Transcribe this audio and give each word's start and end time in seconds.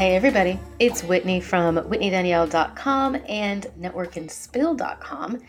Hey 0.00 0.16
everybody, 0.16 0.58
it's 0.78 1.04
Whitney 1.04 1.42
from 1.42 1.76
WhitneyDanielle.com 1.76 3.16
and 3.28 3.66
NetworkandSpill.com. 3.78 5.42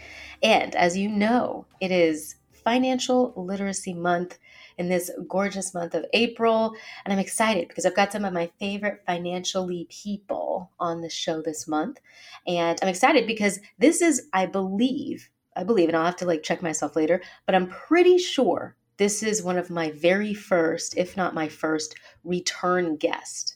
And 0.44 0.76
as 0.76 0.98
you 0.98 1.08
know, 1.08 1.68
it 1.80 1.90
is 1.90 2.36
Financial 2.52 3.32
Literacy 3.38 3.94
Month 3.94 4.40
in 4.78 4.90
this 4.90 5.09
gorgeous 5.30 5.73
month 5.73 5.95
of 5.95 6.04
April. 6.12 6.76
And 7.06 7.14
I'm 7.14 7.20
excited 7.20 7.70
because 7.70 7.86
I've 7.86 7.95
got 7.95 8.12
some 8.12 8.26
of 8.26 8.34
my 8.34 8.52
favorite 8.59 9.02
financially 9.08 9.88
people 9.90 10.70
on 10.81 11.00
the 11.00 11.09
show 11.09 11.42
this 11.42 11.66
month. 11.66 12.02
And 12.45 12.78
I'm 12.81 12.90
excited 12.90 13.28
because 13.28 13.58
this 13.80 14.02
is, 14.02 14.28
I 14.34 14.48
believe, 14.48 15.30
I 15.56 15.64
believe, 15.64 15.88
and 15.88 15.95
I'll 15.95 16.08
have 16.08 16.18
to 16.18 16.26
like 16.26 16.44
check 16.44 16.62
myself 16.62 16.98
later, 16.98 17.22
but 17.45 17.56
I'm 17.56 17.70
pretty 17.70 18.18
sure 18.18 18.76
this 18.98 19.23
is 19.23 19.42
one 19.42 19.58
of 19.58 19.70
my 19.70 19.92
very 19.92 20.34
first, 20.34 20.98
if 20.98 21.16
not 21.16 21.34
my 21.34 21.48
first, 21.48 21.95
return 22.26 22.98
guest 22.98 23.51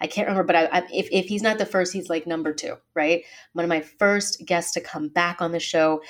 I 0.00 0.06
can't 0.06 0.28
remember, 0.28 0.46
but 0.46 0.56
I, 0.56 0.78
I, 0.78 0.78
if, 0.92 1.08
if 1.10 1.26
he's 1.26 1.42
not 1.42 1.58
the 1.58 1.66
first, 1.66 1.92
he's 1.92 2.08
like 2.08 2.26
number 2.26 2.52
two, 2.52 2.76
right? 2.94 3.24
One 3.52 3.64
of 3.64 3.68
my 3.68 3.80
first 3.80 4.44
guests 4.46 4.72
to 4.72 4.80
come 4.80 5.08
back 5.08 5.40
on 5.40 5.52
the 5.52 5.60
show, 5.60 6.02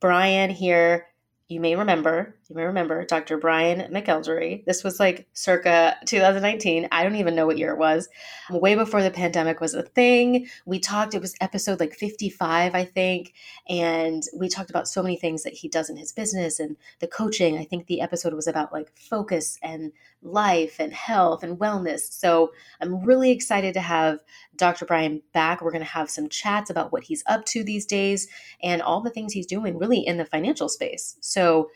Bryan 0.00 0.50
here 0.50 1.06
you 1.48 1.60
may 1.60 1.74
remember, 1.74 2.37
you 2.48 2.56
may 2.56 2.64
remember 2.64 3.04
Dr. 3.04 3.36
Bryan 3.36 3.92
McElderry. 3.92 4.64
This 4.64 4.82
was 4.82 4.98
like 4.98 5.28
circa 5.34 5.96
2019. 6.06 6.88
I 6.90 7.02
don't 7.02 7.16
even 7.16 7.34
know 7.34 7.44
what 7.44 7.58
year 7.58 7.72
it 7.72 7.78
was. 7.78 8.08
Way 8.50 8.74
before 8.74 9.02
the 9.02 9.10
pandemic 9.10 9.60
was 9.60 9.74
a 9.74 9.82
thing. 9.82 10.48
We 10.64 10.78
talked, 10.78 11.14
it 11.14 11.20
was 11.20 11.34
episode 11.42 11.78
like 11.78 11.92
55, 11.92 12.74
I 12.74 12.84
think. 12.86 13.34
And 13.68 14.22
we 14.34 14.48
talked 14.48 14.70
about 14.70 14.88
so 14.88 15.02
many 15.02 15.16
things 15.16 15.42
that 15.42 15.52
he 15.52 15.68
does 15.68 15.90
in 15.90 15.98
his 15.98 16.10
business 16.10 16.58
and 16.58 16.78
the 17.00 17.06
coaching. 17.06 17.58
I 17.58 17.64
think 17.64 17.86
the 17.86 18.00
episode 18.00 18.32
was 18.32 18.46
about 18.46 18.72
like 18.72 18.96
focus 18.96 19.58
and 19.62 19.92
life 20.22 20.76
and 20.80 20.94
health 20.94 21.42
and 21.42 21.58
wellness. 21.58 22.10
So 22.12 22.52
I'm 22.80 23.04
really 23.04 23.30
excited 23.30 23.74
to 23.74 23.80
have 23.80 24.20
Dr. 24.56 24.86
Bryan 24.86 25.20
back. 25.34 25.60
We're 25.60 25.70
going 25.70 25.84
to 25.84 25.90
have 25.90 26.08
some 26.08 26.30
chats 26.30 26.70
about 26.70 26.92
what 26.92 27.04
he's 27.04 27.22
up 27.26 27.44
to 27.46 27.62
these 27.62 27.84
days 27.84 28.26
and 28.62 28.80
all 28.80 29.02
the 29.02 29.10
things 29.10 29.34
he's 29.34 29.46
doing 29.46 29.76
really 29.76 30.00
in 30.00 30.16
the 30.16 30.24
financial 30.24 30.70
space. 30.70 31.16
So 31.20 31.68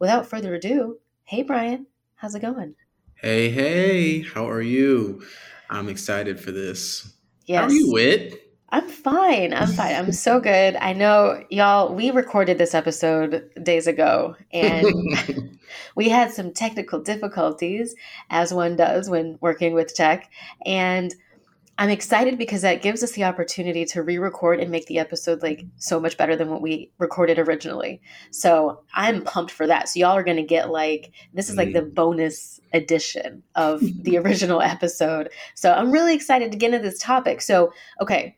without 0.00 0.26
further 0.26 0.54
ado, 0.54 0.98
hey, 1.22 1.44
Bryan, 1.44 1.86
how's 2.16 2.34
it 2.34 2.40
going? 2.40 2.74
Hey, 3.14 3.50
hey, 3.50 4.22
how 4.22 4.48
are 4.48 4.62
you? 4.62 5.22
I'm 5.68 5.88
excited 5.88 6.40
for 6.40 6.50
this. 6.50 7.12
Yes. 7.44 7.60
How 7.60 7.68
are 7.68 7.72
you, 7.72 7.92
Wit? 7.92 8.46
I'm 8.70 8.88
fine. 8.88 9.52
I'm 9.52 9.68
fine. 9.68 9.96
I'm 9.96 10.12
so 10.12 10.40
good. 10.40 10.76
I 10.76 10.92
know 10.92 11.44
y'all, 11.50 11.92
we 11.92 12.10
recorded 12.10 12.56
this 12.56 12.74
episode 12.74 13.50
days 13.62 13.86
ago 13.86 14.36
and 14.52 14.86
we 15.96 16.08
had 16.08 16.32
some 16.32 16.52
technical 16.52 17.00
difficulties, 17.00 17.94
as 18.30 18.54
one 18.54 18.76
does 18.76 19.10
when 19.10 19.38
working 19.40 19.74
with 19.74 19.94
tech. 19.94 20.30
And 20.64 21.14
I'm 21.80 21.88
excited 21.88 22.36
because 22.36 22.60
that 22.60 22.82
gives 22.82 23.02
us 23.02 23.12
the 23.12 23.24
opportunity 23.24 23.86
to 23.86 24.02
re-record 24.02 24.60
and 24.60 24.70
make 24.70 24.84
the 24.84 24.98
episode 24.98 25.42
like 25.42 25.64
so 25.78 25.98
much 25.98 26.18
better 26.18 26.36
than 26.36 26.50
what 26.50 26.60
we 26.60 26.92
recorded 26.98 27.38
originally. 27.38 28.02
So 28.30 28.82
I'm 28.92 29.22
pumped 29.22 29.50
for 29.50 29.66
that. 29.66 29.88
So 29.88 29.98
y'all 29.98 30.14
are 30.14 30.22
gonna 30.22 30.42
get 30.42 30.68
like 30.68 31.10
this 31.32 31.48
is 31.48 31.56
like 31.56 31.72
the 31.72 31.80
bonus 31.80 32.60
edition 32.74 33.42
of 33.54 33.80
the 34.02 34.18
original 34.18 34.60
episode. 34.60 35.30
So 35.54 35.72
I'm 35.72 35.90
really 35.90 36.14
excited 36.14 36.52
to 36.52 36.58
get 36.58 36.74
into 36.74 36.86
this 36.86 36.98
topic. 36.98 37.40
So 37.40 37.72
okay, 37.98 38.36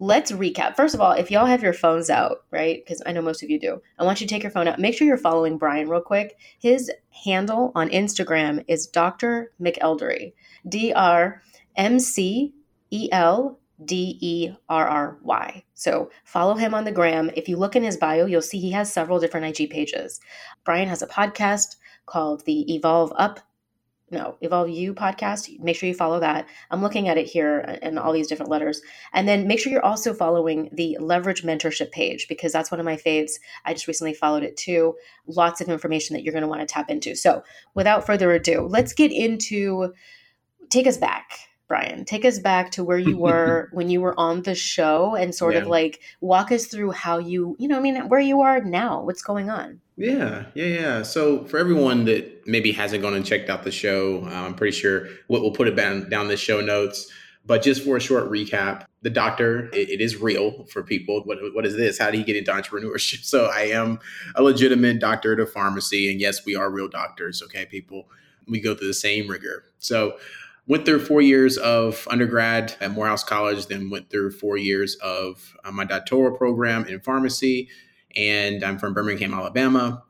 let's 0.00 0.32
recap. 0.32 0.74
First 0.74 0.96
of 0.96 1.00
all, 1.00 1.12
if 1.12 1.30
y'all 1.30 1.46
have 1.46 1.62
your 1.62 1.72
phones 1.72 2.10
out, 2.10 2.38
right? 2.50 2.82
Because 2.84 3.00
I 3.06 3.12
know 3.12 3.22
most 3.22 3.44
of 3.44 3.48
you 3.48 3.60
do. 3.60 3.80
I 3.96 4.02
want 4.02 4.20
you 4.20 4.26
to 4.26 4.34
take 4.34 4.42
your 4.42 4.50
phone 4.50 4.66
out. 4.66 4.80
Make 4.80 4.96
sure 4.96 5.06
you're 5.06 5.18
following 5.18 5.56
Bryan 5.56 5.88
real 5.88 6.00
quick. 6.00 6.36
His 6.58 6.90
handle 7.24 7.70
on 7.76 7.90
Instagram 7.90 8.64
is 8.66 8.88
Dr. 8.88 9.52
McElderry. 9.60 10.32
D 10.68 10.92
R 10.92 11.42
M 11.76 12.00
C 12.00 12.54
E 12.90 13.08
L 13.12 13.58
D 13.84 14.18
E 14.20 14.50
R 14.68 14.86
R 14.86 15.18
Y. 15.22 15.64
So 15.74 16.10
follow 16.24 16.54
him 16.54 16.74
on 16.74 16.84
the 16.84 16.92
gram. 16.92 17.30
If 17.36 17.48
you 17.48 17.56
look 17.56 17.76
in 17.76 17.82
his 17.82 17.96
bio, 17.96 18.26
you'll 18.26 18.42
see 18.42 18.58
he 18.58 18.70
has 18.72 18.92
several 18.92 19.20
different 19.20 19.58
IG 19.58 19.70
pages. 19.70 20.20
Bryan 20.64 20.88
has 20.88 21.02
a 21.02 21.06
podcast 21.06 21.76
called 22.06 22.44
the 22.46 22.74
Evolve 22.74 23.12
Up, 23.16 23.40
no, 24.10 24.36
Evolve 24.40 24.70
You 24.70 24.94
podcast. 24.94 25.58
Make 25.58 25.76
sure 25.76 25.88
you 25.88 25.94
follow 25.94 26.20
that. 26.20 26.46
I'm 26.70 26.80
looking 26.80 27.08
at 27.08 27.18
it 27.18 27.26
here 27.26 27.78
and 27.82 27.98
all 27.98 28.12
these 28.12 28.28
different 28.28 28.50
letters. 28.50 28.80
And 29.12 29.28
then 29.28 29.48
make 29.48 29.58
sure 29.58 29.72
you're 29.72 29.84
also 29.84 30.14
following 30.14 30.70
the 30.72 30.96
Leverage 31.00 31.42
Mentorship 31.42 31.90
page 31.90 32.28
because 32.28 32.52
that's 32.52 32.70
one 32.70 32.78
of 32.78 32.86
my 32.86 32.96
faves. 32.96 33.32
I 33.64 33.74
just 33.74 33.88
recently 33.88 34.14
followed 34.14 34.44
it 34.44 34.56
too. 34.56 34.94
Lots 35.26 35.60
of 35.60 35.68
information 35.68 36.14
that 36.14 36.22
you're 36.22 36.32
going 36.32 36.42
to 36.42 36.48
want 36.48 36.60
to 36.60 36.66
tap 36.66 36.88
into. 36.88 37.16
So 37.16 37.42
without 37.74 38.06
further 38.06 38.30
ado, 38.32 38.62
let's 38.62 38.92
get 38.92 39.10
into 39.10 39.92
take 40.70 40.86
us 40.86 40.96
back 40.96 41.28
Bryan. 41.68 42.04
Take 42.04 42.24
us 42.24 42.38
back 42.38 42.70
to 42.72 42.84
where 42.84 42.98
you 42.98 43.16
were 43.16 43.68
when 43.72 43.90
you 43.90 44.00
were 44.00 44.18
on 44.18 44.42
the 44.42 44.54
show 44.54 45.14
and 45.14 45.34
sort 45.34 45.54
yeah. 45.54 45.60
of 45.60 45.66
like 45.66 46.00
walk 46.20 46.52
us 46.52 46.66
through 46.66 46.92
how 46.92 47.18
you, 47.18 47.56
you 47.58 47.68
know, 47.68 47.76
I 47.76 47.80
mean, 47.80 48.08
where 48.08 48.20
you 48.20 48.40
are 48.42 48.62
now, 48.62 49.02
what's 49.02 49.22
going 49.22 49.50
on. 49.50 49.80
Yeah, 49.96 50.46
yeah, 50.54 50.66
yeah. 50.66 51.02
So 51.02 51.44
for 51.46 51.58
everyone 51.58 52.04
that 52.04 52.46
maybe 52.46 52.70
hasn't 52.70 53.02
gone 53.02 53.14
and 53.14 53.24
checked 53.24 53.48
out 53.48 53.64
the 53.64 53.72
show, 53.72 54.22
uh, 54.24 54.28
I'm 54.28 54.54
pretty 54.54 54.76
sure 54.76 55.08
what 55.26 55.40
we'll 55.40 55.52
put 55.52 55.68
it 55.68 55.74
down, 55.74 56.08
down 56.10 56.28
the 56.28 56.36
show 56.36 56.60
notes. 56.60 57.10
But 57.46 57.62
just 57.62 57.84
for 57.84 57.96
a 57.96 58.00
short 58.00 58.28
recap, 58.30 58.86
the 59.02 59.10
doctor, 59.10 59.68
it, 59.72 59.88
it 59.88 60.00
is 60.00 60.16
real 60.16 60.64
for 60.64 60.82
people. 60.82 61.22
What, 61.24 61.38
what 61.54 61.64
is 61.64 61.76
this? 61.76 61.96
How 61.98 62.10
do 62.10 62.18
you 62.18 62.24
get 62.24 62.36
into 62.36 62.50
entrepreneurship? 62.50 63.20
So 63.24 63.46
I 63.46 63.62
am 63.68 64.00
a 64.34 64.42
legitimate 64.42 64.98
doctorate 65.00 65.40
of 65.40 65.50
pharmacy. 65.50 66.10
And 66.10 66.20
yes, 66.20 66.44
we 66.44 66.56
are 66.56 66.70
real 66.70 66.88
doctors. 66.88 67.42
Okay, 67.42 67.66
people. 67.66 68.08
We 68.48 68.60
go 68.60 68.74
through 68.74 68.88
the 68.88 68.94
same 68.94 69.28
rigor. 69.28 69.64
So 69.78 70.16
went 70.66 70.84
through 70.84 71.04
four 71.04 71.20
years 71.20 71.56
of 71.58 72.06
undergrad 72.10 72.74
at 72.80 72.90
Morehouse 72.90 73.22
College, 73.22 73.66
then 73.66 73.90
went 73.90 74.10
through 74.10 74.32
four 74.32 74.56
years 74.56 74.96
of 74.96 75.56
uh, 75.64 75.70
my 75.70 75.84
doctoral 75.84 76.36
program 76.36 76.84
in 76.86 77.00
pharmacy. 77.00 77.68
And 78.16 78.64
I'm 78.64 78.78
from 78.78 78.94
Birmingham, 78.94 79.34
Alabama, 79.34 80.02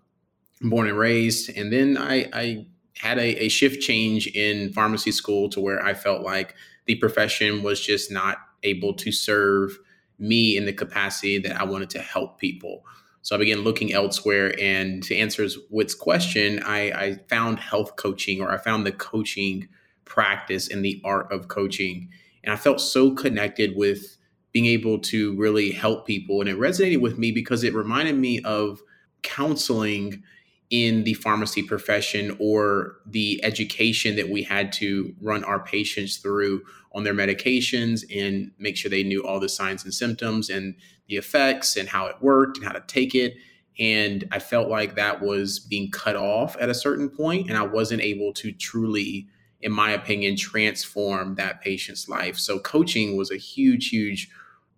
born 0.63 0.89
and 0.89 0.99
raised. 0.99 1.51
And 1.57 1.73
then 1.73 1.99
I, 1.99 2.29
I 2.33 2.67
had 2.97 3.19
a, 3.19 3.45
a 3.45 3.49
shift 3.49 3.83
change 3.83 4.27
in 4.29 4.73
pharmacy 4.73 5.13
school 5.13 5.49
to 5.51 5.61
where 5.61 5.85
I 5.85 5.93
felt 5.93 6.23
like 6.23 6.55
the 6.87 6.95
profession 6.95 7.63
was 7.63 7.85
just 7.85 8.11
not 8.11 8.39
able 8.63 8.95
to 8.95 9.13
serve 9.13 9.79
me 10.19 10.57
in 10.57 10.65
the 10.65 10.73
capacity 10.73 11.39
that 11.39 11.61
I 11.61 11.65
wanted 11.65 11.91
to 11.91 12.01
help 12.01 12.39
people. 12.39 12.85
So 13.21 13.35
I 13.35 13.39
began 13.39 13.63
looking 13.63 13.93
elsewhere. 13.93 14.55
And 14.59 15.03
to 15.03 15.17
answer 15.17 15.47
Whit's 15.69 15.95
question, 15.95 16.63
I, 16.63 16.91
I 16.93 17.17
found 17.29 17.59
health 17.59 17.97
coaching 17.97 18.41
or 18.41 18.51
I 18.51 18.57
found 18.57 18.87
the 18.87 18.93
coaching 18.93 19.69
practice 20.07 20.69
and 20.69 20.83
the 20.83 21.01
art 21.05 21.31
of 21.31 21.49
coaching. 21.49 22.09
And 22.43 22.53
I 22.53 22.57
felt 22.57 22.81
so 22.81 23.11
connected 23.11 23.77
with 23.77 24.17
being 24.53 24.67
able 24.67 24.99
to 25.01 25.37
really 25.37 25.71
help 25.71 26.07
people. 26.07 26.41
And 26.41 26.49
it 26.49 26.57
resonated 26.57 27.03
with 27.03 27.19
me 27.19 27.31
because 27.31 27.63
it 27.63 27.75
reminded 27.75 28.17
me 28.17 28.41
of 28.41 28.81
counseling 29.23 30.23
in 30.71 31.05
the 31.05 31.15
pharmacy 31.15 31.63
profession 31.63 32.37
or 32.41 32.97
the 33.07 33.39
education 33.45 34.17
that 34.17 34.31
we 34.31 34.43
had 34.43 34.73
to 34.73 35.15
run 35.21 35.45
our 35.45 35.61
patients 35.61 36.17
through 36.17 36.63
on 36.93 37.05
their 37.05 37.15
medications 37.15 38.05
and 38.17 38.51
make 38.59 38.77
sure 38.77 38.91
they 38.91 39.03
knew 39.03 39.25
all 39.25 39.39
the 39.39 39.49
signs 39.49 39.85
and 39.85 39.93
symptoms 39.93 40.49
and 40.49 40.75
the 41.09 41.17
effects 41.17 41.77
and 41.77 41.89
how 41.89 42.07
it 42.07 42.17
worked 42.21 42.57
and 42.57 42.67
how 42.67 42.73
to 42.73 42.83
take 42.87 43.15
it. 43.15 43.37
And 43.79 44.27
I 44.33 44.39
felt 44.39 44.69
like 44.69 44.95
that 44.95 45.21
was 45.21 45.59
being 45.59 45.91
cut 45.91 46.17
off 46.17 46.57
at 46.59 46.71
a 46.71 46.75
certain 46.75 47.11
point, 47.11 47.49
and 47.49 47.59
I 47.59 47.63
wasn't 47.63 48.01
able 48.01 48.33
to 48.35 48.51
truly 48.53 49.29
in 49.63 49.73
my 49.73 49.91
opinion, 49.91 50.37
transform 50.37 51.35
that 51.37 51.61
patient's 51.61 52.09
life. 52.09 52.37
So 52.39 52.59
coaching 52.59 53.17
was 53.17 53.31
a 53.31 53.37
huge, 53.37 53.89
huge 53.89 54.31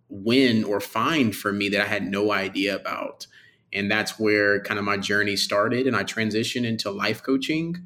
win 0.09 0.63
or 0.63 0.79
find 0.79 1.35
for 1.35 1.51
me 1.51 1.69
that 1.69 1.81
I 1.81 1.85
had 1.85 2.03
no 2.03 2.31
idea 2.31 2.75
about. 2.75 3.27
And 3.71 3.91
that's 3.91 4.19
where 4.19 4.61
kind 4.61 4.79
of 4.79 4.85
my 4.85 4.97
journey 4.97 5.35
started. 5.35 5.85
And 5.85 5.95
I 5.95 6.03
transitioned 6.03 6.65
into 6.65 6.89
life 6.89 7.21
coaching 7.21 7.77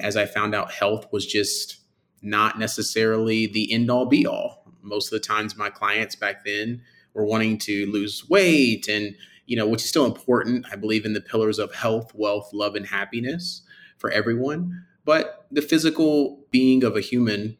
as 0.00 0.16
I 0.16 0.26
found 0.26 0.54
out 0.54 0.72
health 0.72 1.06
was 1.12 1.26
just 1.26 1.78
not 2.22 2.58
necessarily 2.58 3.46
the 3.46 3.72
end 3.72 3.90
all 3.90 4.06
be 4.06 4.26
all. 4.26 4.64
Most 4.82 5.12
of 5.12 5.20
the 5.20 5.26
times, 5.26 5.56
my 5.56 5.68
clients 5.68 6.14
back 6.14 6.44
then 6.44 6.82
were 7.12 7.26
wanting 7.26 7.58
to 7.58 7.86
lose 7.90 8.28
weight 8.28 8.88
and, 8.88 9.14
you 9.46 9.56
know, 9.56 9.66
which 9.66 9.82
is 9.82 9.88
still 9.88 10.06
important. 10.06 10.64
I 10.72 10.76
believe 10.76 11.04
in 11.04 11.12
the 11.12 11.20
pillars 11.20 11.58
of 11.58 11.74
health, 11.74 12.12
wealth, 12.14 12.50
love, 12.52 12.74
and 12.74 12.86
happiness 12.86 13.62
for 13.98 14.10
everyone 14.10 14.84
but 15.06 15.46
the 15.50 15.62
physical 15.62 16.44
being 16.50 16.84
of 16.84 16.96
a 16.96 17.00
human 17.00 17.56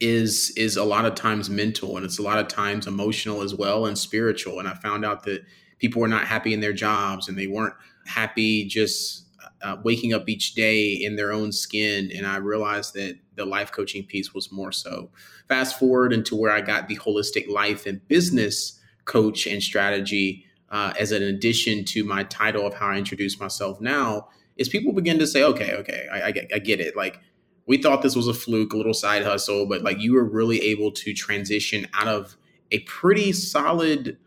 is 0.00 0.52
is 0.56 0.76
a 0.76 0.84
lot 0.84 1.04
of 1.04 1.16
times 1.16 1.50
mental 1.50 1.96
and 1.96 2.06
it's 2.06 2.18
a 2.18 2.22
lot 2.22 2.38
of 2.38 2.46
times 2.46 2.86
emotional 2.86 3.42
as 3.42 3.54
well 3.54 3.84
and 3.84 3.98
spiritual. 3.98 4.58
And 4.60 4.68
i 4.68 4.74
found 4.74 5.04
out 5.04 5.24
that 5.24 5.42
people 5.78 6.00
were 6.00 6.08
not 6.08 6.24
happy 6.24 6.54
in 6.54 6.60
their 6.60 6.72
jobs 6.72 7.28
and 7.28 7.36
they 7.36 7.48
weren't 7.48 7.74
happy 8.06 8.64
just 8.64 9.26
uh, 9.60 9.76
waking 9.84 10.12
up 10.12 10.28
each 10.28 10.54
day 10.54 10.92
in 10.92 11.16
their 11.16 11.32
own 11.32 11.50
skin. 11.50 12.10
And 12.14 12.26
i 12.26 12.36
realized 12.36 12.94
that 12.94 13.18
the 13.34 13.44
life 13.44 13.72
coaching 13.72 14.04
piece 14.04 14.32
was 14.32 14.52
more 14.52 14.72
so. 14.72 15.10
Fast 15.48 15.78
forward 15.78 16.12
into 16.12 16.36
where 16.36 16.52
i 16.52 16.60
got 16.60 16.86
the 16.86 16.96
holistic 16.96 17.48
life 17.48 17.86
and 17.86 18.06
business 18.06 18.80
coach 19.04 19.48
and 19.48 19.60
strategy 19.60 20.44
uh, 20.70 20.92
as 20.98 21.10
an 21.10 21.24
addition 21.24 21.84
to 21.84 22.04
my 22.04 22.22
title 22.24 22.64
of 22.64 22.74
how 22.74 22.86
i 22.86 22.96
introduce 22.96 23.40
myself 23.40 23.80
now 23.80 24.28
is 24.62 24.68
people 24.68 24.92
begin 24.92 25.18
to 25.18 25.26
say 25.26 25.42
okay 25.42 25.74
okay 25.74 26.06
I, 26.10 26.22
I, 26.22 26.32
I 26.54 26.58
get 26.58 26.80
it 26.80 26.96
like 26.96 27.20
we 27.66 27.78
thought 27.78 28.02
this 28.02 28.16
was 28.16 28.28
a 28.28 28.34
fluke, 28.34 28.72
a 28.72 28.76
little 28.76 28.94
side 28.94 29.22
hustle, 29.22 29.66
but 29.66 29.82
like 29.82 29.98
you 30.00 30.14
were 30.14 30.24
really 30.24 30.60
able 30.60 30.90
to 30.92 31.14
transition 31.14 31.86
out 31.94 32.08
of 32.08 32.36
a 32.70 32.80
pretty 32.80 33.32
solid 33.32 34.18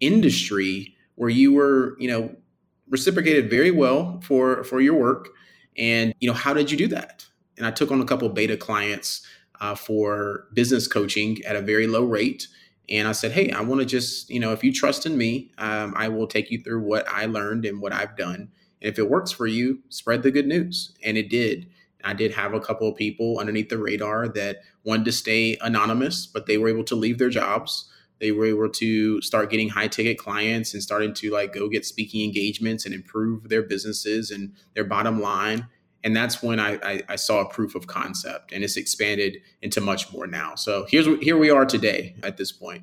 industry 0.00 0.96
where 1.16 1.28
you 1.28 1.52
were, 1.52 1.96
you 1.98 2.08
know, 2.08 2.34
reciprocated 2.88 3.50
very 3.50 3.70
well 3.70 4.20
for 4.22 4.64
for 4.64 4.80
your 4.80 4.94
work. 4.94 5.28
And 5.76 6.14
you 6.20 6.28
know, 6.28 6.34
how 6.34 6.54
did 6.54 6.70
you 6.70 6.78
do 6.78 6.88
that? 6.88 7.26
And 7.56 7.66
I 7.66 7.70
took 7.70 7.90
on 7.90 8.00
a 8.00 8.04
couple 8.04 8.28
beta 8.30 8.56
clients 8.56 9.26
uh, 9.60 9.74
for 9.74 10.46
business 10.54 10.88
coaching 10.88 11.38
at 11.44 11.56
a 11.56 11.62
very 11.62 11.86
low 11.86 12.04
rate. 12.04 12.48
And 12.88 13.06
I 13.06 13.12
said, 13.12 13.32
hey, 13.32 13.50
I 13.52 13.60
want 13.60 13.80
to 13.80 13.86
just, 13.86 14.28
you 14.28 14.40
know, 14.40 14.52
if 14.52 14.64
you 14.64 14.72
trust 14.72 15.06
in 15.06 15.16
me, 15.16 15.52
um, 15.58 15.94
I 15.96 16.08
will 16.08 16.26
take 16.26 16.50
you 16.50 16.60
through 16.60 16.82
what 16.82 17.06
I 17.08 17.26
learned 17.26 17.64
and 17.64 17.80
what 17.80 17.92
I've 17.92 18.16
done. 18.16 18.50
If 18.82 18.98
it 18.98 19.08
works 19.08 19.30
for 19.30 19.46
you, 19.46 19.80
spread 19.88 20.22
the 20.22 20.30
good 20.30 20.46
news. 20.46 20.92
And 21.02 21.16
it 21.16 21.30
did. 21.30 21.68
I 22.04 22.14
did 22.14 22.32
have 22.32 22.52
a 22.52 22.60
couple 22.60 22.88
of 22.88 22.96
people 22.96 23.38
underneath 23.38 23.68
the 23.68 23.78
radar 23.78 24.28
that 24.28 24.62
wanted 24.84 25.04
to 25.04 25.12
stay 25.12 25.56
anonymous, 25.60 26.26
but 26.26 26.46
they 26.46 26.58
were 26.58 26.68
able 26.68 26.84
to 26.84 26.96
leave 26.96 27.18
their 27.18 27.30
jobs. 27.30 27.88
They 28.18 28.32
were 28.32 28.46
able 28.46 28.68
to 28.68 29.20
start 29.22 29.50
getting 29.50 29.68
high 29.68 29.88
ticket 29.88 30.18
clients 30.18 30.74
and 30.74 30.82
starting 30.82 31.14
to 31.14 31.30
like 31.30 31.52
go 31.52 31.68
get 31.68 31.86
speaking 31.86 32.24
engagements 32.24 32.84
and 32.84 32.94
improve 32.94 33.48
their 33.48 33.62
businesses 33.62 34.30
and 34.30 34.52
their 34.74 34.84
bottom 34.84 35.20
line. 35.20 35.68
And 36.04 36.16
that's 36.16 36.42
when 36.42 36.58
I, 36.58 36.78
I, 36.82 37.02
I 37.10 37.16
saw 37.16 37.40
a 37.40 37.48
proof 37.48 37.76
of 37.76 37.86
concept, 37.86 38.52
and 38.52 38.64
it's 38.64 38.76
expanded 38.76 39.38
into 39.60 39.80
much 39.80 40.12
more 40.12 40.26
now. 40.26 40.56
So 40.56 40.86
here's 40.88 41.06
here 41.22 41.36
we 41.36 41.50
are 41.50 41.64
today 41.64 42.16
at 42.24 42.36
this 42.36 42.50
point. 42.50 42.82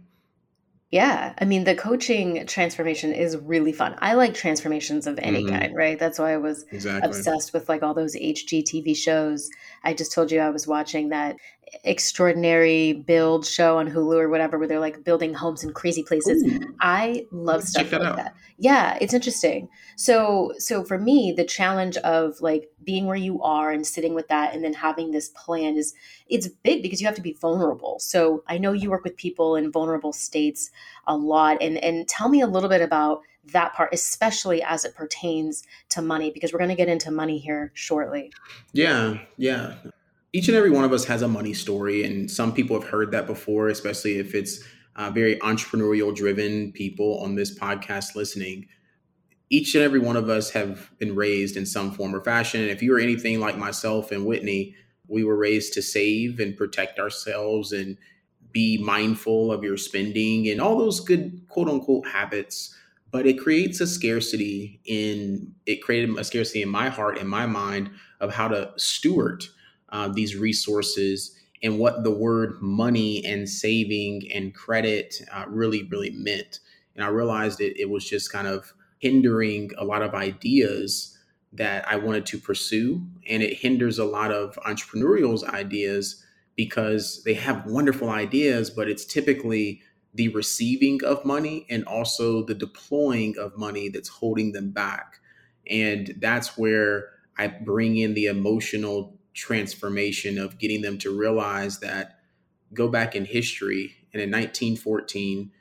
Yeah. 0.91 1.33
I 1.37 1.45
mean, 1.45 1.65
the 1.65 1.75
coaching 1.75 2.47
transformation 2.47 3.13
is 3.13 3.37
really 3.37 3.71
fun. 3.71 3.95
I 3.99 4.15
like 4.15 4.33
transformations 4.33 5.05
of 5.05 5.19
any 5.21 5.43
mm-hmm. 5.43 5.55
kind, 5.55 5.75
right? 5.75 5.99
That's 5.99 6.17
why 6.17 6.33
I 6.33 6.37
was 6.37 6.65
exactly. 6.71 7.07
obsessed 7.07 7.53
with 7.53 7.69
like 7.69 7.83
all 7.83 7.93
those 7.93 8.15
HGTV 8.15 8.95
shows. 8.95 9.49
I 9.83 9.93
just 9.93 10.11
told 10.11 10.31
you 10.31 10.39
I 10.39 10.49
was 10.49 10.65
watching 10.65 11.09
that 11.09 11.35
extraordinary 11.83 12.93
build 12.93 13.45
show 13.45 13.77
on 13.77 13.87
Hulu 13.87 14.15
or 14.15 14.29
whatever, 14.29 14.57
where 14.57 14.67
they're 14.67 14.79
like 14.79 15.03
building 15.03 15.35
homes 15.35 15.63
in 15.63 15.73
crazy 15.73 16.01
places. 16.01 16.43
Ooh. 16.43 16.75
I 16.81 17.25
love 17.31 17.57
Let's 17.57 17.69
stuff 17.69 17.91
that 17.91 18.01
like 18.01 18.09
out. 18.09 18.15
that. 18.17 18.35
Yeah, 18.57 18.97
it's 18.99 19.13
interesting. 19.13 19.69
So, 19.95 20.53
so 20.57 20.83
for 20.83 20.97
me, 20.97 21.33
the 21.35 21.45
challenge 21.45 21.97
of 21.97 22.41
like 22.41 22.67
being 22.89 23.05
where 23.05 23.15
you 23.15 23.41
are 23.43 23.69
and 23.71 23.85
sitting 23.85 24.15
with 24.15 24.27
that, 24.29 24.53
and 24.53 24.63
then 24.63 24.73
having 24.73 25.11
this 25.11 25.29
plan 25.29 25.75
is 25.77 25.93
it's 26.27 26.47
big 26.47 26.81
because 26.81 26.99
you 26.99 27.05
have 27.05 27.15
to 27.15 27.21
be 27.21 27.33
vulnerable. 27.33 27.99
So 27.99 28.43
I 28.47 28.57
know 28.57 28.73
you 28.73 28.89
work 28.89 29.03
with 29.03 29.15
people 29.15 29.55
in 29.55 29.71
vulnerable 29.71 30.13
states 30.13 30.71
a 31.05 31.15
lot, 31.15 31.61
and 31.61 31.77
and 31.77 32.07
tell 32.07 32.29
me 32.29 32.41
a 32.41 32.47
little 32.47 32.69
bit 32.69 32.81
about 32.81 33.21
that 33.53 33.73
part, 33.73 33.93
especially 33.93 34.63
as 34.63 34.85
it 34.85 34.95
pertains 34.95 35.63
to 35.89 36.01
money, 36.01 36.31
because 36.31 36.51
we're 36.51 36.59
going 36.59 36.75
to 36.77 36.83
get 36.83 36.89
into 36.89 37.11
money 37.11 37.37
here 37.37 37.71
shortly. 37.75 38.31
Yeah, 38.73 39.19
yeah 39.37 39.75
each 40.33 40.47
and 40.47 40.55
every 40.55 40.69
one 40.69 40.83
of 40.83 40.93
us 40.93 41.05
has 41.05 41.21
a 41.21 41.27
money 41.27 41.53
story, 41.53 42.03
and 42.03 42.29
some 42.29 42.53
people 42.53 42.79
have 42.79 42.89
heard 42.89 43.11
that 43.11 43.25
before, 43.25 43.69
especially 43.69 44.19
if 44.19 44.35
it's 44.35 44.63
uh, 44.95 45.09
very 45.09 45.35
entrepreneurial 45.37 46.15
driven 46.15 46.71
people 46.71 47.19
on 47.19 47.35
this 47.35 47.57
podcast 47.57 48.15
listening. 48.15 48.67
Each 49.49 49.73
and 49.75 49.83
every 49.83 49.99
one 49.99 50.15
of 50.15 50.29
us 50.29 50.51
have 50.51 50.91
been 50.99 51.15
raised 51.15 51.57
in 51.57 51.65
some 51.65 51.91
form 51.91 52.15
or 52.15 52.23
fashion. 52.23 52.61
And 52.61 52.69
if 52.69 52.83
you 52.83 52.93
are 52.93 52.99
anything 52.99 53.39
like 53.39 53.57
myself 53.57 54.11
and 54.11 54.25
Whitney, 54.25 54.75
we 55.07 55.23
were 55.23 55.35
raised 55.35 55.73
to 55.73 55.81
save 55.81 56.39
and 56.39 56.55
protect 56.55 56.99
ourselves 56.99 57.71
and 57.71 57.97
be 58.51 58.77
mindful 58.77 59.51
of 59.51 59.63
your 59.63 59.77
spending 59.77 60.47
and 60.49 60.59
all 60.59 60.77
those 60.77 60.99
good 60.99 61.41
quote 61.49 61.69
unquote 61.69 62.07
habits 62.07 62.75
but 63.11 63.25
it 63.25 63.39
creates 63.39 63.79
a 63.79 63.87
scarcity 63.87 64.79
in 64.85 65.53
it 65.65 65.83
created 65.83 66.17
a 66.17 66.23
scarcity 66.23 66.61
in 66.61 66.69
my 66.69 66.89
heart 66.89 67.17
and 67.19 67.29
my 67.29 67.45
mind 67.45 67.91
of 68.19 68.33
how 68.33 68.47
to 68.47 68.71
steward 68.77 69.43
uh, 69.89 70.07
these 70.07 70.35
resources 70.35 71.35
and 71.63 71.77
what 71.77 72.03
the 72.03 72.11
word 72.11 72.61
money 72.61 73.25
and 73.25 73.49
saving 73.49 74.29
and 74.33 74.53
credit 74.53 75.15
uh, 75.33 75.45
really, 75.47 75.83
really 75.83 76.11
meant. 76.11 76.59
And 76.95 77.03
I 77.03 77.07
realized 77.07 77.59
it, 77.59 77.77
it 77.79 77.89
was 77.89 78.07
just 78.07 78.31
kind 78.31 78.47
of 78.47 78.73
hindering 78.99 79.71
a 79.77 79.83
lot 79.83 80.01
of 80.01 80.13
ideas 80.13 81.17
that 81.51 81.87
I 81.87 81.95
wanted 81.95 82.25
to 82.27 82.37
pursue. 82.37 83.01
And 83.27 83.41
it 83.41 83.57
hinders 83.57 83.97
a 83.97 84.05
lot 84.05 84.31
of 84.31 84.55
entrepreneurials' 84.65 85.43
ideas 85.43 86.23
because 86.55 87.23
they 87.23 87.33
have 87.33 87.65
wonderful 87.65 88.09
ideas, 88.09 88.69
but 88.69 88.89
it's 88.89 89.05
typically 89.05 89.81
the 90.13 90.27
receiving 90.29 91.03
of 91.03 91.23
money 91.23 91.65
and 91.69 91.85
also 91.85 92.43
the 92.43 92.53
deploying 92.53 93.35
of 93.39 93.57
money 93.57 93.89
that's 93.89 94.09
holding 94.09 94.51
them 94.51 94.71
back. 94.71 95.19
And 95.69 96.15
that's 96.19 96.57
where 96.57 97.09
I 97.37 97.47
bring 97.47 97.97
in 97.97 98.13
the 98.13 98.25
emotional 98.25 99.17
transformation 99.33 100.37
of 100.37 100.59
getting 100.59 100.81
them 100.81 100.97
to 100.97 101.17
realize 101.17 101.79
that 101.79 102.19
go 102.73 102.87
back 102.87 103.15
in 103.15 103.25
history 103.25 103.95
and 104.13 104.21
in 104.21 104.29
1914 104.29 105.51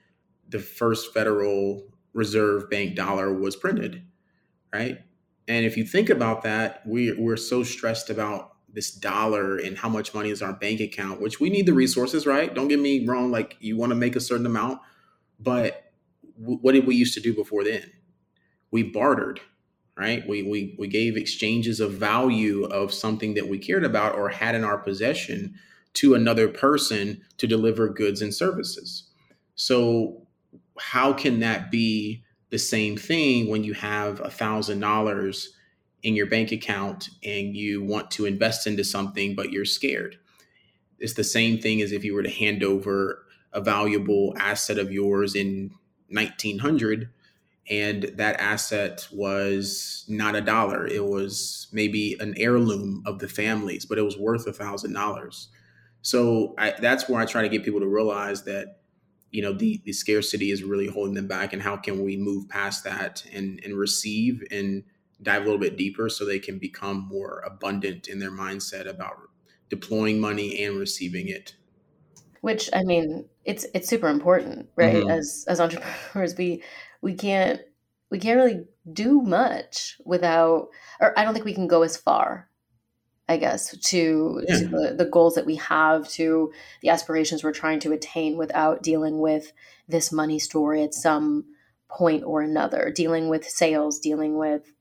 the 0.49 0.59
first 0.59 1.13
federal 1.13 1.85
reserve 2.13 2.69
bank 2.71 2.95
dollar 2.95 3.33
was 3.33 3.57
printed 3.57 4.03
right 4.73 4.99
and 5.47 5.65
if 5.65 5.77
you 5.77 5.85
think 5.85 6.11
about 6.11 6.43
that 6.43 6.83
we, 6.87 7.13
we're 7.13 7.37
so 7.37 7.63
stressed 7.63 8.11
about 8.11 8.53
this 8.71 8.91
dollar 8.91 9.57
and 9.57 9.79
how 9.79 9.89
much 9.89 10.13
money 10.13 10.31
is 10.31 10.43
our 10.43 10.53
bank 10.53 10.81
account 10.81 11.21
which 11.21 11.41
we 11.41 11.51
need 11.51 11.67
the 11.67 11.73
resources 11.73 12.27
right 12.27 12.55
don't 12.55 12.69
get 12.69 12.81
me 12.81 13.07
wrong 13.07 13.31
like 13.31 13.57
you 13.61 13.77
want 13.77 13.91
to 13.91 13.97
make 13.97 14.17
a 14.17 14.21
certain 14.21 14.47
amount 14.47 14.81
but 15.41 15.93
w- 16.41 16.59
what 16.61 16.73
did 16.73 16.87
we 16.87 16.95
used 16.95 17.15
to 17.15 17.21
do 17.21 17.35
before 17.35 17.65
then 17.65 17.91
we 18.71 18.83
bartered 18.83 19.41
right? 19.99 20.27
We, 20.29 20.43
we, 20.45 20.77
we 20.79 20.87
gave 20.87 21.17
exchanges 21.17 21.81
of 21.81 21.93
value 21.93 22.65
of 22.67 22.95
something 22.95 23.35
that 23.35 23.49
we 23.49 23.59
cared 23.59 23.85
about 23.85 24.15
or 24.15 24.29
had 24.29 24.55
in 24.55 24.65
our 24.65 24.79
possession 24.79 25.57
to 25.95 26.15
another 26.15 26.49
person 26.49 27.23
to 27.39 27.47
deliver 27.49 27.89
goods 27.89 28.23
and 28.23 28.33
services. 28.33 29.11
So, 29.57 30.28
how 30.81 31.13
can 31.13 31.41
that 31.41 31.71
be 31.71 32.25
the 32.51 32.59
same 32.59 32.97
thing 32.97 33.49
when 33.49 33.65
you 33.65 33.75
have 33.75 34.21
a 34.21 34.31
thousand 34.31 34.81
dollars 34.81 35.51
in 36.03 36.15
your 36.15 36.27
bank 36.27 36.53
account 36.53 37.11
and 37.25 37.57
you 37.57 37.83
want 37.83 38.11
to 38.13 38.25
invest 38.25 38.67
into 38.67 38.85
something, 38.85 39.35
but 39.35 39.53
you're 39.53 39.65
scared? 39.65 40.19
It's 40.99 41.15
the 41.15 41.25
same 41.25 41.59
thing 41.59 41.81
as 41.81 41.93
if 41.93 42.05
you 42.05 42.15
were 42.15 42.23
to 42.23 42.31
hand 42.31 42.63
over 42.63 43.25
a 43.53 43.61
valuable 43.61 44.35
asset 44.39 44.79
of 44.79 44.93
yours 44.93 45.35
in 45.35 45.71
1900 46.11 47.11
and 47.71 48.05
that 48.15 48.41
asset 48.41 49.07
was 49.13 50.05
not 50.09 50.35
a 50.35 50.41
dollar 50.41 50.87
it 50.87 51.05
was 51.05 51.69
maybe 51.73 52.17
an 52.21 52.35
heirloom 52.37 53.03
of 53.07 53.19
the 53.19 53.29
families 53.29 53.85
but 53.85 53.99
it 53.99 54.03
was 54.03 54.17
worth 54.17 54.47
a 54.47 54.53
thousand 54.53 54.93
dollars 54.93 55.49
so 56.03 56.55
I, 56.59 56.75
that's 56.81 57.09
where 57.09 57.21
i 57.21 57.27
try 57.27 57.43
to 57.43 57.49
get 57.49 57.65
people 57.65 57.81
to 57.81 57.87
realize 57.87 58.45
that 58.45 58.81
you 59.31 59.43
know 59.43 59.53
the, 59.53 59.81
the 59.85 59.93
scarcity 59.93 60.51
is 60.51 60.63
really 60.63 60.87
holding 60.87 61.15
them 61.15 61.27
back 61.27 61.53
and 61.53 61.63
how 61.63 61.77
can 61.77 62.03
we 62.03 62.17
move 62.17 62.49
past 62.49 62.85
that 62.85 63.25
and 63.33 63.61
and 63.65 63.77
receive 63.77 64.43
and 64.51 64.83
dive 65.23 65.43
a 65.43 65.45
little 65.45 65.61
bit 65.61 65.77
deeper 65.77 66.09
so 66.09 66.25
they 66.25 66.39
can 66.39 66.59
become 66.59 67.09
more 67.11 67.43
abundant 67.47 68.09
in 68.09 68.19
their 68.19 68.31
mindset 68.31 68.89
about 68.89 69.17
deploying 69.69 70.21
money 70.21 70.63
and 70.65 70.79
receiving 70.79 71.29
it 71.29 71.55
which 72.41 72.71
i 72.73 72.83
mean 72.83 73.25
it's 73.45 73.67
it's 73.75 73.89
super 73.89 74.09
important 74.09 74.69
right 74.77 74.97
mm-hmm. 74.97 75.11
as 75.11 75.45
as 75.49 75.61
entrepreneurs 75.61 76.37
we 76.37 76.63
we 77.03 77.15
can't 77.15 77.61
we 78.11 78.19
can't 78.19 78.39
really 78.39 78.65
do 78.93 79.21
much 79.21 79.99
without 80.05 80.69
or 81.01 81.19
i 81.19 81.25
don't 81.25 81.35
think 81.35 81.45
we 81.45 81.55
can 81.55 81.67
go 81.67 81.83
as 81.83 81.97
far 81.97 82.48
i 83.29 83.37
guess 83.37 83.77
to, 83.79 84.43
yeah. 84.49 84.59
to 84.59 84.69
the, 84.69 84.95
the 84.99 85.05
goals 85.05 85.35
that 85.35 85.47
we 85.47 85.57
have 85.57 86.09
to 86.09 86.53
the 86.83 86.89
aspirations 86.89 87.43
we're 87.43 87.53
trying 87.53 87.81
to 87.81 87.93
attain 87.93 88.37
without 88.37 88.83
dealing 88.83 89.21
with 89.21 89.53
this 89.89 90.13
money 90.13 90.39
story 90.39 90.83
at 90.83 90.95
some 90.95 91.45
point 91.89 92.25
or 92.25 92.43
another 92.43 92.93
dealing 92.95 93.29
with 93.29 93.45
sales 93.45 93.99
dealing 93.99 94.37
with 94.37 94.73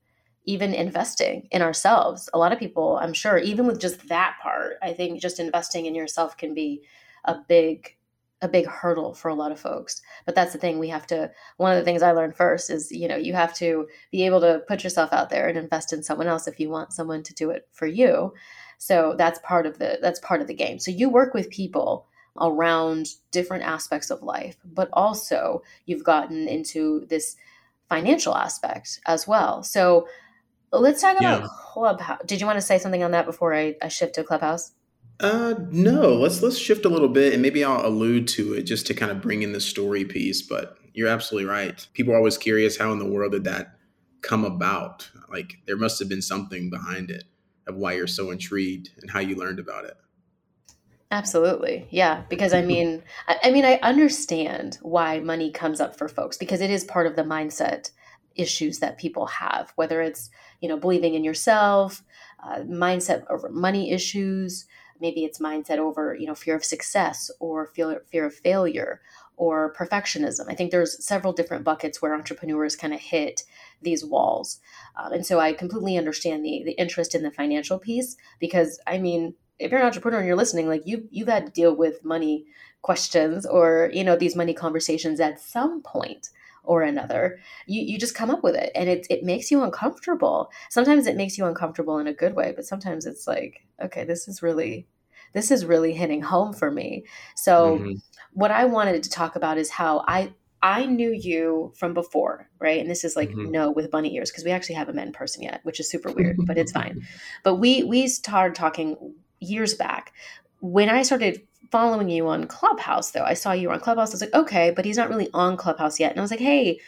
even 0.44 0.72
investing 0.72 1.46
in 1.50 1.62
ourselves 1.62 2.28
a 2.32 2.38
lot 2.38 2.52
of 2.52 2.58
people 2.58 2.98
i'm 3.02 3.14
sure 3.14 3.38
even 3.38 3.66
with 3.66 3.80
just 3.80 4.08
that 4.08 4.36
part 4.42 4.76
i 4.82 4.92
think 4.92 5.20
just 5.20 5.40
investing 5.40 5.86
in 5.86 5.94
yourself 5.94 6.36
can 6.36 6.54
be 6.54 6.82
a 7.24 7.36
big 7.48 7.97
a 8.42 8.48
big 8.48 8.66
hurdle 8.66 9.14
for 9.14 9.28
a 9.28 9.34
lot 9.34 9.52
of 9.52 9.60
folks. 9.60 10.02
But 10.26 10.34
that's 10.34 10.52
the 10.52 10.58
thing 10.58 10.78
we 10.78 10.88
have 10.90 11.06
to 11.08 11.30
one 11.56 11.72
of 11.72 11.78
the 11.78 11.84
things 11.84 12.02
I 12.02 12.12
learned 12.12 12.36
first 12.36 12.70
is, 12.70 12.92
you 12.92 13.08
know, 13.08 13.16
you 13.16 13.34
have 13.34 13.54
to 13.54 13.88
be 14.12 14.26
able 14.26 14.40
to 14.42 14.62
put 14.68 14.84
yourself 14.84 15.12
out 15.12 15.30
there 15.30 15.48
and 15.48 15.58
invest 15.58 15.92
in 15.92 16.02
someone 16.02 16.28
else 16.28 16.46
if 16.48 16.60
you 16.60 16.70
want 16.70 16.92
someone 16.92 17.22
to 17.24 17.34
do 17.34 17.50
it 17.50 17.68
for 17.72 17.86
you. 17.86 18.34
So 18.78 19.14
that's 19.18 19.40
part 19.44 19.66
of 19.66 19.78
the 19.78 19.98
that's 20.02 20.20
part 20.20 20.40
of 20.40 20.46
the 20.46 20.54
game. 20.54 20.78
So 20.78 20.90
you 20.90 21.08
work 21.10 21.34
with 21.34 21.50
people 21.50 22.06
around 22.40 23.08
different 23.32 23.64
aspects 23.64 24.10
of 24.10 24.22
life, 24.22 24.56
but 24.64 24.88
also 24.92 25.62
you've 25.86 26.04
gotten 26.04 26.46
into 26.48 27.06
this 27.08 27.36
financial 27.88 28.36
aspect 28.36 29.00
as 29.06 29.26
well. 29.26 29.62
So 29.64 30.08
let's 30.72 31.00
talk 31.00 31.18
about 31.18 31.42
Yeah. 31.42 31.48
Clubhouse. 31.48 32.20
Did 32.26 32.40
you 32.40 32.46
want 32.46 32.58
to 32.58 32.62
say 32.62 32.78
something 32.78 33.02
on 33.02 33.12
that 33.12 33.26
before 33.26 33.54
I, 33.54 33.76
I 33.82 33.88
shift 33.88 34.14
to 34.16 34.24
Clubhouse? 34.24 34.72
Uh, 35.20 35.54
no. 35.70 36.14
Let's 36.14 36.42
let's 36.42 36.58
shift 36.58 36.84
a 36.84 36.88
little 36.88 37.08
bit, 37.08 37.32
and 37.32 37.42
maybe 37.42 37.64
I'll 37.64 37.86
allude 37.86 38.28
to 38.28 38.54
it 38.54 38.62
just 38.62 38.86
to 38.86 38.94
kind 38.94 39.10
of 39.10 39.20
bring 39.20 39.42
in 39.42 39.52
the 39.52 39.60
story 39.60 40.04
piece. 40.04 40.42
But 40.42 40.78
you're 40.94 41.08
absolutely 41.08 41.48
right. 41.48 41.86
People 41.94 42.14
are 42.14 42.16
always 42.16 42.38
curious 42.38 42.76
how 42.76 42.92
in 42.92 42.98
the 42.98 43.06
world 43.06 43.32
did 43.32 43.44
that 43.44 43.78
come 44.22 44.44
about? 44.44 45.08
Like 45.30 45.58
there 45.66 45.76
must 45.76 45.98
have 45.98 46.08
been 46.08 46.22
something 46.22 46.70
behind 46.70 47.10
it 47.10 47.24
of 47.66 47.76
why 47.76 47.92
you're 47.92 48.06
so 48.06 48.30
intrigued 48.30 48.90
and 49.00 49.10
how 49.10 49.20
you 49.20 49.36
learned 49.36 49.58
about 49.58 49.84
it. 49.84 49.94
Absolutely. 51.10 51.86
Yeah. 51.90 52.24
Because 52.28 52.52
I 52.52 52.62
mean, 52.62 53.02
I, 53.28 53.36
I 53.44 53.50
mean, 53.50 53.64
I 53.64 53.78
understand 53.82 54.78
why 54.82 55.20
money 55.20 55.50
comes 55.50 55.80
up 55.80 55.96
for 55.96 56.08
folks 56.08 56.36
because 56.36 56.60
it 56.60 56.70
is 56.70 56.84
part 56.84 57.06
of 57.06 57.16
the 57.16 57.22
mindset 57.22 57.90
issues 58.34 58.78
that 58.80 58.98
people 58.98 59.26
have, 59.26 59.72
whether 59.76 60.02
it's, 60.02 60.30
you 60.60 60.68
know, 60.68 60.76
believing 60.76 61.14
in 61.14 61.24
yourself, 61.24 62.02
uh, 62.42 62.60
mindset 62.60 63.24
over 63.30 63.48
money 63.48 63.90
issues, 63.90 64.66
maybe 65.00 65.24
it's 65.24 65.38
mindset 65.38 65.78
over, 65.78 66.14
you 66.14 66.26
know, 66.26 66.34
fear 66.34 66.56
of 66.56 66.64
success 66.64 67.30
or 67.40 67.66
fear, 67.66 68.02
fear 68.10 68.26
of 68.26 68.34
failure 68.34 69.00
or 69.36 69.72
perfectionism. 69.74 70.46
I 70.48 70.54
think 70.54 70.70
there's 70.70 71.04
several 71.04 71.32
different 71.32 71.64
buckets 71.64 72.02
where 72.02 72.14
entrepreneurs 72.14 72.76
kind 72.76 72.92
of 72.92 73.00
hit 73.00 73.44
these 73.80 74.04
walls. 74.04 74.60
Um, 74.96 75.12
and 75.12 75.26
so 75.26 75.38
I 75.38 75.52
completely 75.52 75.96
understand 75.96 76.44
the, 76.44 76.62
the 76.64 76.72
interest 76.72 77.14
in 77.14 77.22
the 77.22 77.30
financial 77.30 77.78
piece 77.78 78.16
because 78.40 78.80
I 78.86 78.98
mean, 78.98 79.34
if 79.58 79.70
you're 79.70 79.80
an 79.80 79.86
entrepreneur 79.86 80.18
and 80.18 80.26
you're 80.26 80.36
listening, 80.36 80.68
like 80.68 80.86
you 80.86 81.08
you've 81.10 81.28
had 81.28 81.46
to 81.46 81.52
deal 81.52 81.74
with 81.74 82.04
money 82.04 82.46
questions 82.82 83.44
or 83.44 83.90
you 83.92 84.04
know 84.04 84.16
these 84.16 84.36
money 84.36 84.54
conversations 84.54 85.18
at 85.20 85.40
some 85.40 85.82
point 85.82 86.30
or 86.68 86.82
another. 86.82 87.38
You 87.66 87.82
you 87.82 87.98
just 87.98 88.14
come 88.14 88.30
up 88.30 88.42
with 88.44 88.54
it, 88.54 88.70
and 88.74 88.88
it 88.88 89.06
it 89.10 89.24
makes 89.24 89.50
you 89.50 89.62
uncomfortable. 89.64 90.50
Sometimes 90.70 91.06
it 91.06 91.16
makes 91.16 91.38
you 91.38 91.46
uncomfortable 91.46 91.98
in 91.98 92.06
a 92.06 92.12
good 92.12 92.34
way, 92.36 92.52
but 92.54 92.66
sometimes 92.66 93.06
it's 93.06 93.26
like, 93.26 93.66
okay, 93.82 94.04
this 94.04 94.28
is 94.28 94.42
really 94.42 94.86
this 95.34 95.50
is 95.50 95.64
really 95.66 95.92
hitting 95.94 96.22
home 96.22 96.52
for 96.52 96.70
me. 96.70 97.04
So 97.36 97.78
Mhm. 97.80 98.00
what 98.32 98.50
I 98.50 98.64
wanted 98.66 99.02
to 99.02 99.10
talk 99.10 99.36
about 99.36 99.58
is 99.58 99.70
how 99.70 100.04
I 100.06 100.32
I 100.62 100.86
knew 100.86 101.12
you 101.12 101.72
from 101.76 101.94
before, 101.94 102.48
right? 102.60 102.80
And 102.80 102.90
this 102.90 103.04
is 103.04 103.14
like 103.16 103.30
Mhm. 103.30 103.50
no 103.52 103.70
with 103.70 103.90
bunny 103.90 104.14
ears 104.16 104.30
because 104.30 104.44
we 104.44 104.50
actually 104.50 104.74
haven't 104.74 104.96
met 104.96 105.06
in 105.06 105.12
person 105.12 105.42
yet, 105.42 105.60
which 105.64 105.80
is 105.80 105.90
super 105.90 106.10
weird, 106.12 106.36
but 106.46 106.58
it's 106.58 106.72
fine. 106.72 106.96
But 107.44 107.56
we 107.56 107.84
we 107.84 108.08
started 108.08 108.54
talking 108.56 109.14
years 109.40 109.74
back. 109.74 110.12
When 110.60 110.88
I 110.88 111.02
started 111.02 111.46
following 111.70 112.08
you 112.08 112.28
on 112.28 112.46
Clubhouse, 112.46 113.10
though, 113.10 113.24
I 113.24 113.34
saw 113.34 113.52
you 113.52 113.68
were 113.68 113.74
on 113.74 113.80
Clubhouse. 113.80 114.10
I 114.10 114.14
was 114.14 114.20
like, 114.22 114.34
okay, 114.34 114.72
but 114.74 114.84
he's 114.84 114.96
not 114.96 115.08
really 115.08 115.28
on 115.34 115.56
Clubhouse 115.56 116.00
yet. 116.00 116.10
And 116.10 116.20
I 116.20 116.22
was 116.22 116.30
like, 116.30 116.40
hey, 116.40 116.80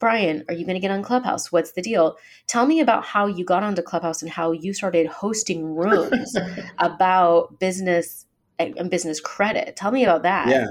Bryan, 0.00 0.44
are 0.48 0.54
you 0.54 0.64
going 0.64 0.74
to 0.74 0.80
get 0.80 0.90
on 0.90 1.02
Clubhouse? 1.02 1.50
What's 1.52 1.72
the 1.72 1.82
deal? 1.82 2.16
Tell 2.46 2.66
me 2.66 2.80
about 2.80 3.04
how 3.04 3.26
you 3.26 3.44
got 3.44 3.62
onto 3.62 3.82
Clubhouse 3.82 4.22
and 4.22 4.30
how 4.30 4.52
you 4.52 4.74
started 4.74 5.06
hosting 5.06 5.64
rooms 5.64 6.36
about 6.78 7.58
business 7.60 8.26
and 8.58 8.76
and 8.76 8.90
business 8.90 9.20
credit. 9.20 9.76
Tell 9.76 9.90
me 9.90 10.04
about 10.04 10.22
that. 10.22 10.48
Yeah. 10.48 10.66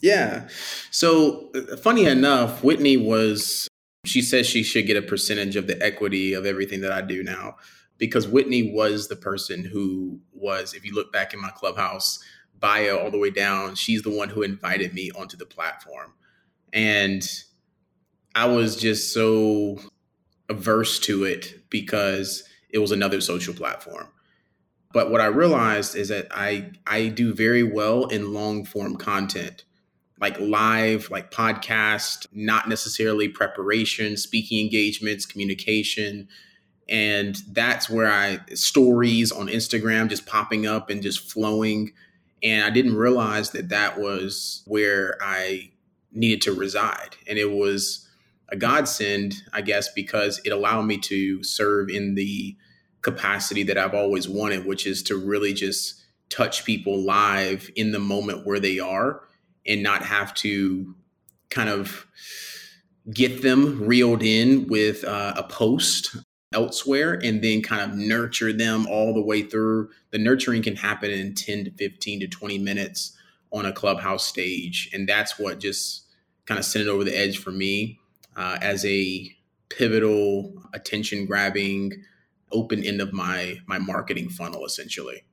Yeah. 0.00 0.48
So, 0.90 1.50
uh, 1.54 1.76
funny 1.76 2.06
enough, 2.06 2.62
Whitney 2.62 2.96
was, 2.96 3.68
she 4.06 4.22
says 4.22 4.46
she 4.46 4.62
should 4.62 4.86
get 4.86 4.96
a 4.96 5.02
percentage 5.02 5.56
of 5.56 5.66
the 5.66 5.80
equity 5.82 6.32
of 6.34 6.46
everything 6.46 6.80
that 6.82 6.92
I 6.92 7.00
do 7.00 7.22
now 7.22 7.56
because 7.98 8.28
Whitney 8.28 8.72
was 8.72 9.08
the 9.08 9.16
person 9.16 9.64
who 9.64 10.20
was, 10.32 10.72
if 10.72 10.84
you 10.84 10.94
look 10.94 11.12
back 11.12 11.34
in 11.34 11.40
my 11.40 11.50
clubhouse 11.50 12.22
bio 12.60 12.98
all 12.98 13.10
the 13.10 13.18
way 13.18 13.30
down, 13.30 13.74
she's 13.74 14.02
the 14.02 14.10
one 14.10 14.28
who 14.28 14.42
invited 14.42 14.94
me 14.94 15.10
onto 15.12 15.36
the 15.36 15.46
platform. 15.46 16.12
And 16.72 17.22
I 18.34 18.46
was 18.46 18.76
just 18.76 19.12
so 19.12 19.80
averse 20.48 20.98
to 21.00 21.24
it 21.24 21.68
because 21.70 22.44
it 22.70 22.78
was 22.78 22.92
another 22.92 23.20
social 23.20 23.54
platform. 23.54 24.08
But 24.92 25.10
what 25.10 25.20
I 25.20 25.26
realized 25.26 25.96
is 25.96 26.08
that 26.08 26.28
I 26.30 26.70
I 26.86 27.08
do 27.08 27.34
very 27.34 27.62
well 27.62 28.06
in 28.06 28.32
long 28.32 28.64
form 28.64 28.96
content, 28.96 29.64
like 30.20 30.38
live, 30.40 31.10
like 31.10 31.30
podcast, 31.30 32.26
not 32.32 32.68
necessarily 32.68 33.28
preparation, 33.28 34.16
speaking 34.16 34.64
engagements, 34.64 35.26
communication. 35.26 36.28
And 36.88 37.36
that's 37.50 37.90
where 37.90 38.10
I 38.10 38.40
stories 38.54 39.30
on 39.30 39.48
Instagram 39.48 40.08
just 40.08 40.26
popping 40.26 40.66
up 40.66 40.88
and 40.88 41.02
just 41.02 41.30
flowing. 41.30 41.92
And 42.42 42.64
I 42.64 42.70
didn't 42.70 42.96
realize 42.96 43.50
that 43.50 43.70
that 43.70 43.98
was 43.98 44.62
where 44.66 45.16
I 45.20 45.70
needed 46.12 46.42
to 46.42 46.52
reside. 46.52 47.16
And 47.26 47.38
it 47.38 47.50
was 47.50 48.08
a 48.50 48.56
godsend, 48.56 49.42
I 49.52 49.60
guess, 49.60 49.92
because 49.92 50.40
it 50.44 50.50
allowed 50.50 50.82
me 50.82 50.98
to 50.98 51.42
serve 51.42 51.90
in 51.90 52.14
the 52.14 52.56
capacity 53.02 53.62
that 53.64 53.78
I've 53.78 53.94
always 53.94 54.28
wanted, 54.28 54.66
which 54.66 54.86
is 54.86 55.02
to 55.04 55.16
really 55.16 55.52
just 55.52 56.02
touch 56.30 56.64
people 56.64 57.04
live 57.04 57.70
in 57.76 57.92
the 57.92 57.98
moment 57.98 58.46
where 58.46 58.60
they 58.60 58.78
are 58.78 59.22
and 59.66 59.82
not 59.82 60.02
have 60.02 60.34
to 60.34 60.94
kind 61.50 61.68
of 61.68 62.06
get 63.12 63.42
them 63.42 63.84
reeled 63.84 64.22
in 64.22 64.66
with 64.66 65.04
uh, 65.04 65.34
a 65.36 65.42
post 65.42 66.16
elsewhere 66.52 67.20
and 67.22 67.42
then 67.42 67.62
kind 67.62 67.82
of 67.82 67.96
nurture 67.98 68.52
them 68.52 68.86
all 68.86 69.12
the 69.14 69.22
way 69.22 69.42
through. 69.42 69.90
The 70.10 70.18
nurturing 70.18 70.62
can 70.62 70.76
happen 70.76 71.10
in 71.10 71.34
10 71.34 71.64
to 71.66 71.70
15 71.72 72.20
to 72.20 72.28
20 72.28 72.58
minutes 72.58 73.16
on 73.52 73.66
a 73.66 73.72
clubhouse 73.72 74.24
stage. 74.24 74.90
And 74.92 75.08
that's 75.08 75.38
what 75.38 75.60
just 75.60 76.04
kind 76.46 76.58
of 76.58 76.64
sent 76.64 76.86
it 76.86 76.90
over 76.90 77.04
the 77.04 77.16
edge 77.16 77.38
for 77.38 77.50
me 77.50 77.98
uh, 78.36 78.58
as 78.60 78.84
a 78.84 79.30
pivotal, 79.68 80.52
attention 80.72 81.26
grabbing, 81.26 81.92
open 82.50 82.82
end 82.82 83.00
of 83.00 83.12
my 83.12 83.58
my 83.66 83.78
marketing 83.78 84.30
funnel 84.30 84.64
essentially. 84.64 85.24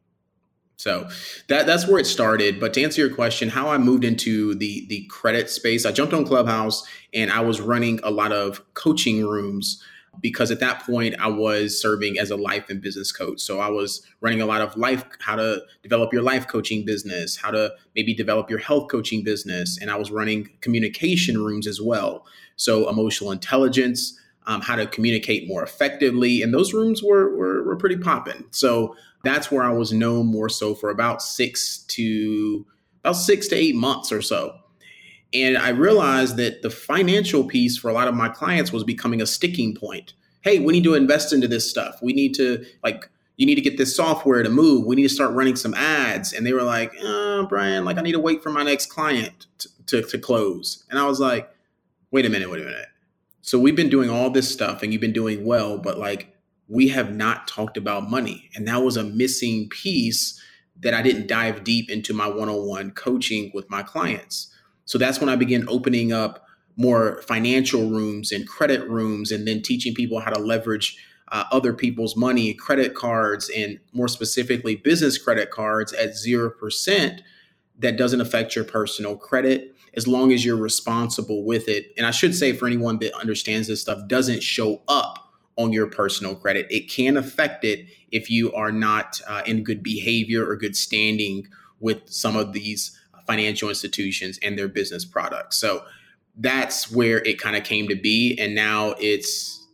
So 0.78 1.08
that 1.48 1.66
that's 1.66 1.88
where 1.88 2.00
it 2.00 2.06
started. 2.06 2.60
But 2.60 2.74
to 2.74 2.84
answer 2.84 3.00
your 3.02 3.16
question, 3.16 3.48
how 3.48 3.70
I 3.70 3.78
moved 3.78 4.04
into 4.04 4.56
the 4.56 4.86
the 4.88 5.06
credit 5.10 5.50
space, 5.50 5.86
I 5.86 5.94
jumped 5.94 6.14
on 6.14 6.26
Clubhouse 6.26 6.86
and 7.14 7.32
I 7.32 7.40
was 7.40 7.62
running 7.62 8.02
a 8.04 8.12
lot 8.12 8.34
of 8.34 8.62
coaching 8.74 9.26
rooms 9.26 9.82
because 10.22 10.52
at 10.52 10.60
that 10.60 10.84
point 10.84 11.16
I 11.20 11.28
was 11.28 11.80
serving 11.80 12.20
as 12.20 12.32
a 12.32 12.36
life 12.36 12.70
and 12.70 12.82
business 12.82 13.12
coach. 13.12 13.40
So 13.42 13.60
I 13.60 13.70
was 13.70 14.06
running 14.22 14.42
a 14.42 14.46
lot 14.46 14.62
of 14.62 14.76
life, 14.76 15.04
how 15.20 15.36
to 15.36 15.62
develop 15.84 16.14
your 16.14 16.22
life 16.22 16.48
coaching 16.48 16.86
business, 16.86 17.36
how 17.36 17.52
to 17.52 17.74
maybe 17.96 18.14
develop 18.14 18.50
your 18.50 18.60
health 18.60 18.90
coaching 18.90 19.24
business, 19.24 19.78
and 19.80 19.92
I 19.92 19.96
was 19.96 20.12
running 20.12 20.50
communication 20.62 21.44
rooms 21.44 21.68
as 21.68 21.82
well. 21.82 22.26
So 22.56 22.90
emotional 22.90 23.32
intelligence, 23.32 24.20
um, 24.48 24.62
how 24.62 24.76
to 24.76 24.86
communicate 24.88 25.48
more 25.48 25.64
effectively, 25.64 26.42
and 26.42 26.54
those 26.54 26.74
rooms 26.74 27.04
were 27.04 27.36
were, 27.36 27.64
were 27.64 27.76
pretty 27.76 27.98
popping. 27.98 28.46
So 28.52 28.96
that's 29.24 29.52
where 29.52 29.64
I 29.64 29.72
was 29.72 29.92
known 29.92 30.28
more 30.28 30.50
so 30.50 30.76
for 30.76 30.90
about 30.90 31.22
six 31.22 31.80
to 31.90 32.66
about 33.04 33.14
six 33.14 33.48
to 33.50 33.56
eight 33.56 33.76
months 33.76 34.12
or 34.12 34.22
so. 34.22 34.56
And 35.34 35.58
I 35.58 35.70
realized 35.70 36.38
that 36.38 36.62
the 36.62 36.70
financial 36.70 37.44
piece 37.44 37.78
for 37.78 37.90
a 37.90 37.94
lot 37.94 38.08
of 38.08 38.16
my 38.16 38.30
clients 38.30 38.72
was 38.72 38.84
becoming 38.84 39.22
a 39.22 39.26
sticking 39.26 39.76
point. 39.76 40.14
Hey, 40.42 40.60
we 40.60 40.74
need 40.74 40.84
to 40.84 40.94
invest 40.94 41.34
into 41.34 41.48
this 41.48 41.70
stuff. 41.70 42.00
We 42.02 42.14
need 42.14 42.36
to 42.36 42.66
like 42.84 43.10
you 43.38 43.46
need 43.46 43.56
to 43.56 43.62
get 43.62 43.78
this 43.78 43.96
software 43.96 44.44
to 44.44 44.50
move. 44.50 44.86
We 44.86 44.96
need 44.96 45.04
to 45.04 45.10
start 45.10 45.34
running 45.34 45.56
some 45.56 45.74
ads. 45.74 46.32
And 46.32 46.46
they 46.46 46.54
were 46.54 46.64
like, 46.64 46.94
oh, 47.02 47.46
Bryan, 47.48 47.84
like 47.84 47.98
I 47.98 48.02
need 48.02 48.14
to 48.14 48.20
wait 48.20 48.42
for 48.42 48.50
my 48.50 48.64
next 48.64 48.86
client 48.86 49.48
to, 49.58 49.70
to, 49.88 50.02
to 50.04 50.18
close. 50.18 50.86
And 50.90 50.98
I 50.98 51.06
was 51.06 51.20
like, 51.20 51.50
wait 52.12 52.26
a 52.26 52.30
minute, 52.30 52.50
wait 52.50 52.62
a 52.62 52.66
minute. 52.66 52.88
So 53.42 53.60
we've 53.60 53.76
been 53.76 53.90
doing 53.90 54.10
all 54.10 54.30
this 54.30 54.52
stuff 54.52 54.82
and 54.82 54.92
you've 54.94 55.02
been 55.02 55.14
doing 55.14 55.46
well, 55.46 55.78
but 55.78 55.98
like 55.98 56.34
we 56.68 56.88
have 56.90 57.14
not 57.14 57.48
talked 57.48 57.78
about 57.78 58.10
money. 58.10 58.50
And 58.56 58.68
that 58.68 58.84
was 58.84 58.98
a 58.98 59.04
missing 59.04 59.70
piece 59.70 60.42
that 60.80 60.94
I 60.94 61.02
didn't 61.02 61.28
dive 61.28 61.64
deep 61.64 61.90
into 61.90 62.14
my 62.14 62.28
one 62.28 62.50
on 62.50 62.68
one 62.68 62.92
coaching 62.92 63.52
with 63.54 63.70
my 63.70 63.84
clients. 63.84 64.52
So 64.86 64.98
that's 64.98 65.20
when 65.20 65.30
I 65.30 65.36
began 65.36 65.68
opening 65.68 66.14
up 66.14 66.46
more 66.78 67.22
financial 67.24 67.90
rooms 67.90 68.32
and 68.32 68.48
credit 68.48 68.88
rooms 68.90 69.32
and 69.32 69.48
then 69.48 69.62
teaching 69.62 69.94
people 69.94 70.20
how 70.20 70.32
to 70.32 70.40
leverage 70.40 70.98
uh, 71.32 71.44
other 71.52 71.74
people's 71.74 72.16
money, 72.16 72.54
credit 72.54 72.94
cards, 72.94 73.50
and 73.56 73.80
more 73.94 74.08
specifically, 74.08 74.76
business 74.76 75.18
credit 75.18 75.50
cards 75.52 75.92
at 75.94 76.12
0% 76.12 77.22
that 77.80 77.98
doesn't 77.98 78.22
affect 78.22 78.56
your 78.56 78.66
personal 78.66 79.18
credit 79.18 79.76
as 79.96 80.08
long 80.08 80.32
as 80.32 80.46
you're 80.46 80.56
responsible 80.56 81.44
with 81.44 81.68
it. 81.68 81.94
And 81.98 82.06
I 82.06 82.12
should 82.12 82.36
say, 82.36 82.54
for 82.54 82.68
anyone 82.68 83.00
that 83.00 83.14
understands 83.14 83.68
this 83.68 83.82
stuff, 83.82 84.08
doesn't 84.08 84.44
show 84.44 84.82
up 84.88 85.34
on 85.58 85.72
your 85.72 85.88
personal 85.88 86.36
credit. 86.36 86.68
It 86.70 86.90
can 86.90 87.18
affect 87.18 87.64
it 87.64 87.88
if 88.12 88.30
you 88.30 88.54
are 88.54 88.72
not 88.72 89.20
uh, 89.28 89.42
in 89.46 89.64
good 89.64 89.82
behavior 89.82 90.48
or 90.48 90.56
good 90.58 90.76
standing 90.76 91.48
with 91.80 92.10
some 92.10 92.36
of 92.36 92.54
these 92.54 93.00
financial 93.28 93.70
institutions 93.70 94.40
and 94.44 94.58
their 94.58 94.68
business 94.68 95.06
products. 95.06 95.58
So 95.58 95.84
that's 96.38 96.92
where 96.92 97.20
it 97.20 97.40
kind 97.40 97.56
of 97.56 97.64
came 97.64 97.88
to 97.88 97.96
be, 97.96 98.38
and 98.38 98.54
now 98.56 98.96
it's 99.00 99.68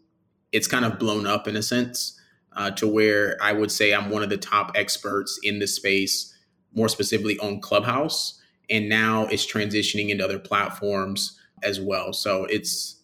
it's 0.52 0.68
kind 0.68 0.86
of 0.86 1.00
blown 1.00 1.26
up 1.26 1.48
in 1.48 1.56
a 1.56 1.64
sense. 1.64 2.20
uh, 2.56 2.72
to 2.72 2.88
where 2.88 3.38
I 3.42 3.54
would 3.54 3.72
say 3.72 3.94
I'm 3.94 4.10
one 4.10 4.24
of 4.24 4.30
the 4.30 4.38
top 4.38 4.72
experts 4.76 5.40
in 5.44 5.60
the 5.60 5.68
space, 5.68 6.36
more 6.74 6.90
specifically 6.90 7.40
on 7.40 7.62
Clubhouse. 7.62 8.40
And 8.70 8.90
now 8.90 9.26
it's 9.26 9.46
transitioning 9.46 10.10
into 10.10 10.24
other 10.24 10.40
platforms 10.40 11.40
as 11.64 11.80
well. 11.80 12.14
So 12.14 12.46
it's 12.46 12.98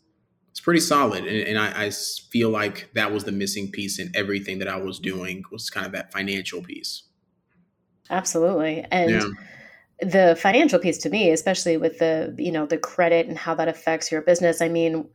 it's 0.52 0.60
pretty 0.62 0.80
solid, 0.80 1.26
and, 1.26 1.48
and 1.48 1.60
I, 1.60 1.86
I 1.86 1.92
feel 1.92 2.50
like 2.50 2.90
that 2.96 3.12
was 3.12 3.26
the 3.26 3.32
missing 3.32 3.70
piece 3.72 4.00
in 4.00 4.12
everything 4.16 4.58
that 4.60 4.68
I 4.68 4.78
was 4.78 4.98
doing 4.98 5.44
was 5.52 5.70
kind 5.70 5.86
of 5.86 5.92
that 5.92 6.12
financial 6.12 6.62
piece. 6.64 7.04
Absolutely, 8.10 8.86
and. 8.92 9.12
Yeah 9.12 9.30
the 10.02 10.38
financial 10.40 10.80
piece 10.80 11.00
to 11.00 11.10
me 11.10 11.32
especially 11.32 11.78
with 11.78 12.00
the 12.00 12.36
you 12.38 12.52
know 12.52 12.66
the 12.66 12.78
credit 12.78 13.28
and 13.28 13.38
how 13.38 13.56
that 13.56 13.68
affects 13.68 14.12
your 14.12 14.22
business 14.22 14.62
i 14.62 14.70
mean 14.70 15.06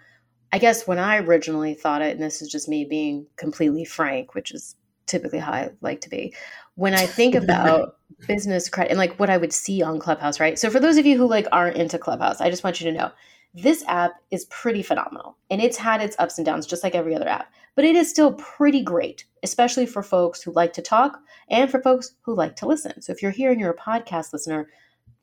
I 0.53 0.59
guess 0.59 0.87
when 0.87 0.99
I 0.99 1.19
originally 1.19 1.75
thought 1.75 2.03
it, 2.03 2.13
and 2.13 2.23
this 2.23 2.41
is 2.43 2.49
just 2.49 2.69
me 2.69 2.85
being 2.85 3.27
completely 3.37 3.85
frank, 3.85 4.35
which 4.35 4.53
is 4.53 4.77
typically 5.07 5.39
how 5.39 5.53
I 5.53 5.71
like 5.81 6.03
to 6.03 6.11
be, 6.11 6.35
when 6.75 6.95
I 6.95 7.07
think 7.07 7.35
about 7.37 7.97
business 8.27 8.69
credit 8.69 8.91
and 8.91 8.99
like 8.99 9.19
what 9.19 9.31
I 9.31 9.37
would 9.37 9.53
see 9.53 9.83
on 9.83 9.99
Clubhouse, 9.99 10.41
right? 10.41 10.59
So 10.59 10.71
for 10.71 10.81
those 10.81 10.97
of 10.97 11.07
you 11.07 11.19
who 11.19 11.27
like 11.27 11.47
aren't 11.53 11.77
into 11.77 11.99
Clubhouse, 11.99 12.41
I 12.41 12.51
just 12.51 12.65
want 12.65 12.81
you 12.81 12.91
to 12.91 12.97
know 12.97 13.11
this 13.55 13.85
app 13.87 14.15
is 14.31 14.47
pretty 14.47 14.83
phenomenal 14.83 15.37
and 15.51 15.61
it's 15.61 15.77
had 15.77 16.01
its 16.01 16.17
ups 16.19 16.39
and 16.39 16.47
downs 16.47 16.67
just 16.67 16.83
like 16.83 16.95
every 16.95 17.15
other 17.15 17.29
app, 17.29 17.53
but 17.75 17.85
it 17.85 17.97
is 17.97 18.09
still 18.09 18.33
pretty 18.35 18.83
great, 18.83 19.25
especially 19.43 19.87
for 19.87 20.03
folks 20.03 20.43
who 20.43 20.53
like 20.53 20.73
to 20.73 20.83
talk 20.83 21.21
and 21.51 21.71
for 21.71 21.83
folks 21.83 22.15
who 22.23 22.35
like 22.35 22.57
to 22.57 22.67
listen. 22.67 23.03
So 23.03 23.13
if 23.13 23.23
you're 23.23 23.31
here 23.31 23.51
and 23.51 23.61
you're 23.61 23.71
a 23.71 23.77
podcast 23.77 24.33
listener, 24.33 24.69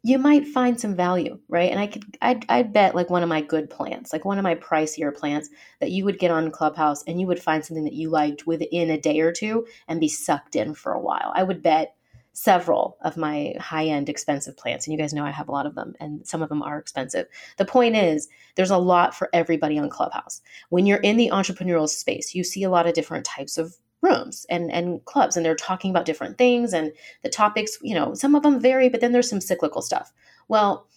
you 0.03 0.17
might 0.17 0.48
find 0.48 0.79
some 0.79 0.95
value, 0.95 1.39
right? 1.50 1.71
And 1.71 1.79
I 1.79 1.88
could, 1.88 2.03
I'd, 2.21 2.45
I'd 2.48 2.71
bet 2.71 2.95
like 2.95 3.09
one 3.09 3.24
of 3.24 3.29
my 3.29 3.41
good 3.41 3.69
plants, 3.69 4.13
like 4.13 4.24
one 4.24 4.38
of 4.38 4.43
my 4.43 4.55
pricier 4.55 5.13
plants, 5.13 5.50
that 5.81 5.91
you 5.91 6.05
would 6.05 6.19
get 6.19 6.31
on 6.31 6.51
Clubhouse 6.51 7.03
and 7.03 7.19
you 7.19 7.27
would 7.27 7.41
find 7.41 7.65
something 7.65 7.83
that 7.83 7.93
you 7.93 8.09
liked 8.09 8.48
within 8.48 8.91
a 8.91 9.00
day 9.00 9.19
or 9.19 9.33
two 9.33 9.65
and 9.89 10.00
be 10.00 10.07
sucked 10.07 10.55
in 10.55 10.74
for 10.74 10.93
a 10.93 11.01
while. 11.01 11.33
I 11.36 11.43
would 11.43 11.62
bet 11.62 11.95
several 12.33 12.98
of 13.03 13.17
my 13.17 13.55
high 13.59 13.86
end 13.86 14.09
expensive 14.09 14.57
plants. 14.57 14.86
And 14.88 14.93
you 14.93 15.00
guys 15.00 15.13
know 15.13 15.25
I 15.25 15.31
have 15.31 15.50
a 15.50 15.51
lot 15.53 15.65
of 15.65 15.75
them, 15.75 15.95
and 16.00 16.25
some 16.27 16.41
of 16.41 16.50
them 16.50 16.62
are 16.62 16.79
expensive. 16.79 17.27
The 17.57 17.65
point 17.65 17.95
is, 17.95 18.27
there's 18.55 18.71
a 18.71 18.77
lot 18.77 19.15
for 19.15 19.29
everybody 19.33 19.77
on 19.79 19.89
Clubhouse. 19.89 20.41
When 20.69 20.86
you're 20.86 21.00
in 21.00 21.17
the 21.17 21.31
entrepreneurial 21.33 21.89
space, 21.89 22.36
you 22.36 22.43
see 22.43 22.63
a 22.63 22.69
lot 22.69 22.88
of 22.88 22.93
different 22.93 23.25
types 23.25 23.57
of 23.57 23.75
rooms 24.01 24.45
and 24.50 24.71
and 24.71 25.03
clubs 25.05 25.36
and 25.36 25.45
they're 25.45 25.55
talking 25.55 25.91
about 25.91 26.05
different 26.05 26.38
things 26.38 26.74
and 26.74 26.91
the 27.24 27.29
topics 27.29 27.77
you 27.81 27.93
know 27.93 28.13
some 28.13 28.36
of 28.36 28.43
them 28.43 28.59
vary 28.59 28.89
but 28.89 29.01
then 29.01 29.12
there's 29.12 29.29
some 29.29 29.41
cyclical 29.41 29.81
stuff 29.81 30.13
well 30.48 30.88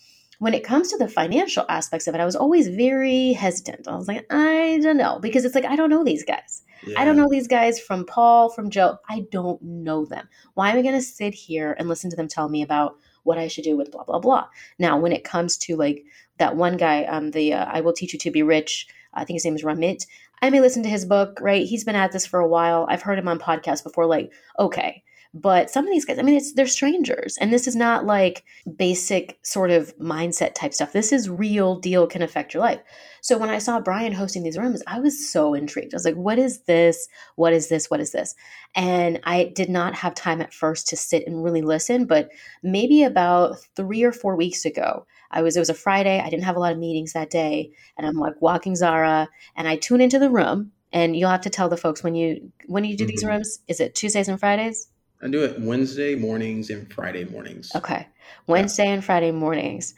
when 0.42 0.54
it 0.54 0.64
comes 0.64 0.88
to 0.88 0.98
the 0.98 1.06
financial 1.06 1.64
aspects 1.68 2.08
of 2.08 2.16
it 2.16 2.20
i 2.20 2.24
was 2.24 2.34
always 2.34 2.66
very 2.66 3.32
hesitant 3.32 3.86
i 3.86 3.94
was 3.94 4.08
like 4.08 4.26
i 4.32 4.76
don't 4.82 4.96
know 4.96 5.20
because 5.20 5.44
it's 5.44 5.54
like 5.54 5.64
i 5.64 5.76
don't 5.76 5.88
know 5.88 6.02
these 6.02 6.24
guys 6.24 6.62
yeah. 6.84 7.00
i 7.00 7.04
don't 7.04 7.16
know 7.16 7.28
these 7.28 7.46
guys 7.46 7.78
from 7.78 8.04
paul 8.04 8.48
from 8.48 8.68
joe 8.68 8.96
i 9.08 9.24
don't 9.30 9.62
know 9.62 10.04
them 10.04 10.28
why 10.54 10.68
am 10.70 10.76
i 10.76 10.82
going 10.82 10.94
to 10.94 11.00
sit 11.00 11.32
here 11.32 11.76
and 11.78 11.88
listen 11.88 12.10
to 12.10 12.16
them 12.16 12.26
tell 12.26 12.48
me 12.48 12.60
about 12.60 12.96
what 13.22 13.38
i 13.38 13.46
should 13.46 13.62
do 13.62 13.76
with 13.76 13.92
blah 13.92 14.02
blah 14.02 14.18
blah 14.18 14.44
now 14.80 14.98
when 14.98 15.12
it 15.12 15.22
comes 15.22 15.56
to 15.56 15.76
like 15.76 16.04
that 16.38 16.56
one 16.56 16.76
guy 16.76 17.04
um 17.04 17.30
the 17.30 17.52
uh, 17.52 17.64
i 17.66 17.80
will 17.80 17.92
teach 17.92 18.12
you 18.12 18.18
to 18.18 18.32
be 18.32 18.42
rich 18.42 18.88
I 19.14 19.24
think 19.24 19.36
his 19.36 19.44
name 19.44 19.56
is 19.56 19.62
Ramit. 19.62 20.06
I 20.40 20.48
may 20.48 20.60
listen 20.60 20.82
to 20.84 20.88
his 20.88 21.04
book, 21.04 21.38
right? 21.42 21.66
He's 21.66 21.84
been 21.84 21.96
at 21.96 22.12
this 22.12 22.24
for 22.24 22.40
a 22.40 22.48
while. 22.48 22.86
I've 22.88 23.02
heard 23.02 23.18
him 23.18 23.28
on 23.28 23.38
podcasts 23.38 23.84
before, 23.84 24.06
like, 24.06 24.32
okay. 24.58 25.02
But 25.34 25.70
some 25.70 25.86
of 25.86 25.90
these 25.90 26.04
guys, 26.04 26.18
I 26.18 26.22
mean, 26.22 26.36
it's 26.36 26.52
they're 26.52 26.66
strangers. 26.66 27.38
And 27.38 27.50
this 27.50 27.66
is 27.66 27.74
not 27.74 28.04
like 28.04 28.44
basic 28.76 29.38
sort 29.42 29.70
of 29.70 29.96
mindset 29.96 30.54
type 30.54 30.74
stuff. 30.74 30.92
This 30.92 31.10
is 31.10 31.30
real 31.30 31.78
deal 31.78 32.06
can 32.06 32.20
affect 32.20 32.52
your 32.52 32.62
life. 32.62 32.80
So 33.22 33.38
when 33.38 33.48
I 33.48 33.58
saw 33.58 33.80
Bryan 33.80 34.12
hosting 34.12 34.42
these 34.42 34.58
rooms, 34.58 34.82
I 34.86 35.00
was 35.00 35.30
so 35.30 35.54
intrigued. 35.54 35.94
I 35.94 35.96
was 35.96 36.04
like, 36.04 36.16
what 36.16 36.38
is 36.38 36.62
this? 36.64 37.08
What 37.36 37.54
is 37.54 37.68
this? 37.68 37.88
What 37.88 38.00
is 38.00 38.12
this? 38.12 38.34
And 38.74 39.20
I 39.24 39.52
did 39.54 39.70
not 39.70 39.94
have 39.94 40.14
time 40.14 40.42
at 40.42 40.52
first 40.52 40.88
to 40.88 40.96
sit 40.96 41.26
and 41.26 41.42
really 41.42 41.62
listen, 41.62 42.04
but 42.04 42.28
maybe 42.62 43.02
about 43.02 43.56
three 43.74 44.02
or 44.02 44.12
four 44.12 44.36
weeks 44.36 44.66
ago, 44.66 45.06
I 45.30 45.40
was 45.40 45.56
it 45.56 45.60
was 45.60 45.70
a 45.70 45.74
Friday. 45.74 46.20
I 46.20 46.28
didn't 46.28 46.44
have 46.44 46.56
a 46.56 46.60
lot 46.60 46.72
of 46.72 46.78
meetings 46.78 47.14
that 47.14 47.30
day, 47.30 47.70
and 47.96 48.06
I'm 48.06 48.16
like 48.16 48.34
walking 48.42 48.76
Zara, 48.76 49.28
and 49.56 49.66
I 49.66 49.76
tune 49.76 50.02
into 50.02 50.18
the 50.18 50.30
room. 50.30 50.72
And 50.94 51.16
you'll 51.16 51.30
have 51.30 51.40
to 51.42 51.50
tell 51.50 51.70
the 51.70 51.78
folks 51.78 52.02
when 52.02 52.14
you 52.14 52.52
when 52.66 52.84
you 52.84 52.98
do 52.98 53.04
mm-hmm. 53.04 53.10
these 53.12 53.24
rooms. 53.24 53.60
Is 53.66 53.80
it 53.80 53.94
Tuesdays 53.94 54.28
and 54.28 54.38
Fridays? 54.38 54.88
I 55.22 55.28
do 55.28 55.44
it 55.44 55.60
Wednesday 55.60 56.14
mornings 56.14 56.70
and 56.70 56.92
Friday 56.92 57.24
mornings. 57.24 57.70
Okay, 57.74 58.08
Wednesday 58.46 58.86
yeah. 58.86 58.94
and 58.94 59.04
Friday 59.04 59.30
mornings. 59.30 59.94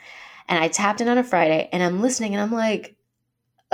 And 0.49 0.63
I 0.63 0.69
tapped 0.69 1.01
in 1.01 1.09
on 1.09 1.19
a 1.19 1.25
Friday, 1.25 1.69
and 1.73 1.83
I'm 1.83 2.03
listening, 2.03 2.35
and 2.35 2.43
I'm 2.43 2.53
like, 2.53 2.97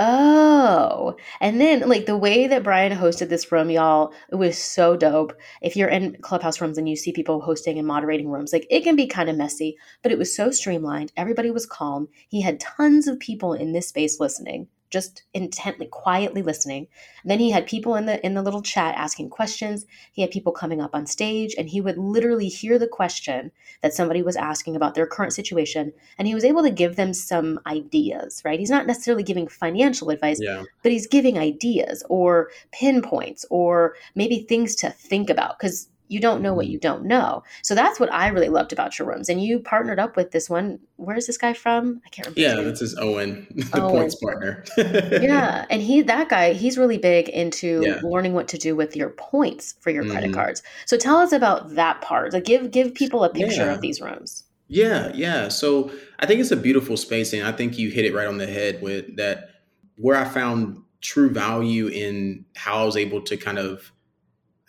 Oh, 0.03 1.15
and 1.39 1.61
then 1.61 1.87
like 1.87 2.07
the 2.07 2.17
way 2.17 2.47
that 2.47 2.63
Bryan 2.63 2.97
hosted 2.97 3.29
this 3.29 3.51
room, 3.51 3.69
y'all, 3.69 4.13
it 4.31 4.35
was 4.35 4.57
so 4.57 4.97
dope. 4.97 5.33
If 5.61 5.75
you're 5.75 5.89
in 5.89 6.17
clubhouse 6.21 6.59
rooms 6.59 6.79
and 6.79 6.89
you 6.89 6.95
see 6.95 7.11
people 7.11 7.39
hosting 7.39 7.77
and 7.77 7.87
moderating 7.87 8.27
rooms, 8.27 8.51
like 8.51 8.65
it 8.71 8.81
can 8.81 8.95
be 8.95 9.05
kind 9.05 9.29
of 9.29 9.37
messy, 9.37 9.77
but 10.01 10.11
it 10.11 10.17
was 10.17 10.35
so 10.35 10.49
streamlined. 10.49 11.11
Everybody 11.15 11.51
was 11.51 11.67
calm. 11.67 12.07
He 12.29 12.41
had 12.41 12.59
tons 12.59 13.07
of 13.07 13.19
people 13.19 13.53
in 13.53 13.73
this 13.73 13.89
space 13.89 14.19
listening 14.19 14.69
just 14.91 15.23
intently 15.33 15.87
quietly 15.87 16.41
listening. 16.41 16.87
And 17.23 17.31
then 17.31 17.39
he 17.39 17.49
had 17.49 17.65
people 17.65 17.95
in 17.95 18.05
the 18.05 18.23
in 18.25 18.33
the 18.33 18.41
little 18.41 18.61
chat 18.61 18.95
asking 18.95 19.29
questions. 19.29 19.85
He 20.11 20.21
had 20.21 20.31
people 20.31 20.51
coming 20.51 20.81
up 20.81 20.93
on 20.93 21.05
stage 21.05 21.55
and 21.57 21.69
he 21.69 21.81
would 21.81 21.97
literally 21.97 22.49
hear 22.49 22.77
the 22.77 22.87
question 22.87 23.51
that 23.81 23.93
somebody 23.93 24.21
was 24.21 24.35
asking 24.35 24.75
about 24.75 24.93
their 24.93 25.07
current 25.07 25.33
situation 25.33 25.93
and 26.17 26.27
he 26.27 26.35
was 26.35 26.45
able 26.45 26.61
to 26.63 26.71
give 26.71 26.95
them 26.95 27.13
some 27.13 27.59
ideas 27.65 28.41
right? 28.45 28.59
He's 28.59 28.69
not 28.69 28.87
necessarily 28.87 29.23
giving 29.23 29.47
financial 29.47 30.09
advice 30.09 30.39
yeah. 30.41 30.63
but 30.83 30.91
he's 30.91 31.07
giving 31.07 31.37
ideas 31.37 32.03
or 32.09 32.49
pinpoints 32.71 33.45
or 33.49 33.95
maybe 34.15 34.39
things 34.39 34.75
to 34.75 34.89
think 34.89 35.29
about 35.29 35.57
because 35.57 35.87
you 36.11 36.19
don't 36.19 36.41
know 36.41 36.53
what 36.53 36.65
mm-hmm. 36.65 36.73
you 36.73 36.79
don't 36.79 37.05
know. 37.05 37.41
So 37.63 37.73
that's 37.73 37.97
what 37.97 38.11
I 38.11 38.27
really 38.27 38.49
loved 38.49 38.73
about 38.73 38.99
your 38.99 39.07
rooms. 39.07 39.29
And 39.29 39.41
you 39.41 39.59
partnered 39.59 39.97
up 39.97 40.17
with 40.17 40.31
this 40.31 40.49
one. 40.49 40.79
Where's 40.97 41.25
this 41.25 41.37
guy 41.37 41.53
from? 41.53 42.01
I 42.05 42.09
can't 42.09 42.27
remember. 42.27 42.61
Yeah, 42.61 42.69
this 42.69 42.81
is 42.81 42.97
Owen, 42.97 43.47
the 43.55 43.81
Owen. 43.81 43.91
points 43.91 44.15
partner. 44.15 44.65
yeah, 44.77 45.65
and 45.69 45.81
he 45.81 46.01
that 46.01 46.27
guy, 46.27 46.51
he's 46.51 46.77
really 46.77 46.97
big 46.97 47.29
into 47.29 47.81
yeah. 47.85 48.01
learning 48.03 48.33
what 48.33 48.49
to 48.49 48.57
do 48.57 48.75
with 48.75 48.93
your 48.93 49.11
points 49.11 49.75
for 49.79 49.89
your 49.89 50.03
mm-hmm. 50.03 50.11
credit 50.11 50.33
cards. 50.33 50.61
So 50.85 50.97
tell 50.97 51.15
us 51.15 51.31
about 51.31 51.75
that 51.75 52.01
part. 52.01 52.33
Like 52.33 52.43
give 52.43 52.71
give 52.71 52.93
people 52.93 53.23
a 53.23 53.29
picture 53.29 53.65
yeah. 53.65 53.73
of 53.73 53.79
these 53.79 54.01
rooms. 54.01 54.43
Yeah, 54.67 55.13
yeah. 55.15 55.47
So 55.47 55.91
I 56.19 56.25
think 56.25 56.41
it's 56.41 56.51
a 56.51 56.57
beautiful 56.57 56.97
space, 56.97 57.31
and 57.31 57.47
I 57.47 57.53
think 57.53 57.77
you 57.77 57.89
hit 57.89 58.03
it 58.03 58.13
right 58.13 58.27
on 58.27 58.37
the 58.37 58.47
head 58.47 58.81
with 58.81 59.15
that. 59.15 59.47
Where 59.95 60.17
I 60.17 60.25
found 60.25 60.81
true 60.99 61.29
value 61.29 61.87
in 61.87 62.43
how 62.55 62.81
I 62.81 62.83
was 62.83 62.97
able 62.97 63.21
to 63.21 63.37
kind 63.37 63.59
of 63.59 63.93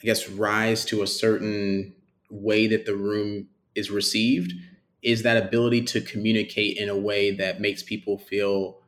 I 0.03 0.07
guess, 0.07 0.29
rise 0.29 0.85
to 0.87 1.03
a 1.03 1.07
certain 1.07 1.95
way 2.31 2.67
that 2.67 2.87
the 2.87 2.97
room 2.97 3.49
is 3.75 3.91
received 3.91 4.53
is 5.03 5.23
that 5.23 5.37
ability 5.37 5.83
to 5.83 6.01
communicate 6.01 6.77
in 6.77 6.89
a 6.89 6.97
way 6.97 7.31
that 7.33 7.61
makes 7.61 7.83
people 7.83 8.19
feel 8.19 8.79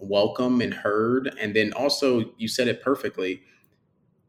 welcome 0.00 0.60
and 0.60 0.72
heard. 0.72 1.34
And 1.40 1.54
then 1.54 1.72
also, 1.72 2.32
you 2.36 2.48
said 2.48 2.68
it 2.68 2.82
perfectly. 2.82 3.42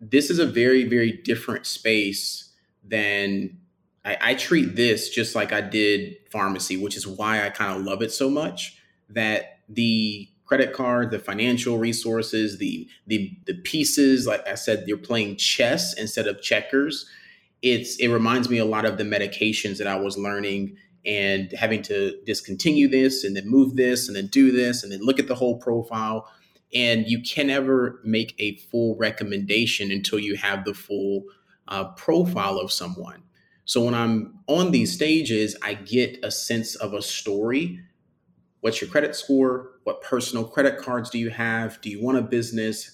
This 0.01 0.29
is 0.29 0.39
a 0.39 0.45
very, 0.45 0.83
very 0.85 1.11
different 1.11 1.65
space 1.65 2.51
than 2.83 3.57
I, 4.03 4.17
I 4.21 4.33
treat 4.35 4.75
this 4.75 5.09
just 5.09 5.35
like 5.35 5.53
I 5.53 5.61
did 5.61 6.17
pharmacy, 6.31 6.77
which 6.77 6.95
is 6.97 7.07
why 7.07 7.45
I 7.45 7.49
kind 7.49 7.77
of 7.77 7.85
love 7.85 8.01
it 8.01 8.11
so 8.11 8.29
much. 8.29 8.77
That 9.09 9.59
the 9.67 10.29
credit 10.49 10.73
card, 10.73 11.11
the 11.11 11.19
financial 11.19 11.77
resources, 11.77 12.57
the 12.57 12.89
the 13.05 13.31
the 13.45 13.53
pieces. 13.53 14.25
Like 14.25 14.45
I 14.47 14.55
said, 14.55 14.83
you're 14.87 14.97
playing 14.97 15.35
chess 15.35 15.93
instead 15.93 16.25
of 16.25 16.41
checkers. 16.41 17.05
It's 17.61 17.97
it 17.97 18.07
reminds 18.07 18.49
me 18.49 18.57
a 18.57 18.65
lot 18.65 18.85
of 18.85 18.97
the 18.97 19.03
medications 19.03 19.77
that 19.77 19.85
I 19.85 19.95
was 19.95 20.17
learning 20.17 20.75
and 21.05 21.51
having 21.51 21.83
to 21.83 22.19
discontinue 22.25 22.87
this 22.87 23.23
and 23.23 23.35
then 23.35 23.47
move 23.47 23.75
this 23.75 24.07
and 24.07 24.17
then 24.17 24.25
do 24.25 24.51
this 24.51 24.81
and 24.81 24.91
then 24.91 25.01
look 25.01 25.19
at 25.19 25.27
the 25.27 25.35
whole 25.35 25.59
profile. 25.59 26.27
And 26.73 27.05
you 27.05 27.21
can 27.21 27.47
never 27.47 27.99
make 28.03 28.33
a 28.39 28.55
full 28.71 28.97
recommendation 28.97 29.91
until 29.91 30.17
you 30.17 30.35
have 30.35 30.65
the 30.65 30.73
full 30.73 31.25
uh, 31.67 31.85
profile 31.91 32.57
of 32.57 32.71
someone. 32.71 33.21
So 33.65 33.83
when 33.83 33.93
I'm 33.93 34.39
on 34.47 34.71
these 34.71 34.93
stages, 34.93 35.55
I 35.61 35.75
get 35.75 36.17
a 36.23 36.31
sense 36.31 36.73
of 36.75 36.93
a 36.95 37.03
story. 37.03 37.81
What's 38.61 38.81
your 38.81 38.89
credit 38.89 39.15
score? 39.15 39.78
What 39.89 40.03
personal 40.03 40.43
credit 40.43 40.77
cards 40.77 41.09
do 41.09 41.17
you 41.17 41.31
have? 41.31 41.81
Do 41.81 41.89
you 41.89 41.99
want 41.99 42.19
a 42.19 42.21
business? 42.21 42.91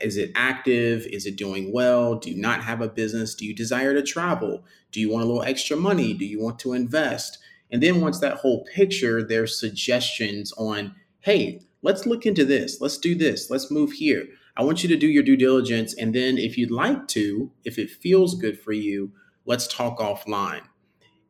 Is 0.00 0.16
it 0.16 0.32
active? 0.34 1.04
Is 1.04 1.26
it 1.26 1.36
doing 1.36 1.74
well? 1.74 2.14
Do 2.14 2.30
you 2.30 2.40
not 2.40 2.64
have 2.64 2.80
a 2.80 2.88
business? 2.88 3.34
Do 3.34 3.44
you 3.44 3.54
desire 3.54 3.92
to 3.92 4.02
travel? 4.02 4.64
Do 4.90 4.98
you 4.98 5.10
want 5.10 5.24
a 5.24 5.26
little 5.26 5.42
extra 5.42 5.76
money? 5.76 6.14
Do 6.14 6.24
you 6.24 6.42
want 6.42 6.58
to 6.60 6.72
invest? 6.72 7.36
And 7.70 7.82
then 7.82 8.00
once 8.00 8.18
that 8.20 8.38
whole 8.38 8.64
picture, 8.64 9.22
there's 9.22 9.60
suggestions 9.60 10.54
on, 10.56 10.94
hey, 11.20 11.60
let's 11.82 12.06
look 12.06 12.24
into 12.24 12.46
this. 12.46 12.80
Let's 12.80 12.96
do 12.96 13.14
this. 13.14 13.50
Let's 13.50 13.70
move 13.70 13.92
here. 13.92 14.26
I 14.56 14.64
want 14.64 14.82
you 14.82 14.88
to 14.88 14.96
do 14.96 15.06
your 15.06 15.24
due 15.24 15.36
diligence. 15.36 15.92
And 15.92 16.14
then 16.14 16.38
if 16.38 16.56
you'd 16.56 16.70
like 16.70 17.08
to, 17.08 17.52
if 17.66 17.78
it 17.78 17.90
feels 17.90 18.36
good 18.36 18.58
for 18.58 18.72
you, 18.72 19.12
let's 19.44 19.66
talk 19.66 19.98
offline. 19.98 20.62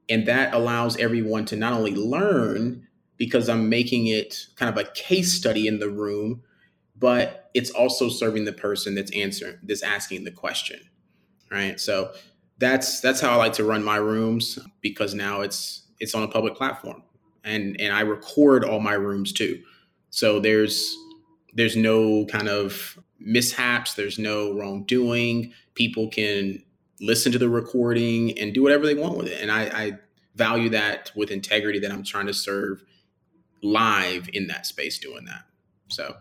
And 0.09 0.27
that 0.29 0.55
allows 0.55 0.97
everyone 0.97 1.45
to 1.47 1.57
not 1.57 1.73
only 1.73 1.97
learn, 1.97 2.87
because 3.19 3.49
I'm 3.49 3.69
making 3.69 4.07
it 4.09 4.47
kind 4.57 4.71
of 4.77 4.85
a 4.85 4.91
case 4.93 5.35
study 5.35 5.67
in 5.67 5.81
the 5.81 5.91
room, 5.91 6.43
but 6.97 7.51
it's 7.55 7.71
also 7.71 8.09
serving 8.09 8.45
the 8.47 8.53
person 8.53 8.95
that's 8.95 9.13
answering, 9.15 9.59
that's 9.65 9.83
asking 9.83 10.25
the 10.25 10.31
question. 10.33 10.81
right? 11.51 11.79
So 11.81 12.13
that's 12.59 13.01
that's 13.01 13.21
how 13.21 13.33
I 13.33 13.37
like 13.37 13.53
to 13.55 13.65
run 13.65 13.85
my 13.85 13.97
rooms 13.97 14.59
because 14.81 15.15
now 15.15 15.43
it's 15.43 15.83
it's 16.01 16.15
on 16.15 16.23
a 16.23 16.29
public 16.29 16.55
platform 16.57 17.03
and 17.45 17.81
and 17.81 17.95
I 17.95 18.01
record 18.01 18.65
all 18.65 18.81
my 18.81 18.95
rooms 18.95 19.33
too. 19.33 19.63
So 20.11 20.41
there's 20.41 20.97
there's 21.55 21.77
no 21.77 22.27
kind 22.27 22.49
of 22.49 22.99
mishaps, 23.19 23.95
there's 23.95 24.19
no 24.19 24.55
wrongdoing. 24.55 25.53
People 25.75 26.09
can 26.09 26.63
listen 27.01 27.33
to 27.33 27.39
the 27.39 27.49
recording 27.49 28.39
and 28.39 28.55
do 28.55 28.63
whatever 28.63 28.87
they 28.87 28.95
want 28.95 29.17
with 29.17 29.29
it. 29.29 29.41
And 29.41 29.51
I, 29.51 29.63
I 29.65 29.93
value 30.37 30.69
that 30.71 31.11
with 31.17 31.31
integrity 31.31 31.79
that 31.81 31.93
I'm 31.93 32.05
trying 32.05 32.27
to 32.27 32.35
serve 32.35 32.85
live 33.63 34.29
in 34.33 34.47
that 34.49 34.67
space 34.67 34.99
doing 34.99 35.25
that. 35.27 35.43
So 35.89 36.17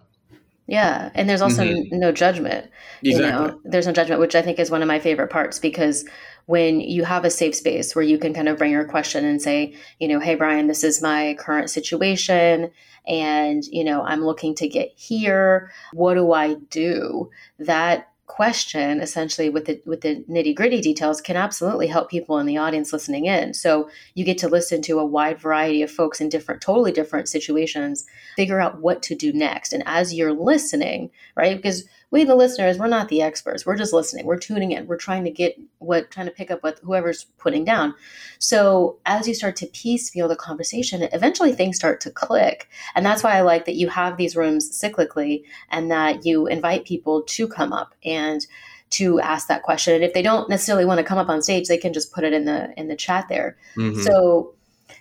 yeah, 0.68 1.12
and 1.16 1.30
there's 1.30 1.42
also 1.42 1.64
Mhm. 1.64 1.92
no 1.94 2.12
judgment. 2.12 2.70
You 3.02 3.12
exactly. 3.12 3.48
know, 3.48 3.62
there's 3.64 3.88
no 3.88 3.94
judgment, 3.94 4.20
which 4.20 4.36
I 4.36 4.42
think 4.42 4.60
is 4.60 4.70
one 4.70 4.82
of 4.82 4.88
my 4.88 5.00
favorite 5.00 5.30
parts 5.30 5.60
because 5.60 6.06
when 6.46 6.82
you 6.82 7.06
have 7.06 7.24
a 7.24 7.30
safe 7.30 7.56
space 7.56 7.96
where 7.96 8.04
you 8.04 8.18
can 8.18 8.34
kind 8.34 8.50
of 8.50 8.58
bring 8.58 8.72
your 8.72 8.84
question 8.86 9.24
and 9.24 9.42
say, 9.42 9.76
you 10.00 10.10
know, 10.10 10.20
hey 10.20 10.36
Bryan, 10.36 10.68
this 10.68 10.84
is 10.84 11.02
my 11.02 11.36
current 11.40 11.70
situation 11.70 12.72
and, 13.08 13.66
you 13.68 13.84
know, 13.86 14.04
I'm 14.04 14.26
looking 14.26 14.56
to 14.56 14.68
get 14.68 14.92
here. 14.96 15.72
What 15.94 16.16
do 16.16 16.34
I 16.34 16.56
do? 16.70 17.30
That 17.60 18.10
question 18.28 19.00
essentially 19.00 19.50
with 19.50 19.66
the 19.66 19.82
with 19.86 20.02
the 20.02 20.24
nitty-gritty 20.30 20.82
details 20.82 21.22
can 21.22 21.38
absolutely 21.38 21.88
help 21.88 22.10
people 22.10 22.38
in 22.38 22.46
the 22.46 22.58
audience 22.58 22.92
listening 22.92 23.26
in. 23.26 23.54
So 23.54 23.90
you 24.16 24.26
get 24.26 24.38
to 24.40 24.50
listen 24.50 24.82
to 24.84 25.00
a 25.00 25.06
wide 25.06 25.40
variety 25.40 25.82
of 25.82 25.90
folks 25.90 26.20
in 26.20 26.28
different 26.28 26.62
totally 26.62 26.92
different 26.92 27.30
situations 27.30 28.06
figure 28.36 28.60
out 28.60 28.82
what 28.82 29.02
to 29.04 29.16
do 29.16 29.32
next. 29.32 29.72
And 29.72 29.82
as 29.86 30.14
you're 30.14 30.34
listening, 30.34 31.10
right? 31.36 31.56
Because 31.56 31.86
we, 32.10 32.24
the 32.24 32.36
listeners, 32.36 32.78
we're 32.78 32.88
not 32.88 33.10
the 33.10 33.22
experts. 33.22 33.66
We're 33.66 33.76
just 33.76 33.92
listening. 33.92 34.26
We're 34.26 34.40
tuning 34.40 34.72
in. 34.72 34.88
We're 34.88 34.98
trying 34.98 35.26
to 35.26 35.32
get 35.32 35.60
what, 35.80 36.10
trying 36.10 36.28
to 36.28 36.32
pick 36.32 36.50
up 36.50 36.64
what 36.64 36.80
whoever's 36.80 37.26
putting 37.38 37.66
down. 37.66 37.94
So 38.40 38.98
as 39.06 39.28
you 39.28 39.34
start 39.34 39.58
to 39.58 39.68
piecemeal 39.68 40.30
the 40.30 40.36
conversation, 40.38 41.02
eventually 41.12 41.52
things 41.52 41.76
start 41.76 42.00
to 42.02 42.12
click. 42.12 42.70
And 42.96 43.06
that's 43.06 43.24
why 43.24 43.36
I 43.36 43.42
like 43.42 43.66
that 43.66 43.76
you 43.76 43.90
have 43.90 44.16
these 44.16 44.38
rooms 44.38 44.72
cyclically 44.72 45.44
and 45.70 45.92
that 45.92 46.26
you 46.26 46.48
invite 46.48 46.86
people 46.86 47.24
to 47.24 47.48
come 47.48 47.74
up 47.74 47.94
and 48.06 48.46
to 48.90 49.20
ask 49.20 49.48
that 49.48 49.64
question. 49.64 49.96
And 49.96 50.04
if 50.04 50.14
they 50.14 50.22
don't 50.22 50.50
necessarily 50.50 50.86
want 50.86 51.00
to 51.00 51.04
come 51.04 51.18
up 51.18 51.28
on 51.28 51.42
stage, 51.42 51.68
they 51.68 51.78
can 51.78 51.92
just 51.92 52.14
put 52.14 52.24
it 52.24 52.32
in 52.32 52.46
the 52.46 52.74
in 52.80 52.88
the 52.88 52.96
chat 52.96 53.28
there. 53.28 53.58
Mhm. 53.76 54.02
So 54.02 54.54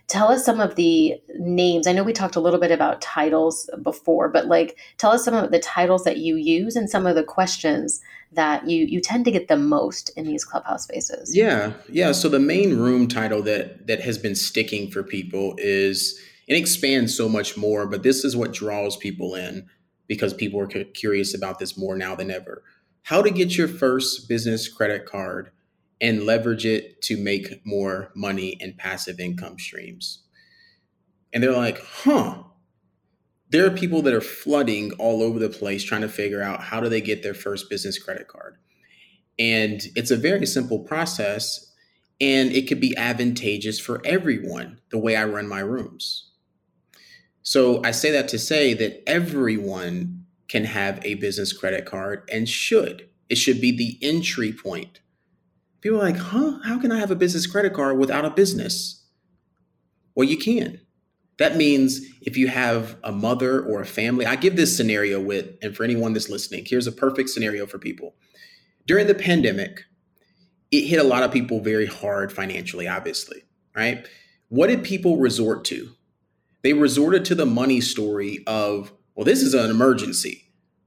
tell 0.09 0.29
us 0.29 0.45
some 0.45 0.61
of 0.61 0.77
the 0.77 1.21
names. 1.39 1.87
I 1.87 1.93
know 1.93 2.05
we 2.05 2.13
talked 2.13 2.37
a 2.37 2.41
little 2.41 2.61
bit 2.61 2.71
about 2.71 3.01
titles 3.01 3.69
before, 3.83 4.29
but 4.29 4.47
like 4.47 4.79
tell 4.99 5.11
us 5.11 5.25
some 5.25 5.35
of 5.35 5.51
the 5.51 5.59
titles 5.59 6.05
that 6.05 6.19
you 6.19 6.37
use 6.37 6.77
and 6.77 6.89
some 6.89 7.07
of 7.07 7.17
the 7.17 7.25
questions 7.25 8.01
that 8.33 8.69
you 8.69 8.85
you 8.85 9.01
tend 9.01 9.25
to 9.25 9.31
get 9.31 9.49
the 9.49 9.57
most 9.57 10.11
in 10.17 10.27
these 10.27 10.45
clubhouse 10.45 10.85
spaces. 10.85 11.37
Yeah, 11.37 11.73
yeah. 11.89 12.13
So 12.13 12.29
the 12.29 12.39
main 12.39 12.77
room 12.77 13.09
title 13.09 13.43
that 13.43 13.87
that 13.87 14.01
has 14.01 14.19
been 14.19 14.35
sticking 14.35 14.91
for 14.91 15.03
people 15.03 15.55
is 15.59 16.21
it 16.47 16.57
expands 16.57 17.17
so 17.17 17.29
much 17.29 17.57
more, 17.57 17.87
but 17.87 18.03
this 18.03 18.25
is 18.25 18.37
what 18.37 18.53
draws 18.53 18.97
people 18.97 19.35
in 19.35 19.67
because 20.07 20.33
people 20.33 20.61
are 20.61 20.67
curious 20.67 21.35
about 21.35 21.59
this 21.59 21.77
more 21.77 21.97
now 21.97 22.15
than 22.15 22.31
ever. 22.31 22.63
How 23.03 23.23
to 23.23 23.31
get 23.31 23.57
your 23.57 23.69
first 23.69 24.29
business 24.29 24.69
credit 24.69 25.07
card 25.07 25.51
and 26.01 26.25
leverage 26.25 26.67
it 26.67 27.01
to 27.03 27.17
make 27.17 27.65
more 27.65 28.11
money 28.15 28.59
and 28.61 28.77
passive 28.77 29.19
income 29.19 29.59
streams. 29.59 30.23
And 31.33 31.43
they're 31.43 31.53
like, 31.53 31.79
"Huh, 31.79 32.45
there 33.51 33.67
are 33.67 33.71
people 33.71 34.03
that 34.03 34.15
are 34.15 34.21
flooding 34.21 34.93
all 34.95 35.23
over 35.23 35.39
the 35.39 35.49
place 35.49 35.85
trying 35.85 36.01
to 36.01 36.09
figure 36.09 36.43
out 36.43 36.61
how 36.61 36.81
do 36.81 36.89
they 36.89 37.01
get 37.01 37.23
their 37.23 37.35
first 37.35 37.71
business 37.71 37.99
credit 37.99 38.29
card. 38.29 38.57
And 39.39 39.83
it's 39.95 40.11
a 40.11 40.17
very 40.17 40.47
simple 40.47 40.81
process 40.81 41.73
and 42.21 42.51
it 42.53 42.67
could 42.67 42.81
be 42.81 42.97
advantageous 42.97 43.79
for 43.79 44.01
everyone 44.05 44.81
the 44.91 44.99
way 44.99 45.17
i 45.17 45.25
run 45.25 45.47
my 45.47 45.61
rooms. 45.61 46.31
So 47.43 47.83
i 47.85 47.91
say 47.91 48.11
that 48.13 48.29
to 48.29 48.39
say 48.39 48.75
that 48.75 49.03
everyone 49.09 50.25
can 50.49 50.65
have 50.65 51.05
a 51.05 51.15
business 51.15 51.53
credit 51.53 51.85
card 51.85 52.29
and 52.33 52.49
should. 52.49 53.09
It 53.29 53.37
should 53.37 53.61
be 53.61 53.77
the 53.77 53.99
entry 54.07 54.53
point 54.53 55.01
people 55.87 56.01
are 56.01 56.11
like 56.11 56.17
huh? 56.17 56.59
How 56.65 56.81
can 56.81 56.91
i 56.91 56.99
have 56.99 57.13
a 57.13 57.17
business 57.17 57.47
credit 57.47 57.73
card 57.73 57.97
without 57.97 58.25
a 58.25 58.31
business? 58.31 59.05
Well 60.17 60.29
you 60.29 60.37
can. 60.37 60.81
That 61.39 61.57
means 61.57 62.01
if 62.23 62.37
you 62.37 62.49
have 62.49 62.97
a 63.05 63.13
mother 63.13 63.61
or 63.63 63.81
a 63.81 63.87
family 63.87 64.27
i 64.27 64.35
give 64.35 64.57
this 64.57 64.77
scenario 64.77 65.21
with 65.21 65.47
and 65.63 65.77
for 65.77 65.85
anyone 65.85 66.13
that's 66.13 66.29
listening 66.29 66.65
here's 66.67 66.89
a 66.89 66.93
perfect 66.93 67.31
scenario 67.31 67.67
for 67.67 67.79
people. 67.79 68.17
During 68.85 69.07
the 69.07 69.15
pandemic 69.15 69.85
it 70.73 70.87
hit 70.87 70.99
a 70.99 71.05
lot 71.05 71.23
of 71.23 71.31
people 71.31 71.61
very 71.61 71.87
hard 71.87 72.33
financially 72.33 72.89
obviously 72.89 73.45
right? 73.77 74.09
What 74.49 74.69
did 74.69 74.83
people 74.83 75.19
resort 75.19 75.65
to? 75.67 75.91
They 76.63 76.73
resorted 76.73 77.25
to 77.27 77.37
the 77.37 77.47
money 77.47 77.81
story 77.81 78.43
of 78.49 78.93
well 79.15 79.25
this 79.25 79.41
is 79.41 79.55
an 79.55 79.71
emergency 79.71 80.46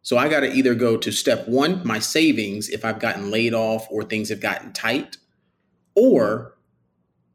so 0.09 0.17
i 0.17 0.27
got 0.27 0.39
to 0.39 0.51
either 0.51 0.73
go 0.73 0.97
to 0.97 1.11
step 1.11 1.47
one 1.47 1.85
my 1.85 1.99
savings 1.99 2.67
if 2.69 2.83
i've 2.83 2.97
gotten 2.97 3.29
laid 3.29 3.53
off 3.53 3.85
or 3.91 4.03
things 4.03 4.29
have 4.29 4.39
gotten 4.39 4.73
tight 4.73 5.17
or 5.93 6.57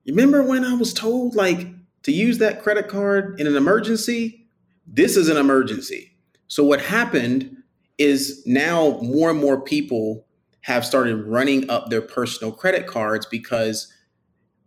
remember 0.05 0.43
when 0.43 0.65
i 0.65 0.75
was 0.75 0.93
told 0.93 1.37
like 1.37 1.69
to 2.03 2.11
use 2.11 2.39
that 2.39 2.61
credit 2.61 2.89
card 2.89 3.39
in 3.39 3.47
an 3.47 3.55
emergency 3.55 4.45
this 4.89 5.17
is 5.17 5.29
an 5.29 5.37
emergency 5.37 6.11
so 6.49 6.65
what 6.65 6.81
happened 6.81 7.57
is 7.97 8.43
now 8.45 8.99
more 9.03 9.31
and 9.31 9.39
more 9.39 9.61
people 9.61 10.27
have 10.63 10.85
started 10.85 11.15
running 11.27 11.71
up 11.71 11.91
their 11.91 12.03
personal 12.03 12.53
credit 12.53 12.89
cards 12.89 13.25
because 13.31 13.87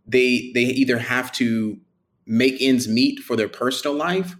they 0.06 0.50
they 0.54 0.64
either 0.64 0.98
have 0.98 1.30
to 1.34 1.78
make 2.26 2.56
ends 2.62 2.88
meet 2.88 3.20
for 3.20 3.36
their 3.36 3.50
personal 3.50 3.98
life 3.98 4.38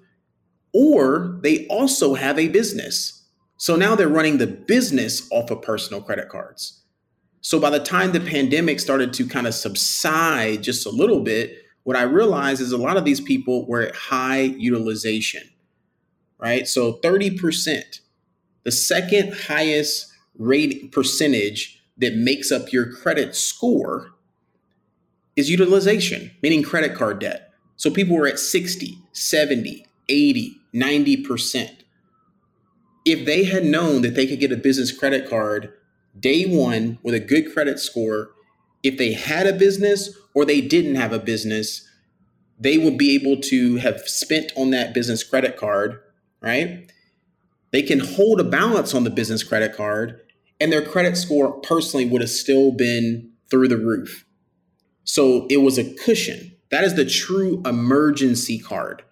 or 0.74 1.40
they 1.42 1.66
also 1.68 2.14
have 2.14 2.38
a 2.38 2.50
business. 2.50 3.17
So 3.58 3.76
now 3.76 3.96
they're 3.96 4.08
running 4.08 4.38
the 4.38 4.48
business 4.48 5.28
off 5.32 5.52
of 5.52 5.62
personal 5.62 6.02
credit 6.02 6.30
cards. 6.30 6.84
So 7.42 7.60
by 7.60 7.70
the 7.70 7.80
time 7.80 8.12
the 8.12 8.20
pandemic 8.20 8.80
started 8.80 9.14
to 9.14 9.28
kind 9.28 9.48
of 9.48 9.54
subside 9.54 10.64
just 10.64 10.86
a 10.86 10.90
little 10.90 11.22
bit, 11.22 11.64
what 11.84 11.96
I 11.96 12.04
realized 12.04 12.62
is 12.62 12.72
a 12.72 12.78
lot 12.78 12.98
of 12.98 13.06
these 13.06 13.22
people 13.22 13.66
were 13.68 13.82
at 13.82 13.96
high 13.96 14.42
utilization, 14.42 15.44
right? 16.38 16.68
So 16.68 17.00
30%, 17.04 18.02
the 18.64 18.72
second 18.72 19.34
highest 19.34 20.12
rate 20.38 20.92
percentage 20.92 21.82
that 21.98 22.16
makes 22.16 22.52
up 22.52 22.72
your 22.72 22.92
credit 22.92 23.36
score 23.36 24.12
is 25.36 25.50
utilization, 25.50 26.32
meaning 26.44 26.64
credit 26.64 26.96
card 26.96 27.20
debt. 27.20 27.54
So 27.78 27.90
people 27.90 28.18
were 28.18 28.28
at 28.28 28.40
60, 28.40 28.98
70, 29.14 29.86
80, 30.10 30.58
90%. 30.74 31.77
If 33.08 33.26
they 33.26 33.46
had 33.46 33.64
known 33.64 34.02
that 34.02 34.16
they 34.16 34.28
could 34.28 34.42
get 34.42 34.52
a 34.52 34.58
business 34.58 34.92
credit 34.92 35.30
card 35.30 35.72
day 36.20 36.44
one 36.44 37.00
with 37.04 37.16
a 37.16 37.22
good 37.22 37.54
credit 37.54 37.80
score, 37.80 38.32
if 38.84 38.98
they 38.98 39.14
had 39.14 39.48
a 39.48 39.54
business 39.54 40.14
or 40.36 40.44
they 40.44 40.60
didn't 40.60 40.96
have 40.96 41.14
a 41.14 41.20
business, 41.20 41.88
they 42.60 42.78
would 42.78 42.98
be 42.98 43.16
able 43.16 43.40
to 43.44 43.78
have 43.78 44.02
spent 44.10 44.52
on 44.58 44.72
that 44.72 44.94
business 44.94 45.24
credit 45.24 45.56
card, 45.56 46.02
right? 46.42 46.92
They 47.72 47.82
can 47.82 48.02
hold 48.02 48.42
a 48.42 48.44
balance 48.44 48.94
on 48.94 49.06
the 49.06 49.10
business 49.10 49.42
credit 49.42 49.74
card 49.74 50.20
and 50.60 50.70
their 50.70 50.84
credit 50.84 51.16
score 51.16 51.62
personally 51.62 52.06
would 52.06 52.20
have 52.20 52.30
still 52.30 52.74
been 52.74 53.32
through 53.50 53.70
the 53.70 53.78
roof. 53.78 54.26
So 55.06 55.48
it 55.50 55.62
was 55.62 55.78
a 55.78 55.94
cushion. 55.94 56.58
That 56.72 56.84
is 56.84 56.96
the 56.96 57.06
true 57.06 57.64
emergency 57.66 58.60
card. 58.60 59.04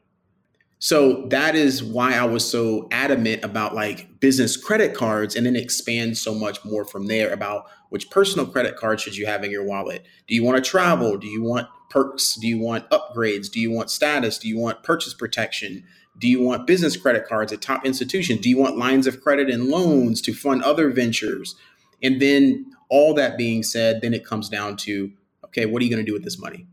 So 0.86 1.26
that 1.30 1.56
is 1.56 1.84
why 1.84 2.14
I 2.14 2.26
was 2.26 2.48
so 2.48 2.88
adamant 2.92 3.44
about 3.44 3.74
like 3.74 4.20
business 4.20 4.56
credit 4.56 4.94
cards 4.94 5.36
and 5.36 5.44
then 5.44 5.56
expand 5.56 6.16
so 6.16 6.36
much 6.36 6.64
more 6.64 6.86
from 6.86 7.08
there 7.08 7.34
about 7.34 7.66
which 7.90 8.12
personal 8.12 8.46
credit 8.46 8.76
card 8.76 9.00
should 9.02 9.18
you 9.18 9.26
have 9.26 9.44
in 9.44 9.50
your 9.50 9.64
wallet. 9.64 10.06
Do 10.28 10.36
you 10.36 10.44
want 10.44 10.64
to 10.64 10.70
travel? 10.70 11.18
Do 11.18 11.26
you 11.26 11.42
want 11.42 11.68
perks? 11.90 12.36
Do 12.36 12.46
you 12.46 12.60
want 12.60 12.88
upgrades? 12.92 13.50
Do 13.50 13.60
you 13.60 13.72
want 13.72 13.90
status? 13.90 14.38
Do 14.38 14.48
you 14.48 14.60
want 14.60 14.84
purchase 14.84 15.16
protection? 15.16 15.84
Do 16.20 16.28
you 16.28 16.40
want 16.40 16.68
business 16.68 16.96
credit 16.96 17.28
cards 17.28 17.52
at 17.52 17.64
top 17.64 17.84
institutions? 17.84 18.42
Do 18.42 18.50
you 18.52 18.60
want 18.60 18.78
lines 18.78 19.08
of 19.08 19.22
credit 19.22 19.50
and 19.50 19.70
loans 19.70 20.22
to 20.22 20.36
fund 20.36 20.62
other 20.62 20.92
ventures? 20.92 21.56
And 22.04 22.22
then 22.22 22.64
all 22.90 23.16
that 23.16 23.40
being 23.40 23.64
said, 23.64 24.02
then 24.02 24.14
it 24.14 24.24
comes 24.24 24.50
down 24.50 24.78
to 24.86 25.12
okay, 25.46 25.66
what 25.66 25.82
are 25.82 25.86
you 25.86 25.90
going 25.90 26.06
to 26.06 26.08
do 26.08 26.14
with 26.14 26.24
this 26.24 26.38
money? 26.38 26.68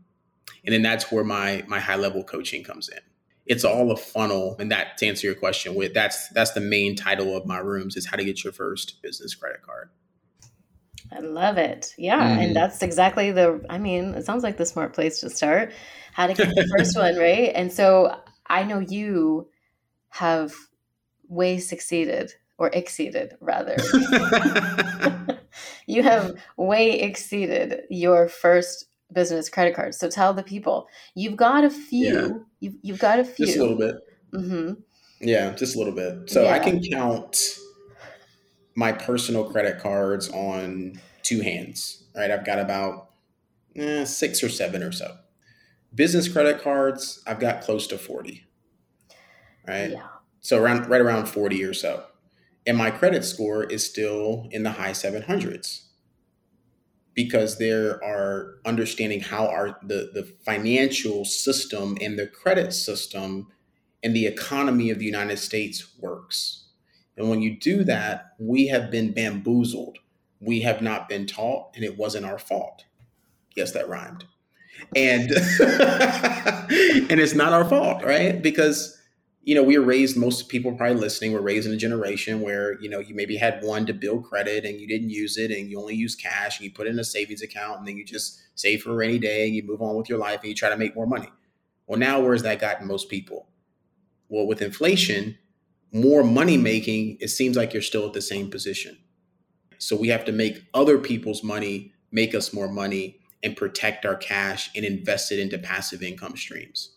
And 0.63 0.71
then 0.71 0.83
that's 0.83 1.11
where 1.11 1.23
my 1.23 1.63
my 1.65 1.79
high 1.79 1.95
level 1.95 2.23
coaching 2.23 2.63
comes 2.63 2.89
in. 2.89 2.99
It's 3.45 3.63
all 3.65 3.91
a 3.91 3.97
funnel, 3.97 4.55
and 4.59 4.71
that 4.71 4.97
to 4.99 5.07
answer 5.07 5.27
your 5.27 5.35
question, 5.35 5.75
with 5.75 5.93
that's 5.93 6.29
that's 6.29 6.51
the 6.51 6.61
main 6.61 6.95
title 6.95 7.35
of 7.35 7.45
my 7.45 7.59
rooms 7.59 7.95
is 7.95 8.05
how 8.05 8.15
to 8.17 8.23
get 8.23 8.43
your 8.43 8.53
first 8.53 9.01
business 9.01 9.35
credit 9.35 9.61
card. 9.61 9.89
I 11.11 11.19
love 11.19 11.57
it. 11.57 11.93
Yeah. 11.97 12.21
Mhm. 12.21 12.43
And 12.43 12.55
that's 12.55 12.81
exactly 12.81 13.31
the, 13.31 13.63
I 13.69 13.77
mean, 13.77 14.15
it 14.15 14.25
sounds 14.25 14.43
like 14.43 14.57
the 14.57 14.65
smart 14.65 14.93
place 14.93 15.19
to 15.19 15.29
start. 15.29 15.73
How 16.13 16.27
to 16.27 16.33
get 16.33 16.47
the 16.49 16.67
first 16.77 16.97
one, 16.97 17.17
right? 17.17 17.51
And 17.53 17.71
so 17.71 18.17
I 18.47 18.63
know 18.63 18.79
you 18.79 19.49
have 20.09 20.53
way 21.27 21.59
succeeded 21.59 22.33
or 22.57 22.69
exceeded 22.73 23.35
rather 23.41 23.75
you 25.87 26.03
have 26.03 26.33
way 26.57 26.99
exceeded 26.99 27.81
your 27.89 28.27
first 28.27 28.85
business 29.13 29.49
credit 29.49 29.75
cards. 29.75 29.97
So 29.97 30.09
tell 30.09 30.33
the 30.33 30.43
people 30.43 30.87
you've 31.15 31.37
got 31.37 31.63
a 31.63 31.69
few. 31.69 32.13
Yeah. 32.13 32.27
You've 32.59 32.75
you've 32.81 32.99
got 32.99 33.19
a 33.19 33.23
few. 33.23 33.45
Just 33.45 33.57
a 33.57 33.61
little 33.61 33.77
bit. 33.77 33.95
Mm-hmm. 34.33 34.73
Yeah, 35.21 35.53
just 35.53 35.75
a 35.75 35.77
little 35.77 35.93
bit. 35.93 36.29
So 36.29 36.47
I 36.47 36.59
can 36.59 36.81
count 36.83 37.57
my 38.75 38.91
personal 38.91 39.49
credit 39.49 39.79
cards 39.79 40.29
on 40.29 40.99
two 41.21 41.41
hands, 41.41 42.03
right? 42.15 42.31
I've 42.31 42.45
got 42.45 42.59
about 42.59 43.11
eh, 43.75 44.03
six 44.03 44.43
or 44.43 44.49
seven 44.49 44.83
or 44.83 44.91
so. 44.91 45.15
Business 45.95 46.27
credit 46.27 46.61
cards, 46.61 47.21
I've 47.27 47.39
got 47.39 47.61
close 47.61 47.85
to 47.87 47.97
40, 47.97 48.43
right? 49.67 49.91
Yeah. 49.91 50.07
So 50.41 50.61
around 50.61 50.89
right 50.89 50.99
around 50.99 51.27
40 51.27 51.63
or 51.63 51.73
so. 51.73 52.03
And 52.65 52.77
my 52.77 52.91
credit 52.91 53.23
score 53.23 53.63
is 53.63 53.85
still 53.85 54.47
in 54.51 54.63
the 54.63 54.71
high 54.71 54.91
700s 54.91 55.83
because 57.13 57.57
there 57.57 58.03
are 58.03 58.55
understanding 58.65 59.21
how 59.21 59.47
our 59.47 59.77
the, 59.83 60.11
the 60.13 60.23
financial 60.45 61.25
system 61.25 61.97
and 62.01 62.17
the 62.17 62.27
credit 62.27 62.73
system 62.73 63.47
and 64.03 64.15
the 64.15 64.27
economy 64.27 64.89
of 64.89 64.99
the 64.99 65.05
United 65.05 65.37
States 65.37 65.93
works. 65.99 66.65
And 67.15 67.29
when 67.29 67.41
you 67.41 67.57
do 67.57 67.83
that, 67.83 68.33
we 68.39 68.67
have 68.67 68.89
been 68.91 69.13
bamboozled. 69.13 69.99
We 70.39 70.61
have 70.61 70.81
not 70.81 71.07
been 71.07 71.25
taught, 71.25 71.75
and 71.75 71.85
it 71.85 71.97
wasn't 71.97 72.25
our 72.25 72.39
fault. 72.39 72.85
Yes, 73.55 73.71
that 73.71 73.87
rhymed. 73.87 74.25
And 74.95 75.31
and 77.09 77.19
it's 77.19 77.35
not 77.35 77.53
our 77.53 77.63
fault, 77.63 78.03
right? 78.03 78.41
Because 78.41 78.99
you 79.43 79.53
know, 79.53 79.63
we 79.63 79.77
were 79.77 79.85
raised, 79.85 80.15
most 80.15 80.47
people 80.47 80.71
probably 80.73 80.95
listening 80.95 81.33
were 81.33 81.41
raised 81.41 81.67
in 81.67 81.73
a 81.73 81.77
generation 81.77 82.39
where, 82.39 82.79
you 82.79 82.89
know, 82.89 82.99
you 82.99 83.13
maybe 83.13 83.35
had 83.35 83.61
one 83.61 83.85
to 83.85 83.93
build 83.93 84.23
credit 84.23 84.63
and 84.63 84.79
you 84.79 84.87
didn't 84.87 85.09
use 85.09 85.37
it 85.37 85.51
and 85.51 85.69
you 85.69 85.79
only 85.79 85.95
use 85.95 86.15
cash 86.15 86.57
and 86.57 86.65
you 86.65 86.71
put 86.71 86.87
it 86.87 86.91
in 86.91 86.99
a 86.99 87.03
savings 87.03 87.41
account 87.41 87.79
and 87.79 87.87
then 87.87 87.97
you 87.97 88.05
just 88.05 88.41
save 88.55 88.81
for 88.81 88.91
a 88.91 88.95
rainy 88.95 89.19
day 89.19 89.45
and 89.45 89.53
you 89.53 89.61
move 89.61 89.81
on 89.81 89.95
with 89.97 90.07
your 90.07 90.17
life 90.17 90.39
and 90.39 90.49
you 90.49 90.55
try 90.55 90.69
to 90.69 90.77
make 90.77 90.95
more 90.95 91.05
money. 91.05 91.27
Well, 91.87 91.99
now 91.99 92.21
where's 92.21 92.43
that 92.43 92.61
gotten 92.61 92.87
most 92.87 93.09
people? 93.09 93.49
Well, 94.29 94.47
with 94.47 94.61
inflation, 94.61 95.37
more 95.91 96.23
money 96.23 96.55
making, 96.55 97.17
it 97.19 97.27
seems 97.27 97.57
like 97.57 97.73
you're 97.73 97.81
still 97.81 98.07
at 98.07 98.13
the 98.13 98.21
same 98.21 98.49
position. 98.49 98.97
So 99.77 99.97
we 99.97 100.07
have 100.07 100.23
to 100.25 100.31
make 100.31 100.63
other 100.73 100.97
people's 100.97 101.43
money 101.43 101.91
make 102.13 102.33
us 102.33 102.53
more 102.53 102.69
money 102.71 103.19
and 103.43 103.57
protect 103.57 104.05
our 104.05 104.15
cash 104.15 104.71
and 104.73 104.85
invest 104.85 105.33
it 105.33 105.39
into 105.39 105.57
passive 105.57 106.01
income 106.01 106.37
streams. 106.37 106.92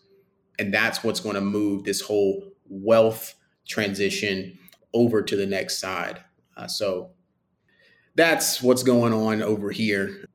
And 0.59 0.73
that's 0.73 1.03
what's 1.03 1.19
going 1.19 1.35
to 1.35 1.41
move 1.41 1.83
this 1.83 2.01
whole 2.01 2.43
wealth 2.67 3.35
transition 3.67 4.57
over 4.93 5.21
to 5.21 5.35
the 5.35 5.45
next 5.45 5.79
side. 5.79 6.23
Uh, 6.55 6.67
so 6.67 7.11
that's 8.15 8.61
what's 8.61 8.83
going 8.83 9.13
on 9.13 9.43
over 9.43 9.69
here 9.71 10.25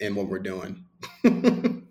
and 0.00 0.14
what 0.16 0.28
we're 0.28 0.38
doing. 0.38 0.84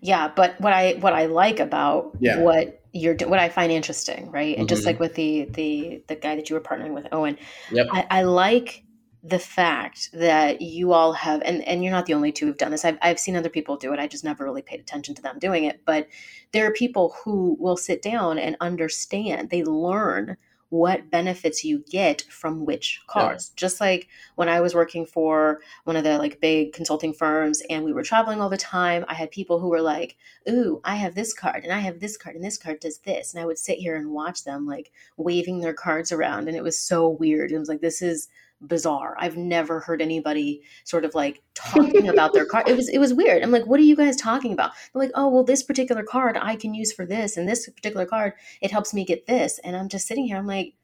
Yeah, 0.00 0.30
but 0.36 0.60
what 0.60 0.74
I 0.74 0.92
what 1.00 1.14
I 1.14 1.24
like 1.24 1.60
about 1.60 2.14
Yeah. 2.20 2.40
what 2.40 2.82
you're 2.92 3.16
what 3.26 3.38
I 3.38 3.48
find 3.48 3.72
interesting, 3.72 4.30
right? 4.30 4.58
And 4.58 4.68
just 4.68 4.82
Mhm. 4.82 4.86
like 4.86 5.00
with 5.00 5.14
the 5.14 5.46
the 5.46 6.02
the 6.08 6.14
guy 6.14 6.36
that 6.36 6.50
you 6.50 6.54
were 6.56 6.60
partnering 6.60 6.92
with, 6.92 7.06
Owen, 7.10 7.38
Yep. 7.72 7.86
I, 7.90 8.06
I 8.10 8.22
like 8.24 8.83
the 9.26 9.38
fact 9.38 10.10
that 10.12 10.60
you 10.60 10.92
all 10.92 11.14
have 11.14 11.40
and 11.42 11.62
and 11.62 11.82
you're 11.82 11.90
not 11.90 12.04
the 12.04 12.12
only 12.12 12.30
two 12.30 12.46
who've 12.46 12.58
done 12.58 12.70
this. 12.70 12.84
I've 12.84 12.98
I've 13.00 13.18
seen 13.18 13.36
other 13.36 13.48
people 13.48 13.76
do 13.76 13.92
it. 13.94 13.98
I 13.98 14.06
just 14.06 14.22
never 14.22 14.44
really 14.44 14.60
paid 14.60 14.80
attention 14.80 15.14
to 15.14 15.22
them 15.22 15.38
doing 15.38 15.64
it. 15.64 15.80
But 15.86 16.08
there 16.52 16.66
are 16.66 16.72
people 16.72 17.14
who 17.24 17.56
will 17.58 17.78
sit 17.78 18.02
down 18.02 18.38
and 18.38 18.56
understand. 18.60 19.48
They 19.48 19.64
learn 19.64 20.36
what 20.68 21.10
benefits 21.10 21.64
you 21.64 21.84
get 21.88 22.22
from 22.22 22.66
which 22.66 23.00
cards. 23.06 23.50
Just 23.50 23.80
like 23.80 24.08
when 24.34 24.48
I 24.48 24.60
was 24.60 24.74
working 24.74 25.06
for 25.06 25.60
one 25.84 25.96
of 25.96 26.04
the 26.04 26.18
like 26.18 26.40
big 26.40 26.72
consulting 26.72 27.12
firms 27.14 27.62
and 27.70 27.84
we 27.84 27.92
were 27.92 28.02
traveling 28.02 28.40
all 28.40 28.50
the 28.50 28.56
time, 28.56 29.04
I 29.08 29.14
had 29.14 29.30
people 29.30 29.58
who 29.58 29.68
were 29.68 29.80
like, 29.80 30.16
"Ooh, 30.50 30.80
I 30.84 30.96
have 30.96 31.14
this 31.14 31.32
card 31.32 31.64
and 31.64 31.72
I 31.72 31.78
have 31.78 32.00
this 32.00 32.18
card 32.18 32.36
and 32.36 32.44
this 32.44 32.58
card 32.58 32.80
does 32.80 32.98
this." 32.98 33.32
And 33.32 33.40
I 33.40 33.46
would 33.46 33.58
sit 33.58 33.78
here 33.78 33.96
and 33.96 34.10
watch 34.10 34.44
them 34.44 34.66
like 34.66 34.90
waving 35.16 35.60
their 35.60 35.74
cards 35.74 36.12
around 36.12 36.48
and 36.48 36.56
it 36.56 36.62
was 36.62 36.78
so 36.78 37.08
weird. 37.08 37.52
It 37.52 37.58
was 37.58 37.68
like 37.68 37.80
this 37.80 38.02
is 38.02 38.28
bizarre. 38.60 39.16
I've 39.18 39.36
never 39.36 39.80
heard 39.80 40.00
anybody 40.00 40.62
sort 40.84 41.04
of 41.04 41.14
like 41.14 41.42
talking 41.54 42.08
about 42.08 42.32
their 42.32 42.46
card. 42.46 42.68
It 42.68 42.76
was 42.76 42.88
it 42.88 42.98
was 42.98 43.14
weird. 43.14 43.42
I'm 43.42 43.50
like, 43.50 43.66
"What 43.66 43.80
are 43.80 43.84
you 43.84 43.96
guys 43.96 44.16
talking 44.16 44.52
about?" 44.52 44.72
They're 44.92 45.02
like, 45.02 45.12
"Oh, 45.14 45.28
well 45.28 45.44
this 45.44 45.62
particular 45.62 46.02
card 46.02 46.38
I 46.40 46.56
can 46.56 46.74
use 46.74 46.92
for 46.92 47.06
this 47.06 47.36
and 47.36 47.48
this 47.48 47.68
particular 47.68 48.06
card 48.06 48.34
it 48.60 48.70
helps 48.70 48.94
me 48.94 49.04
get 49.04 49.26
this." 49.26 49.58
And 49.64 49.76
I'm 49.76 49.88
just 49.88 50.06
sitting 50.06 50.26
here 50.26 50.36
I'm 50.36 50.46
like, 50.46 50.74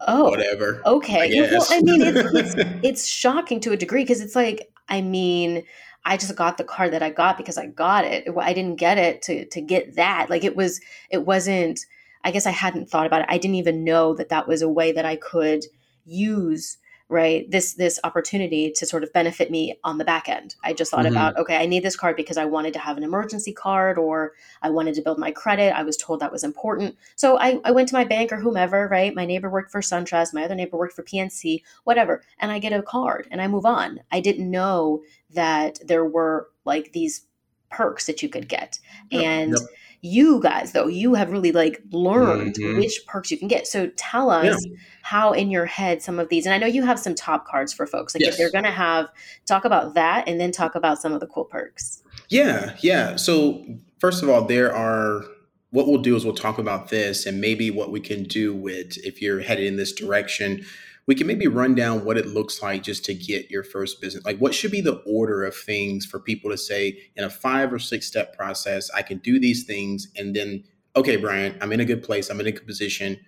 "Oh, 0.00 0.30
Whatever. 0.30 0.82
Okay. 0.86 1.22
I 1.22 1.50
Well. 1.50 1.66
I 1.70 1.80
mean, 1.80 2.02
it's, 2.02 2.54
it's 2.54 2.70
it's 2.82 3.06
shocking 3.06 3.60
to 3.60 3.72
a 3.72 3.76
degree 3.76 4.02
because 4.02 4.20
it's 4.20 4.36
like, 4.36 4.70
I 4.88 5.00
mean, 5.00 5.64
I 6.04 6.16
just 6.16 6.36
got 6.36 6.56
the 6.56 6.64
card 6.64 6.92
that 6.92 7.02
I 7.02 7.10
got 7.10 7.36
because 7.36 7.58
I 7.58 7.66
got 7.66 8.04
it. 8.04 8.28
I 8.38 8.52
didn't 8.52 8.76
get 8.76 8.98
it 8.98 9.22
to 9.22 9.44
to 9.46 9.60
get 9.60 9.96
that. 9.96 10.30
Like 10.30 10.44
it 10.44 10.56
was, 10.56 10.80
it 11.10 11.26
wasn't. 11.26 11.80
I 12.24 12.32
guess 12.32 12.46
I 12.46 12.50
hadn't 12.50 12.90
thought 12.90 13.06
about 13.06 13.20
it. 13.20 13.28
I 13.28 13.38
didn't 13.38 13.54
even 13.54 13.84
know 13.84 14.12
that 14.14 14.30
that 14.30 14.48
was 14.48 14.60
a 14.60 14.68
way 14.68 14.90
that 14.90 15.04
I 15.04 15.14
could 15.14 15.64
use 16.06 16.78
right 17.08 17.48
this 17.52 17.74
this 17.74 18.00
opportunity 18.02 18.72
to 18.74 18.84
sort 18.84 19.04
of 19.04 19.12
benefit 19.12 19.48
me 19.48 19.72
on 19.84 19.96
the 19.98 20.04
back 20.04 20.28
end 20.28 20.56
i 20.64 20.72
just 20.72 20.90
thought 20.90 21.04
Mhm. 21.04 21.10
about 21.12 21.36
okay 21.36 21.56
i 21.56 21.64
need 21.64 21.84
this 21.84 21.94
card 21.94 22.16
because 22.16 22.36
i 22.36 22.44
wanted 22.44 22.72
to 22.72 22.80
have 22.80 22.96
an 22.96 23.04
emergency 23.04 23.52
card 23.52 23.96
or 23.96 24.32
i 24.62 24.68
wanted 24.70 24.92
to 24.94 25.02
build 25.02 25.16
my 25.16 25.30
credit 25.30 25.72
i 25.76 25.84
was 25.84 25.96
told 25.96 26.18
that 26.18 26.32
was 26.32 26.42
important 26.42 26.96
so 27.14 27.38
I, 27.38 27.60
I 27.64 27.70
went 27.70 27.88
to 27.90 27.94
my 27.94 28.04
bank 28.04 28.32
or 28.32 28.36
whomever, 28.36 28.88
right? 28.88 29.14
My 29.14 29.24
neighbor 29.24 29.48
worked 29.48 29.70
for 29.70 29.80
SunTrust, 29.80 30.34
my 30.34 30.44
other 30.44 30.54
neighbor 30.54 30.76
worked 30.76 30.94
for 30.94 31.02
PNC, 31.02 31.62
whatever, 31.84 32.22
and 32.38 32.50
I 32.50 32.58
get 32.58 32.72
a 32.72 32.82
card 32.82 33.28
and 33.30 33.40
I 33.40 33.46
move 33.48 33.64
on. 33.66 34.00
I 34.10 34.20
didn't 34.20 34.50
know 34.50 35.02
that 35.30 35.78
there 35.86 36.04
were 36.04 36.48
like 36.64 36.92
these 36.92 37.26
perks 37.70 38.06
that 38.06 38.22
you 38.22 38.28
could 38.28 38.48
get. 38.48 38.78
Yep, 39.10 39.22
And 39.24 39.52
yep. 39.52 39.60
You 40.06 40.40
guys, 40.40 40.72
though, 40.72 40.86
you 40.86 41.14
have 41.14 41.30
really 41.32 41.52
like 41.52 41.82
learned 41.90 42.54
Mhm. 42.54 42.78
which 42.78 43.00
perks 43.06 43.30
you 43.30 43.38
can 43.38 43.48
get. 43.48 43.66
So 43.66 43.90
tell 43.96 44.30
us 44.30 44.64
how 45.02 45.32
in 45.32 45.50
your 45.50 45.66
head 45.66 46.02
some 46.02 46.18
of 46.18 46.28
these, 46.28 46.46
and 46.46 46.54
I 46.54 46.58
know 46.58 46.66
you 46.66 46.84
have 46.84 46.98
some 46.98 47.14
top 47.14 47.46
cards 47.46 47.72
for 47.72 47.86
folks. 47.86 48.14
Like 48.14 48.24
if 48.24 48.36
they're 48.36 48.50
going 48.50 48.64
to 48.64 48.70
have, 48.70 49.08
talk 49.46 49.64
about 49.64 49.94
that 49.94 50.28
and 50.28 50.40
then 50.40 50.52
talk 50.52 50.74
about 50.74 51.00
some 51.00 51.12
of 51.12 51.20
the 51.20 51.26
cool 51.26 51.44
perks. 51.44 52.02
Yeah, 52.28 52.74
yeah. 52.80 53.16
So 53.16 53.64
first 53.98 54.22
of 54.22 54.28
all, 54.28 54.44
there 54.44 54.74
are 54.74 55.24
what 55.70 55.86
we'll 55.88 56.00
do 56.00 56.16
is 56.16 56.24
we'll 56.24 56.34
talk 56.34 56.58
about 56.58 56.88
this 56.88 57.26
and 57.26 57.40
maybe 57.40 57.70
what 57.70 57.90
we 57.92 58.00
can 58.00 58.22
do 58.22 58.54
with 58.54 58.96
if 59.04 59.20
you're 59.20 59.40
headed 59.40 59.66
in 59.66 59.76
this 59.76 59.92
direction. 59.92 60.64
We 61.06 61.14
can 61.14 61.26
maybe 61.26 61.46
run 61.46 61.74
down 61.74 62.04
what 62.04 62.18
it 62.18 62.26
looks 62.26 62.62
like 62.62 62.82
just 62.82 63.04
to 63.04 63.14
get 63.14 63.50
your 63.50 63.62
first 63.62 64.00
business. 64.00 64.24
Like 64.24 64.38
what 64.38 64.54
should 64.54 64.72
be 64.72 64.80
the 64.80 65.02
order 65.06 65.44
of 65.44 65.54
things 65.54 66.04
for 66.04 66.18
people 66.18 66.50
to 66.50 66.58
say 66.58 66.98
in 67.14 67.24
a 67.24 67.30
five 67.30 67.72
or 67.72 67.78
six 67.78 68.06
step 68.06 68.36
process, 68.36 68.90
I 68.90 69.02
can 69.02 69.18
do 69.18 69.38
these 69.38 69.64
things 69.64 70.08
and 70.16 70.34
then 70.34 70.64
okay, 70.96 71.16
Bryan, 71.16 71.56
I'm 71.60 71.72
in 71.72 71.80
a 71.80 71.84
good 71.84 72.02
place, 72.02 72.30
I'm 72.30 72.40
in 72.40 72.46
a 72.46 72.52
good 72.52 72.66
position. 72.66 73.20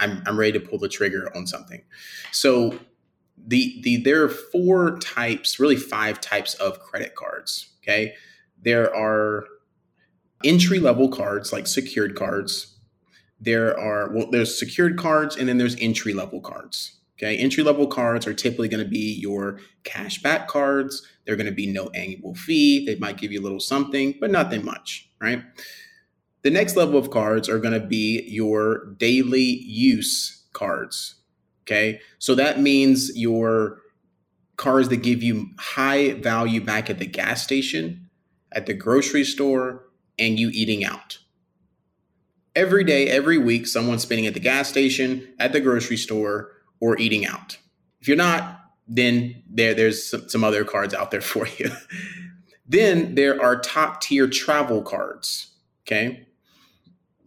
I'm 0.00 0.22
I'm 0.26 0.38
ready 0.38 0.52
to 0.52 0.60
pull 0.60 0.78
the 0.78 0.88
trigger 0.88 1.30
on 1.36 1.46
something. 1.46 1.82
So 2.32 2.78
the 3.36 3.80
the 3.82 3.98
there 3.98 4.22
are 4.24 4.28
four 4.28 4.98
types, 4.98 5.60
really 5.60 5.76
five 5.76 6.20
types 6.20 6.54
of 6.54 6.80
credit 6.80 7.14
cards. 7.14 7.72
Okay. 7.82 8.14
There 8.60 8.94
are 8.94 9.44
entry 10.44 10.78
level 10.78 11.08
cards 11.08 11.52
like 11.52 11.66
secured 11.66 12.16
cards. 12.16 12.78
There 13.40 13.78
are 13.78 14.10
well, 14.12 14.30
there's 14.30 14.58
secured 14.58 14.98
cards 14.98 15.36
and 15.36 15.48
then 15.48 15.58
there's 15.58 15.76
entry 15.80 16.14
level 16.14 16.40
cards. 16.40 16.98
Okay, 17.22 17.36
entry 17.36 17.62
level 17.62 17.86
cards 17.86 18.26
are 18.26 18.34
typically 18.34 18.68
going 18.68 18.82
to 18.82 18.90
be 18.90 19.14
your 19.14 19.60
cashback 19.84 20.48
cards. 20.48 21.06
They're 21.24 21.36
going 21.36 21.46
to 21.46 21.52
be 21.52 21.68
no 21.68 21.88
annual 21.90 22.34
fee. 22.34 22.84
They 22.84 22.96
might 22.96 23.16
give 23.16 23.30
you 23.30 23.40
a 23.40 23.44
little 23.44 23.60
something, 23.60 24.16
but 24.18 24.32
nothing 24.32 24.64
much, 24.64 25.08
right? 25.20 25.40
The 26.42 26.50
next 26.50 26.74
level 26.74 26.98
of 26.98 27.10
cards 27.10 27.48
are 27.48 27.60
going 27.60 27.80
to 27.80 27.86
be 27.86 28.22
your 28.26 28.86
daily 28.98 29.40
use 29.40 30.46
cards. 30.52 31.14
Okay, 31.64 32.00
so 32.18 32.34
that 32.34 32.58
means 32.58 33.16
your 33.16 33.78
cards 34.56 34.88
that 34.88 34.96
give 34.96 35.22
you 35.22 35.50
high 35.60 36.14
value 36.14 36.60
back 36.60 36.90
at 36.90 36.98
the 36.98 37.06
gas 37.06 37.40
station, 37.40 38.10
at 38.50 38.66
the 38.66 38.74
grocery 38.74 39.22
store, 39.22 39.84
and 40.18 40.40
you 40.40 40.50
eating 40.52 40.84
out. 40.84 41.18
Every 42.56 42.82
day, 42.82 43.08
every 43.08 43.38
week, 43.38 43.68
someone's 43.68 44.02
spending 44.02 44.26
at 44.26 44.34
the 44.34 44.40
gas 44.40 44.68
station, 44.68 45.32
at 45.38 45.52
the 45.52 45.60
grocery 45.60 45.96
store, 45.96 46.50
or 46.82 46.98
eating 46.98 47.24
out. 47.24 47.56
If 48.00 48.08
you're 48.08 48.16
not, 48.16 48.60
then 48.88 49.40
there, 49.48 49.72
there's 49.72 50.12
some, 50.30 50.42
other 50.42 50.64
cards 50.64 50.92
out 50.92 51.12
there 51.12 51.20
for 51.32 51.46
you. 51.46 51.70
then 52.66 53.14
there 53.14 53.40
are 53.40 53.58
top 53.58 54.02
tier 54.02 54.28
travel 54.28 54.82
cards. 54.82 55.52
Okay. 55.86 56.26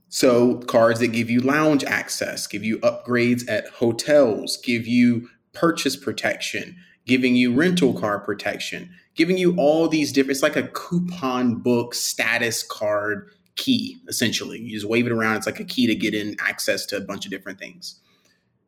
So 0.09 0.57
cards 0.59 0.99
that 0.99 1.07
give 1.07 1.29
you 1.29 1.39
lounge 1.39 1.83
access, 1.85 2.47
give 2.47 2.63
you 2.63 2.79
upgrades 2.79 3.43
at 3.49 3.67
hotels, 3.69 4.57
give 4.57 4.85
you 4.85 5.29
purchase 5.53 5.95
protection, 5.95 6.75
giving 7.05 7.35
you 7.35 7.53
rental 7.53 7.93
car 7.93 8.19
protection, 8.19 8.89
giving 9.15 9.37
you 9.37 9.55
all 9.57 9.87
these 9.87 10.11
different, 10.11 10.31
it's 10.31 10.43
like 10.43 10.55
a 10.55 10.67
coupon 10.69 11.55
book 11.55 11.93
status 11.93 12.61
card 12.63 13.29
key, 13.55 13.97
essentially. 14.07 14.59
You 14.59 14.71
just 14.71 14.87
wave 14.87 15.05
it 15.05 15.11
around. 15.11 15.37
It's 15.37 15.45
like 15.45 15.59
a 15.59 15.65
key 15.65 15.87
to 15.87 15.95
get 15.95 16.13
in 16.13 16.35
access 16.39 16.85
to 16.87 16.97
a 16.97 17.01
bunch 17.01 17.25
of 17.25 17.31
different 17.31 17.59
things. 17.59 17.99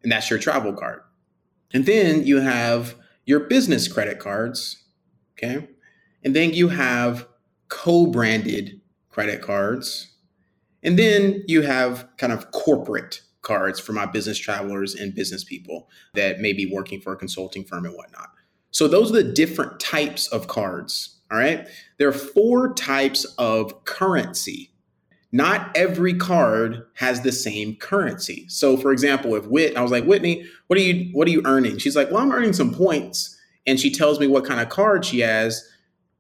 And 0.08 0.12
that's 0.14 0.30
your 0.30 0.40
travel 0.40 0.72
card. 0.72 1.02
And 1.74 1.86
then 1.86 2.26
you 2.26 2.40
have 2.40 2.96
your 3.26 3.42
business 3.42 3.90
credit 3.90 4.20
cards, 4.20 4.86
okay? 5.34 5.68
And 6.24 6.34
then 6.34 6.54
you 6.54 6.70
have 6.70 7.28
co 7.68 8.06
branded 8.06 8.80
credit 9.10 9.42
cards. 9.42 10.14
And 10.82 10.98
then 10.98 11.44
you 11.46 11.62
have 11.64 12.08
kind 12.16 12.32
of 12.32 12.52
corporate 12.52 13.20
cards 13.42 13.82
for 13.82 13.92
my 13.92 14.06
business 14.06 14.38
travelers 14.38 14.96
and 14.96 15.14
business 15.14 15.44
people 15.44 15.90
that 16.14 16.40
may 16.40 16.54
be 16.54 16.72
working 16.72 17.02
for 17.02 17.12
a 17.12 17.18
consulting 17.18 17.66
firm 17.66 17.86
and 17.86 17.94
whatnot. 17.94 18.30
So 18.72 18.88
those 18.88 19.12
are 19.12 19.22
the 19.22 19.34
different 19.34 19.78
types 19.82 20.28
of 20.28 20.48
cards. 20.48 21.20
All 21.30 21.38
right. 21.38 21.68
There 21.98 22.08
are 22.08 22.14
four 22.14 22.74
types 22.76 23.26
of 23.38 23.84
currency. 23.84 24.72
Not 25.32 25.76
every 25.76 26.14
card 26.14 26.86
has 26.94 27.22
the 27.22 27.32
same 27.32 27.76
currency. 27.76 28.46
So 28.48 28.78
for 28.78 28.92
example, 28.92 29.36
if 29.36 29.46
Whit, 29.48 29.76
I 29.76 29.82
was 29.82 29.92
like, 29.92 30.06
Whitney, 30.06 30.46
what 30.68 30.80
are 30.80 30.82
you 30.82 31.12
what 31.14 31.28
are 31.28 31.32
you 31.32 31.42
earning? 31.46 31.78
She's 31.78 31.96
like, 31.96 32.10
Well, 32.12 32.22
I'm 32.22 32.32
earning 32.32 32.54
some 32.54 32.74
points. 32.74 33.36
And 33.66 33.80
she 33.80 33.92
tells 33.92 34.20
me 34.20 34.28
what 34.28 34.46
kind 34.46 34.62
of 34.62 34.70
card 34.70 35.04
she 35.04 35.20
has. 35.20 35.62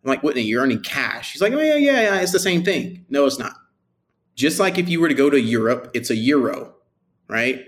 I'm 0.04 0.10
like, 0.10 0.24
Whitney, 0.24 0.41
you're 0.41 0.62
earning 0.62 0.82
cash. 0.82 1.32
She's 1.32 1.41
like, 1.41 1.54
Oh 1.54 1.60
yeah, 1.60 1.76
yeah, 1.76 2.02
yeah, 2.02 2.20
it's 2.20 2.34
the 2.34 2.39
same 2.39 2.63
thing. 2.63 3.06
No, 3.10 3.26
it's 3.26 3.39
not. 3.39 3.54
Just 4.36 4.60
like 4.60 4.78
if 4.78 4.89
you 4.89 5.00
were 5.00 5.08
to 5.08 5.15
go 5.15 5.30
to 5.30 5.39
Europe, 5.39 5.89
it's 5.93 6.10
a 6.10 6.15
euro, 6.15 6.76
right? 7.30 7.63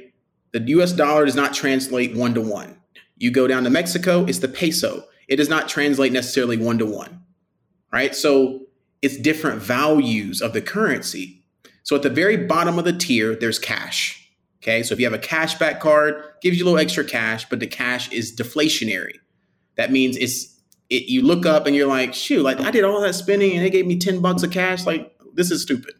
The 0.52 0.60
US 0.60 0.91
dollar 0.91 1.25
does 1.25 1.36
not 1.36 1.54
translate 1.54 2.15
one 2.15 2.34
to 2.34 2.41
one. 2.41 2.80
You 3.17 3.32
go 3.32 3.47
down 3.47 3.63
to 3.63 3.69
Mexico, 3.69 4.25
it's 4.25 4.39
the 4.39 4.47
peso. 4.47 5.06
It 5.28 5.38
does 5.38 5.49
not 5.49 5.69
translate 5.69 6.12
necessarily 6.12 6.58
one 6.58 6.78
to 6.80 6.86
one, 6.86 7.21
right? 7.91 8.15
So 8.15 8.67
it's 9.01 9.17
different 9.17 9.62
values 9.62 10.41
of 10.41 10.53
the 10.53 10.62
currency. 10.62 11.43
So 11.83 11.95
at 11.95 12.01
the 12.01 12.09
very 12.09 12.38
bottom 12.38 12.77
of 12.77 12.85
the 12.85 12.93
tier, 12.93 13.35
there's 13.35 13.59
cash. 13.59 14.15
Okay, 14.62 14.83
so 14.83 14.93
if 14.93 14.99
you 14.99 15.05
have 15.05 15.13
a 15.13 15.23
cashback 15.23 15.79
card, 15.79 16.21
gives 16.41 16.57
you 16.57 16.65
a 16.65 16.67
little 16.67 16.79
extra 16.79 17.05
cash, 17.05 17.47
but 17.49 17.59
the 17.59 17.67
cash 17.67 18.12
is 18.12 18.35
deflationary. 18.35 19.15
That 19.77 19.91
means 19.91 20.17
it's 20.17 20.59
it, 20.89 21.03
you 21.07 21.21
look 21.21 21.45
up 21.45 21.65
and 21.65 21.75
you're 21.75 21.88
like, 21.88 22.13
shoot, 22.13 22.43
like 22.43 22.59
I 22.59 22.71
did 22.71 22.83
all 22.83 22.99
that 23.01 23.15
spending 23.15 23.53
and 23.53 23.63
they 23.63 23.69
gave 23.69 23.88
me 23.88 23.97
10 23.97 24.21
bucks 24.21 24.43
of 24.43 24.51
cash. 24.51 24.85
Like, 24.85 25.13
this 25.33 25.51
is 25.51 25.62
stupid. 25.62 25.93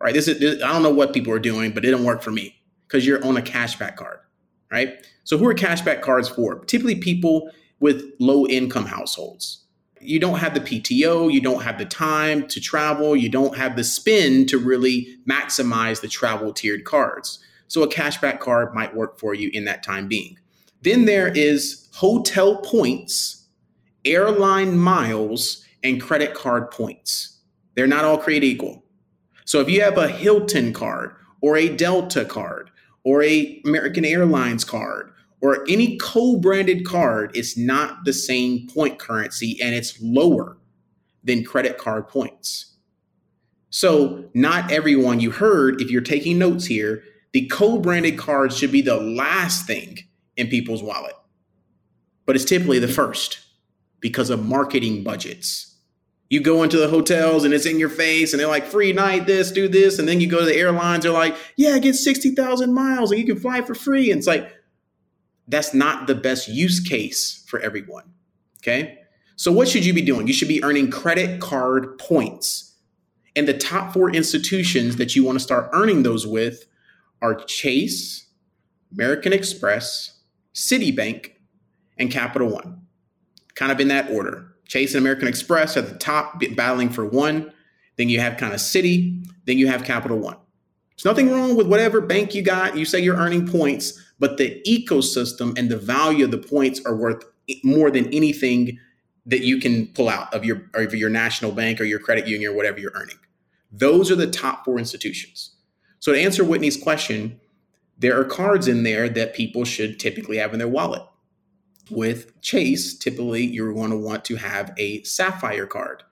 Right? 0.00 0.12
This 0.12 0.28
is 0.28 0.38
this, 0.38 0.62
I 0.62 0.72
don't 0.72 0.82
know 0.82 0.92
what 0.92 1.12
people 1.12 1.32
are 1.32 1.38
doing, 1.38 1.72
but 1.72 1.84
it 1.84 1.90
didn't 1.90 2.04
work 2.04 2.22
for 2.22 2.30
me 2.30 2.54
because 2.86 3.06
you're 3.06 3.24
on 3.24 3.36
a 3.36 3.42
cashback 3.42 3.96
card. 3.96 4.18
Right? 4.70 5.06
So 5.24 5.38
who 5.38 5.48
are 5.48 5.54
cashback 5.54 6.02
cards 6.02 6.28
for? 6.28 6.64
Typically 6.66 6.96
people 6.96 7.50
with 7.80 8.04
low 8.18 8.46
income 8.46 8.86
households 8.86 9.64
you 10.00 10.18
don't 10.18 10.38
have 10.38 10.54
the 10.54 10.60
PTO, 10.60 11.32
you 11.32 11.40
don't 11.40 11.62
have 11.62 11.78
the 11.78 11.84
time 11.84 12.46
to 12.48 12.60
travel, 12.60 13.16
you 13.16 13.28
don't 13.28 13.56
have 13.56 13.76
the 13.76 13.84
spend 13.84 14.48
to 14.48 14.58
really 14.58 15.16
maximize 15.28 16.00
the 16.00 16.08
travel 16.08 16.52
tiered 16.52 16.84
cards. 16.84 17.38
So 17.68 17.82
a 17.82 17.88
cashback 17.88 18.40
card 18.40 18.74
might 18.74 18.94
work 18.94 19.18
for 19.18 19.34
you 19.34 19.50
in 19.52 19.64
that 19.64 19.82
time 19.82 20.08
being. 20.08 20.38
Then 20.82 21.04
there 21.04 21.28
is 21.28 21.88
hotel 21.94 22.58
points, 22.58 23.46
airline 24.04 24.78
miles, 24.78 25.64
and 25.82 26.00
credit 26.00 26.34
card 26.34 26.70
points. 26.70 27.38
They're 27.74 27.86
not 27.86 28.04
all 28.04 28.18
created 28.18 28.46
equal. 28.46 28.84
So 29.44 29.60
if 29.60 29.68
you 29.68 29.82
have 29.82 29.98
a 29.98 30.08
Hilton 30.08 30.72
card 30.72 31.14
or 31.40 31.56
a 31.56 31.68
Delta 31.68 32.24
card 32.24 32.70
or 33.04 33.22
a 33.22 33.62
American 33.64 34.04
Airlines 34.04 34.64
card 34.64 35.12
or 35.40 35.64
any 35.68 35.96
co-branded 35.98 36.84
card 36.84 37.36
is 37.36 37.56
not 37.56 38.04
the 38.04 38.12
same 38.12 38.66
point 38.68 38.98
currency 38.98 39.58
and 39.62 39.74
it's 39.74 40.00
lower 40.00 40.58
than 41.24 41.44
credit 41.44 41.78
card 41.78 42.08
points. 42.08 42.76
So, 43.70 44.24
not 44.34 44.72
everyone 44.72 45.20
you 45.20 45.30
heard, 45.30 45.80
if 45.80 45.90
you're 45.90 46.00
taking 46.00 46.38
notes 46.38 46.64
here, 46.64 47.02
the 47.32 47.46
co-branded 47.46 48.16
cards 48.16 48.56
should 48.56 48.72
be 48.72 48.80
the 48.80 48.96
last 48.96 49.66
thing 49.66 49.98
in 50.36 50.48
people's 50.48 50.82
wallet. 50.82 51.14
But 52.24 52.34
it's 52.34 52.44
typically 52.46 52.78
the 52.78 52.88
first 52.88 53.40
because 54.00 54.30
of 54.30 54.44
marketing 54.44 55.04
budgets. 55.04 55.76
You 56.30 56.40
go 56.40 56.62
into 56.62 56.76
the 56.76 56.88
hotels 56.88 57.44
and 57.44 57.54
it's 57.54 57.66
in 57.66 57.78
your 57.78 57.88
face 57.88 58.32
and 58.32 58.40
they're 58.40 58.48
like, 58.48 58.66
free 58.66 58.92
night, 58.92 59.26
this, 59.26 59.50
do 59.50 59.66
this. 59.66 59.98
And 59.98 60.06
then 60.06 60.20
you 60.20 60.28
go 60.28 60.40
to 60.40 60.44
the 60.44 60.56
airlines, 60.56 61.04
they're 61.04 61.12
like, 61.12 61.36
yeah, 61.56 61.78
get 61.78 61.94
60,000 61.94 62.72
miles 62.72 63.10
and 63.10 63.20
you 63.20 63.26
can 63.26 63.40
fly 63.40 63.62
for 63.62 63.74
free. 63.74 64.10
And 64.10 64.18
it's 64.18 64.26
like, 64.26 64.52
that's 65.48 65.74
not 65.74 66.06
the 66.06 66.14
best 66.14 66.48
use 66.48 66.80
case 66.80 67.44
for 67.46 67.58
everyone. 67.60 68.04
Okay. 68.58 68.98
So, 69.36 69.52
what 69.52 69.68
should 69.68 69.84
you 69.84 69.94
be 69.94 70.02
doing? 70.02 70.26
You 70.26 70.32
should 70.32 70.48
be 70.48 70.62
earning 70.62 70.90
credit 70.90 71.40
card 71.40 71.98
points. 71.98 72.74
And 73.36 73.46
the 73.46 73.56
top 73.56 73.92
four 73.92 74.10
institutions 74.10 74.96
that 74.96 75.14
you 75.14 75.24
want 75.24 75.38
to 75.38 75.44
start 75.44 75.70
earning 75.72 76.02
those 76.02 76.26
with 76.26 76.64
are 77.22 77.34
Chase, 77.34 78.26
American 78.92 79.32
Express, 79.32 80.18
Citibank, 80.54 81.32
and 81.98 82.10
Capital 82.10 82.48
One. 82.48 82.82
Kind 83.54 83.70
of 83.70 83.80
in 83.80 83.88
that 83.88 84.10
order. 84.10 84.54
Chase 84.66 84.94
and 84.94 85.00
American 85.00 85.28
Express 85.28 85.76
at 85.76 85.88
the 85.88 85.96
top, 85.96 86.42
battling 86.56 86.90
for 86.90 87.06
one. 87.06 87.52
Then 87.96 88.08
you 88.08 88.20
have 88.20 88.36
kind 88.36 88.52
of 88.52 88.60
Citi. 88.60 89.24
Then 89.46 89.56
you 89.56 89.68
have 89.68 89.84
Capital 89.84 90.18
One. 90.18 90.36
There's 90.90 91.04
nothing 91.04 91.30
wrong 91.30 91.56
with 91.56 91.68
whatever 91.68 92.00
bank 92.00 92.34
you 92.34 92.42
got. 92.42 92.76
You 92.76 92.84
say 92.84 93.00
you're 93.00 93.16
earning 93.16 93.46
points, 93.46 94.02
but 94.18 94.36
the 94.36 94.62
ecosystem 94.66 95.56
and 95.58 95.70
the 95.70 95.76
value 95.76 96.24
of 96.24 96.30
the 96.30 96.38
points 96.38 96.80
are 96.84 96.96
worth 96.96 97.24
more 97.62 97.90
than 97.90 98.12
anything 98.12 98.78
that 99.26 99.42
you 99.42 99.58
can 99.58 99.86
pull 99.88 100.08
out 100.08 100.32
of 100.34 100.44
your 100.44 100.68
of 100.74 100.94
your 100.94 101.10
national 101.10 101.52
bank 101.52 101.80
or 101.80 101.84
your 101.84 101.98
credit 101.98 102.26
union 102.26 102.52
or 102.52 102.56
whatever 102.56 102.78
you're 102.78 102.92
earning. 102.94 103.18
Those 103.70 104.10
are 104.10 104.16
the 104.16 104.30
top 104.30 104.64
four 104.64 104.78
institutions. 104.78 105.54
So 106.00 106.12
to 106.12 106.20
answer 106.20 106.44
Whitney's 106.44 106.76
question, 106.76 107.38
there 107.98 108.18
are 108.18 108.24
cards 108.24 108.68
in 108.68 108.84
there 108.84 109.08
that 109.08 109.34
people 109.34 109.64
should 109.64 109.98
typically 109.98 110.38
have 110.38 110.52
in 110.52 110.58
their 110.58 110.68
wallet. 110.68 111.02
With 111.90 112.40
Chase, 112.40 112.96
typically 112.96 113.44
you're 113.44 113.72
going 113.72 113.90
to 113.90 113.96
want 113.96 114.24
to 114.26 114.36
have 114.36 114.72
a 114.78 115.02
Sapphire 115.02 115.66
card. 115.66 116.02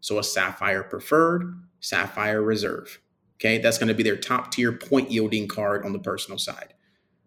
So 0.00 0.18
a 0.18 0.24
Sapphire 0.24 0.82
Preferred, 0.82 1.62
Sapphire 1.80 2.42
Reserve. 2.42 3.00
Okay, 3.36 3.58
that's 3.58 3.78
going 3.78 3.88
to 3.88 3.94
be 3.94 4.02
their 4.02 4.16
top 4.16 4.50
tier 4.50 4.72
point 4.72 5.10
yielding 5.10 5.46
card 5.46 5.84
on 5.84 5.92
the 5.92 5.98
personal 5.98 6.38
side. 6.38 6.74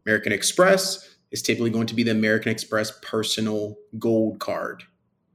American 0.06 0.32
Express 0.32 1.16
is 1.32 1.42
typically 1.42 1.70
going 1.70 1.88
to 1.88 1.96
be 1.96 2.04
the 2.04 2.12
American 2.12 2.52
Express 2.52 2.92
personal 3.02 3.76
gold 3.98 4.40
card. 4.40 4.84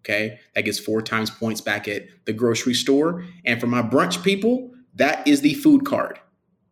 Okay. 0.01 0.39
That 0.55 0.63
gets 0.63 0.79
four 0.79 1.01
times 1.01 1.31
points 1.31 1.61
back 1.61 1.89
at 1.89 2.05
the 2.27 2.33
grocery 2.33 2.75
store. 2.75 3.25
And 3.47 3.61
for 3.61 3.67
my 3.67 3.81
brunch 3.81 4.23
people, 4.23 4.71
that 4.95 5.27
is 5.27 5.41
the 5.41 5.55
food 5.55 5.87
card. 5.87 6.19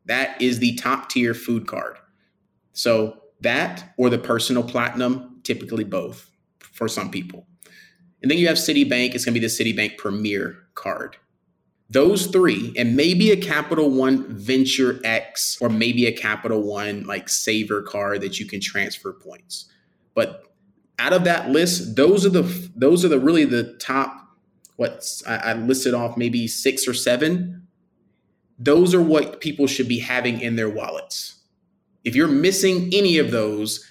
That 0.05 0.41
is 0.41 0.59
the 0.59 0.75
top 0.77 1.09
tier 1.09 1.33
food 1.33 1.67
card. 1.67 1.97
So 2.73 3.23
that 3.41 3.93
or 3.97 4.11
the 4.11 4.19
personal 4.19 4.63
platinum, 4.63 5.41
typically 5.45 5.85
both 5.85 6.31
for 6.61 6.89
some 6.89 7.11
people. 7.11 7.47
And 8.21 8.31
then 8.31 8.39
you 8.39 8.47
have 8.49 8.57
Citibank, 8.57 9.15
it's 9.15 9.25
going 9.25 9.35
to 9.35 9.41
be 9.41 9.47
the 9.47 9.47
Citibank 9.47 9.99
Premier 9.99 10.59
card. 10.75 11.17
Those 11.93 12.29
three, 12.29 12.73
and 12.79 12.97
maybe 12.97 13.33
a 13.33 13.37
Capital 13.37 13.91
One 13.91 14.27
Venture 14.35 14.99
X, 15.05 15.59
or 15.61 15.69
maybe 15.69 16.07
a 16.07 16.13
Capital 16.13 16.63
One 16.63 17.05
like 17.05 17.29
Savor 17.29 17.83
card 17.83 18.23
that 18.23 18.41
you 18.41 18.47
can 18.47 18.61
transfer 18.61 19.13
points. 19.13 19.67
But 20.15 20.43
out 20.99 21.13
of 21.13 21.25
that 21.25 21.51
list, 21.51 21.95
those 21.97 22.25
are 22.25 22.31
the 22.31 22.71
those 22.75 23.05
are 23.05 23.09
the 23.09 23.19
really 23.19 23.45
the 23.45 23.75
top. 23.75 24.27
What 24.77 25.05
I, 25.29 25.37
I 25.37 25.53
listed 25.53 25.93
off 25.93 26.17
maybe 26.17 26.49
six 26.49 26.89
or 26.89 26.95
seven. 26.95 27.67
Those 28.59 28.95
are 28.95 29.03
what 29.03 29.43
people 29.43 29.67
should 29.67 29.89
be 29.89 29.99
having 29.99 30.41
in 30.41 30.57
their 30.57 30.71
wallets. 30.71 31.43
If 32.05 32.17
you're 32.17 32.27
missing 32.27 32.89
any 32.95 33.19
of 33.19 33.33
those, 33.33 33.87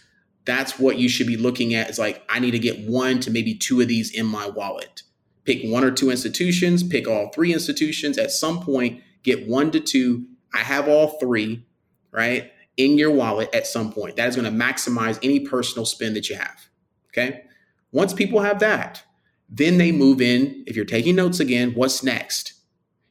that's 0.45 0.79
what 0.79 0.97
you 0.97 1.07
should 1.07 1.27
be 1.27 1.37
looking 1.37 1.75
at. 1.75 1.91
Is 1.91 1.99
like 1.99 2.23
I 2.29 2.39
need 2.39 2.51
to 2.51 2.59
get 2.59 2.79
one 2.89 3.19
to 3.19 3.29
maybe 3.29 3.53
two 3.53 3.79
of 3.79 3.87
these 3.87 4.11
in 4.11 4.25
my 4.25 4.49
wallet 4.49 5.03
pick 5.45 5.61
one 5.63 5.83
or 5.83 5.91
two 5.91 6.11
institutions, 6.11 6.83
pick 6.83 7.07
all 7.07 7.29
three 7.29 7.53
institutions. 7.53 8.17
At 8.17 8.31
some 8.31 8.61
point, 8.61 9.01
get 9.23 9.47
one 9.47 9.71
to 9.71 9.79
two. 9.79 10.25
I 10.53 10.59
have 10.59 10.87
all 10.87 11.19
three, 11.19 11.65
right, 12.11 12.51
in 12.77 12.97
your 12.97 13.11
wallet 13.11 13.53
at 13.53 13.67
some 13.67 13.91
point. 13.91 14.15
That 14.15 14.29
is 14.29 14.35
going 14.35 14.51
to 14.51 14.63
maximize 14.65 15.19
any 15.23 15.39
personal 15.39 15.85
spend 15.85 16.15
that 16.15 16.29
you 16.29 16.35
have. 16.35 16.69
Okay. 17.09 17.43
Once 17.91 18.13
people 18.13 18.39
have 18.39 18.59
that, 18.59 19.03
then 19.49 19.77
they 19.77 19.91
move 19.91 20.21
in. 20.21 20.63
If 20.65 20.75
you're 20.75 20.85
taking 20.85 21.15
notes 21.15 21.39
again, 21.39 21.73
what's 21.73 22.03
next? 22.03 22.53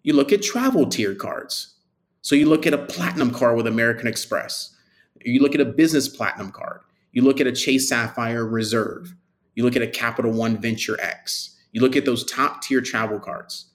You 0.03 0.14
look 0.14 0.33
at 0.33 0.43
travel 0.43 0.87
tier 0.87 1.14
cards. 1.14 1.74
So 2.22 2.35
you 2.35 2.47
look 2.47 2.66
at 2.66 2.74
a 2.74 2.78
platinum 2.78 3.31
card 3.31 3.57
with 3.57 3.66
American 3.66 4.07
Express. 4.07 4.74
You 5.22 5.41
look 5.43 5.55
at 5.55 5.61
a 5.61 5.66
business 5.66 6.09
platinum 6.09 6.51
card. 6.51 6.81
You 7.12 7.22
look 7.22 7.41
at 7.41 7.47
a 7.47 7.53
Chase 7.53 7.89
Sapphire 7.89 8.47
Reserve. 8.47 9.14
You 9.55 9.64
look 9.64 9.76
at 9.76 9.83
a 9.83 9.87
Capital 9.87 10.33
One 10.33 10.57
Venture 10.57 10.99
X. 11.01 11.57
You 11.73 11.81
look 11.81 11.97
at 11.97 12.05
those 12.05 12.25
top 12.25 12.62
tier 12.62 12.81
travel 12.81 13.18
cards. 13.18 13.66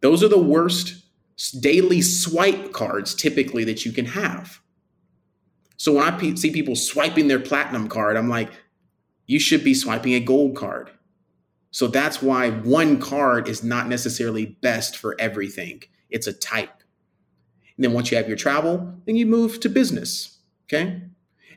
Those 0.00 0.22
are 0.22 0.28
the 0.28 0.38
worst 0.38 1.02
daily 1.60 2.00
swipe 2.00 2.72
cards 2.72 3.14
typically 3.14 3.64
that 3.64 3.84
you 3.84 3.92
can 3.92 4.06
have. 4.06 4.60
So 5.76 5.92
when 5.94 6.04
I 6.04 6.34
see 6.34 6.50
people 6.50 6.74
swiping 6.74 7.28
their 7.28 7.40
platinum 7.40 7.88
card, 7.88 8.16
I'm 8.16 8.28
like, 8.28 8.50
you 9.26 9.38
should 9.38 9.62
be 9.62 9.74
swiping 9.74 10.14
a 10.14 10.20
gold 10.20 10.56
card. 10.56 10.90
So 11.70 11.88
that's 11.88 12.22
why 12.22 12.50
one 12.50 12.98
card 12.98 13.48
is 13.48 13.62
not 13.62 13.88
necessarily 13.88 14.56
best 14.62 14.96
for 14.96 15.14
everything. 15.18 15.82
It's 16.08 16.26
a 16.26 16.32
type. 16.32 16.82
And 17.76 17.84
then 17.84 17.92
once 17.92 18.10
you 18.10 18.16
have 18.16 18.28
your 18.28 18.38
travel, 18.38 18.94
then 19.04 19.16
you 19.16 19.26
move 19.26 19.60
to 19.60 19.68
business. 19.68 20.38
Okay. 20.64 21.02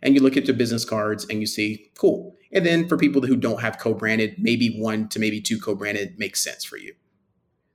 And 0.01 0.15
you 0.15 0.21
look 0.21 0.35
at 0.35 0.45
your 0.45 0.57
business 0.57 0.83
cards 0.83 1.25
and 1.29 1.39
you 1.39 1.47
see, 1.47 1.91
cool. 1.97 2.35
And 2.51 2.65
then 2.65 2.87
for 2.87 2.97
people 2.97 3.21
who 3.21 3.35
don't 3.35 3.61
have 3.61 3.77
co 3.77 3.93
branded, 3.93 4.35
maybe 4.39 4.75
one 4.79 5.07
to 5.09 5.19
maybe 5.19 5.41
two 5.41 5.59
co 5.59 5.75
branded 5.75 6.17
makes 6.17 6.41
sense 6.43 6.63
for 6.63 6.77
you. 6.77 6.95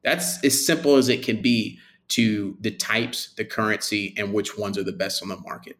That's 0.02 0.44
as 0.44 0.64
simple 0.66 0.96
as 0.96 1.08
it 1.08 1.24
can 1.24 1.42
be 1.42 1.78
to 2.08 2.56
the 2.60 2.70
types, 2.70 3.34
the 3.36 3.44
currency, 3.44 4.14
and 4.16 4.32
which 4.34 4.58
ones 4.58 4.76
are 4.78 4.84
the 4.84 4.92
best 4.92 5.22
on 5.22 5.28
the 5.28 5.36
market. 5.38 5.78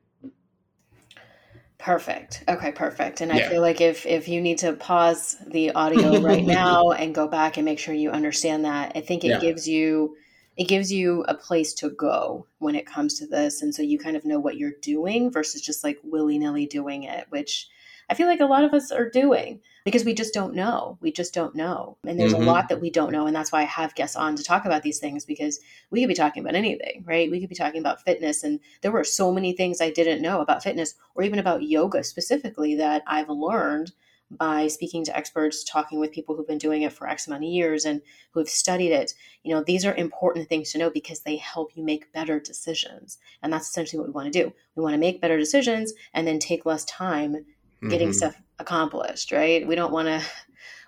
Perfect. 1.79 2.45
Okay, 2.49 2.73
perfect. 2.73 3.21
And 3.21 3.31
I 3.31 3.41
feel 3.41 3.61
like 3.61 3.81
if 3.81 4.07
if 4.07 4.27
you 4.29 4.41
need 4.41 4.59
to 4.59 4.73
pause 4.73 5.37
the 5.47 5.73
audio 5.73 6.19
right 6.23 6.45
now 6.45 6.93
and 6.93 7.15
go 7.15 7.29
back 7.29 7.57
and 7.57 7.65
make 7.65 7.79
sure 7.79 7.95
you 7.95 8.11
understand 8.11 8.65
that, 8.65 8.93
I 8.95 9.01
think 9.01 9.25
it 9.25 9.31
Yeah. 9.31 9.39
gives 9.39 9.69
you 9.69 10.17
it 10.57 10.69
gives 10.69 10.91
you 10.93 11.25
a 11.29 11.35
place 11.35 11.75
to 11.75 11.91
go 11.91 12.47
when 12.59 12.75
it 12.77 12.87
comes 12.87 13.19
to 13.19 13.27
this 13.27 13.61
and 13.61 13.75
so 13.75 13.83
you 13.83 13.99
kind 13.99 14.17
of 14.17 14.25
know 14.25 14.39
what 14.39 14.57
you're 14.57 14.73
doing 14.81 15.31
versus 15.33 15.61
just 15.61 15.83
like 15.85 15.99
willy-nilly 16.05 16.67
doing 16.67 17.03
it, 17.03 17.27
which 17.31 17.69
I 18.11 18.15
feel 18.15 18.27
like 18.27 18.41
a 18.41 18.47
lot 18.47 18.65
of 18.65 18.75
us 18.75 18.91
are 18.93 19.09
doing 19.09 19.61
because 19.85 20.05
we 20.05 20.15
just 20.15 20.35
don't 20.35 20.55
know. 20.55 20.99
We 21.01 21.13
just 21.13 21.35
don't 21.35 21.55
know. 21.55 21.97
And 22.07 22.19
there's 22.19 22.33
Mhm. 22.33 22.39
a 22.39 22.43
lot 22.43 22.69
that 22.69 22.81
we 22.81 22.91
don't 22.91 23.13
know 23.13 23.27
and 23.27 23.35
that's 23.37 23.53
why 23.53 23.61
I 23.61 23.65
have 23.65 23.95
guests 23.95 24.17
on 24.17 24.37
to 24.37 24.43
talk 24.45 24.65
about 24.65 24.83
these 24.83 24.99
things 24.99 25.25
because 25.25 25.61
we 25.91 26.01
could 26.01 26.09
be 26.09 26.15
talking 26.15 26.43
about 26.43 26.55
anything, 26.57 27.03
right? 27.07 27.31
We 27.31 27.41
could 27.41 27.49
be 27.49 27.55
talking 27.55 27.81
about 27.81 28.03
fitness 28.03 28.43
and 28.43 28.61
there 28.83 28.93
were 28.93 29.05
so 29.05 29.33
many 29.33 29.53
things 29.53 29.81
I 29.81 29.91
didn't 29.91 30.23
know 30.23 30.41
about 30.41 30.63
fitness 30.63 30.95
or 31.15 31.23
even 31.23 31.39
about 31.39 31.63
yoga 31.63 32.03
specifically 32.05 32.75
that 32.77 33.03
I've 33.07 33.29
learned 33.29 33.93
by 34.31 34.67
speaking 34.67 35.05
to 35.05 35.17
experts, 35.17 35.63
talking 35.63 36.01
with 36.01 36.11
people 36.11 36.35
who've 36.35 36.47
been 36.47 36.59
doing 36.59 36.83
it 36.83 36.93
for 36.93 37.09
X 37.09 37.27
amount 37.27 37.45
of 37.45 37.51
years 37.51 37.85
and 37.85 38.01
who 38.33 38.41
have 38.41 38.49
studied 38.49 38.91
it. 38.91 39.15
You 39.45 39.55
know, 39.55 39.63
these 39.63 39.85
are 39.85 39.95
important 39.95 40.49
things 40.49 40.73
to 40.73 40.79
know 40.79 40.91
because 40.91 41.21
they 41.21 41.37
help 41.37 41.77
you 41.77 41.85
make 41.85 42.13
better 42.13 42.41
decisions. 42.41 43.19
And 43.43 43.53
that's 43.53 43.69
essentially 43.69 43.99
what 44.01 44.09
we 44.09 44.13
want 44.13 44.33
to 44.33 44.43
do. 44.45 44.53
We 44.75 44.83
want 44.83 44.95
to 44.95 44.99
make 44.99 45.21
better 45.21 45.39
decisions 45.39 45.93
and 46.15 46.27
then 46.27 46.39
take 46.39 46.67
less 46.67 46.85
time 46.87 47.45
getting 47.91 48.11
Mhm. 48.11 48.15
stuff 48.15 48.41
accomplished, 48.59 49.33
right? 49.33 49.67
We 49.67 49.75
don't 49.75 49.93
want 49.93 50.09
to 50.09 50.23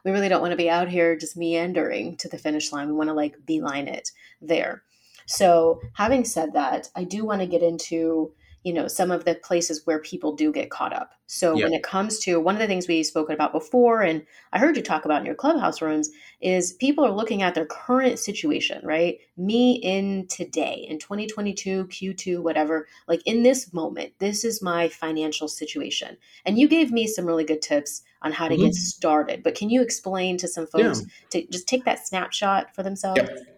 we 0.05 0.12
really 0.12 0.28
don't 0.28 0.40
want 0.40 0.53
to 0.53 0.57
be 0.57 0.70
out 0.70 0.88
here 0.88 1.16
just 1.16 1.36
meandering 1.36 2.16
to 2.18 2.28
the 2.28 2.38
finish 2.38 2.70
line. 2.70 2.86
We 2.86 2.94
want 2.94 3.09
to 3.09 3.14
like 3.14 3.44
beeline 3.44 3.88
it 3.88 4.12
there. 4.40 4.84
So, 5.26 5.80
having 5.94 6.24
said 6.24 6.53
that, 6.53 6.88
I 6.94 7.03
do 7.03 7.24
want 7.24 7.40
to 7.40 7.47
get 7.49 7.61
into, 7.62 8.32
you 8.66 8.72
know, 8.72 8.88
some 8.88 9.10
of 9.12 9.24
the 9.24 9.36
places 9.36 9.82
where 9.86 10.00
people 10.00 10.34
do 10.34 10.52
get 10.52 10.70
caught 10.70 10.92
up. 10.92 11.12
So, 11.28 11.56
Yeah. 11.56 11.64
when 11.64 11.72
it 11.72 11.82
comes 11.84 12.18
to 12.20 12.40
one 12.40 12.56
of 12.56 12.60
the 12.60 12.66
things 12.66 12.88
we've 12.88 13.06
spoken 13.06 13.34
about 13.34 13.52
before 13.52 14.02
and 14.02 14.26
I 14.52 14.58
heard 14.58 14.76
you 14.76 14.82
talk 14.82 15.04
about 15.04 15.20
in 15.20 15.26
your 15.26 15.34
clubhouse 15.36 15.80
rooms 15.82 16.10
is 16.40 16.72
people 16.74 17.04
are 17.04 17.12
looking 17.12 17.42
at 17.42 17.54
their 17.54 17.66
current 17.66 18.18
situation, 18.18 18.84
right? 18.84 19.18
Me 19.36 19.74
in 19.82 20.26
today, 20.28 20.86
in 20.88 20.98
2022, 20.98 21.86
Q2, 21.86 22.42
whatever, 22.42 22.86
like 23.08 23.22
in 23.24 23.42
this 23.44 23.72
moment, 23.72 24.12
this 24.18 24.44
is 24.44 24.62
my 24.62 24.88
financial 24.88 25.48
situation. 25.48 26.16
And 26.44 26.58
you 26.58 26.68
gave 26.68 26.90
me 26.92 27.06
some 27.06 27.26
really 27.26 27.44
good 27.44 27.62
tips 27.62 28.02
on 28.22 28.32
how 28.32 28.48
to 28.48 28.56
get 28.56 28.72
Mhm. 28.72 28.74
started. 28.74 29.42
But 29.44 29.54
can 29.54 29.70
you 29.70 29.82
explain 29.82 30.38
to 30.38 30.48
some 30.48 30.66
folks 30.66 31.04
to 31.30 31.46
just 31.52 31.68
take 31.68 31.84
that 31.84 32.06
snapshot 32.06 32.74
for 32.74 32.82
themselves? 32.82 33.22
Yep. 33.22 33.55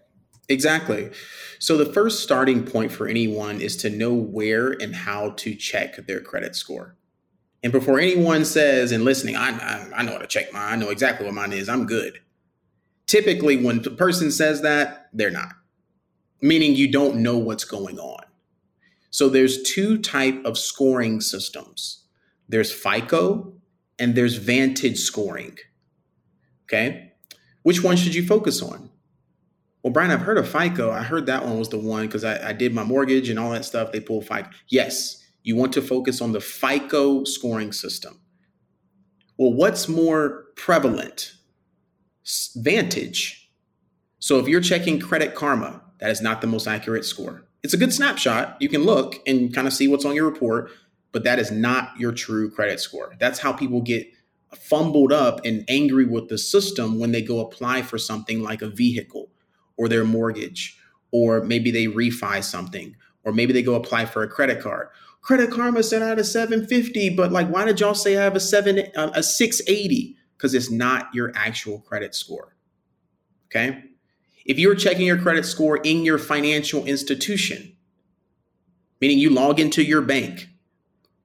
Exactly. 0.49 1.11
So 1.59 1.77
the 1.77 1.93
first 1.93 2.23
starting 2.23 2.65
point 2.65 2.93
for 2.93 3.07
anyone 3.07 3.61
is 3.61 3.77
to 3.79 3.91
know 3.91 4.15
where 4.15 4.71
and 4.71 4.95
how 4.95 5.31
to 5.31 5.55
check 5.55 6.07
their 6.07 6.21
credit 6.21 6.57
score. 6.57 6.97
And 7.63 7.73
before 7.73 7.99
anyone 7.99 8.45
says 8.45 8.93
and 8.93 9.05
listening, 9.05 9.37
I, 9.37 9.51
I, 9.51 9.91
I 9.97 10.03
know 10.03 10.13
how 10.13 10.19
to 10.19 10.27
check 10.27 10.53
mine. 10.53 10.73
I 10.73 10.77
know 10.77 10.91
exactly 10.91 11.27
what 11.27 11.35
mine 11.35 11.53
is. 11.53 11.69
I'm 11.69 11.87
good. 11.87 12.21
Typically, 13.07 13.57
when 13.63 13.79
a 13.79 13.91
person 13.91 14.31
says 14.31 14.63
that, 14.63 15.09
they're 15.13 15.31
not, 15.31 15.55
meaning 16.41 16.75
you 16.77 16.91
don't 16.91 17.17
know 17.17 17.39
what's 17.39 17.65
going 17.65 17.99
on. 17.99 18.23
So 19.11 19.29
there's 19.29 19.63
two 19.63 19.99
type 19.99 20.41
of 20.45 20.59
scoring 20.59 21.21
systems. 21.21 22.05
There's 22.49 22.73
FICO 22.73 23.55
and 23.99 24.15
there's 24.15 24.37
Vantage 24.37 24.99
scoring. 24.99 25.57
Okay, 26.65 27.13
which 27.63 27.83
one 27.83 27.97
should 27.97 28.15
you 28.15 28.27
focus 28.27 28.63
on? 28.63 28.88
Well, 29.83 29.93
Bryan, 29.93 30.11
I've 30.11 30.21
heard 30.21 30.39
of 30.39 30.49
FICO. 30.49 30.91
I 30.91 31.03
heard 31.03 31.27
that 31.27 31.45
one 31.45 31.59
was 31.59 31.69
the 31.69 31.79
one 31.79 32.07
because 32.07 32.25
I, 32.25 32.49
I 32.49 32.53
did 32.53 32.75
my 32.75 32.83
mortgage 32.83 33.29
and 33.29 33.39
all 33.39 33.51
that 33.51 33.65
stuff. 33.65 33.93
They 33.93 34.01
pull 34.01 34.21
FICO. 34.21 34.49
Yes, 34.69 35.25
you 35.45 35.55
want 35.57 35.73
to 35.75 35.83
focus 35.83 36.21
on 36.21 36.33
the 36.33 36.41
FICO 36.41 37.25
scoring 37.25 37.73
system. 37.73 38.21
Well, 39.37 39.53
what's 39.53 39.89
more 39.89 40.47
prevalent? 40.57 41.33
Vantage. 42.57 43.51
So 44.19 44.39
if 44.39 44.49
you're 44.49 44.61
checking 44.61 44.99
Credit 44.99 45.35
Karma, 45.35 45.81
that 46.01 46.11
is 46.11 46.21
not 46.21 46.41
the 46.41 46.49
most 46.49 46.67
accurate 46.67 47.05
score. 47.05 47.45
It's 47.63 47.73
a 47.73 47.79
good 47.79 47.93
snapshot. 47.93 48.57
You 48.61 48.69
can 48.69 48.83
look 48.83 49.17
and 49.27 49.55
kind 49.55 49.67
of 49.67 49.73
see 49.73 49.89
what's 49.89 50.05
on 50.05 50.15
your 50.15 50.29
report, 50.29 50.71
but 51.13 51.25
that 51.25 51.39
is 51.39 51.51
not 51.51 51.97
your 51.99 52.13
true 52.13 52.51
credit 52.51 52.81
score. 52.81 53.15
That's 53.19 53.39
how 53.39 53.53
people 53.53 53.81
get 53.81 54.07
fumbled 54.57 55.13
up 55.13 55.41
and 55.45 55.65
angry 55.69 56.05
with 56.05 56.29
the 56.29 56.39
system 56.39 56.99
when 56.99 57.13
they 57.13 57.23
go 57.23 57.41
apply 57.41 57.83
for 57.83 57.99
something 57.99 58.43
like 58.43 58.61
a 58.61 58.69
vehicle 58.69 59.31
or 59.79 59.89
their 59.89 60.05
mortgage, 60.05 60.79
or 61.13 61.43
maybe 61.43 61.71
they 61.71 61.87
refi 61.87 62.45
something, 62.45 62.95
or 63.25 63.33
maybe 63.33 63.53
they 63.53 63.63
go 63.63 63.75
apply 63.75 64.05
for 64.05 64.23
a 64.23 64.29
credit 64.29 64.61
card. 64.61 64.89
Credit 65.23 65.51
Karma 65.51 65.83
said 65.83 66.03
I 66.03 66.09
had 66.09 66.19
a 66.19 66.25
750, 66.25 67.11
but 67.11 67.33
like, 67.33 67.49
why 67.49 67.65
did 67.65 67.81
y'all 67.81 67.95
say 67.95 68.17
I 68.17 68.23
have 68.23 68.37
a 68.37 68.41
seven, 68.41 68.81
uh, 68.97 69.11
a 69.15 69.23
680? 69.23 70.17
Because 70.37 70.55
it's 70.55 70.71
not 70.71 71.09
your 71.13 71.33
actual 71.35 71.81
credit 71.81 72.15
score. 72.15 72.57
Okay. 73.47 73.85
If 74.45 74.59
you're 74.59 74.75
checking 74.75 75.07
your 75.07 75.19
credit 75.19 75.45
score 75.45 75.79
in 75.79 76.05
your 76.05 76.19
financial 76.19 76.87
institution, 76.87 77.77
meaning 79.01 79.19
you 79.19 79.31
log 79.31 79.61
into 79.61 79.83
your 79.83 80.03
bank 80.03 80.49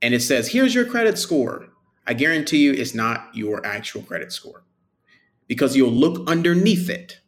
and 0.01 0.13
it 0.13 0.21
says, 0.21 0.49
here's 0.49 0.75
your 0.75 0.85
credit 0.85 1.17
score, 1.17 1.67
I 2.05 2.13
guarantee 2.13 2.63
you 2.63 2.73
it's 2.73 2.93
not 2.93 3.29
your 3.33 3.65
actual 3.65 4.01
credit 4.01 4.31
score 4.31 4.63
because 5.47 5.75
you'll 5.75 5.91
look 5.91 6.27
underneath 6.27 6.89
it 6.89 7.19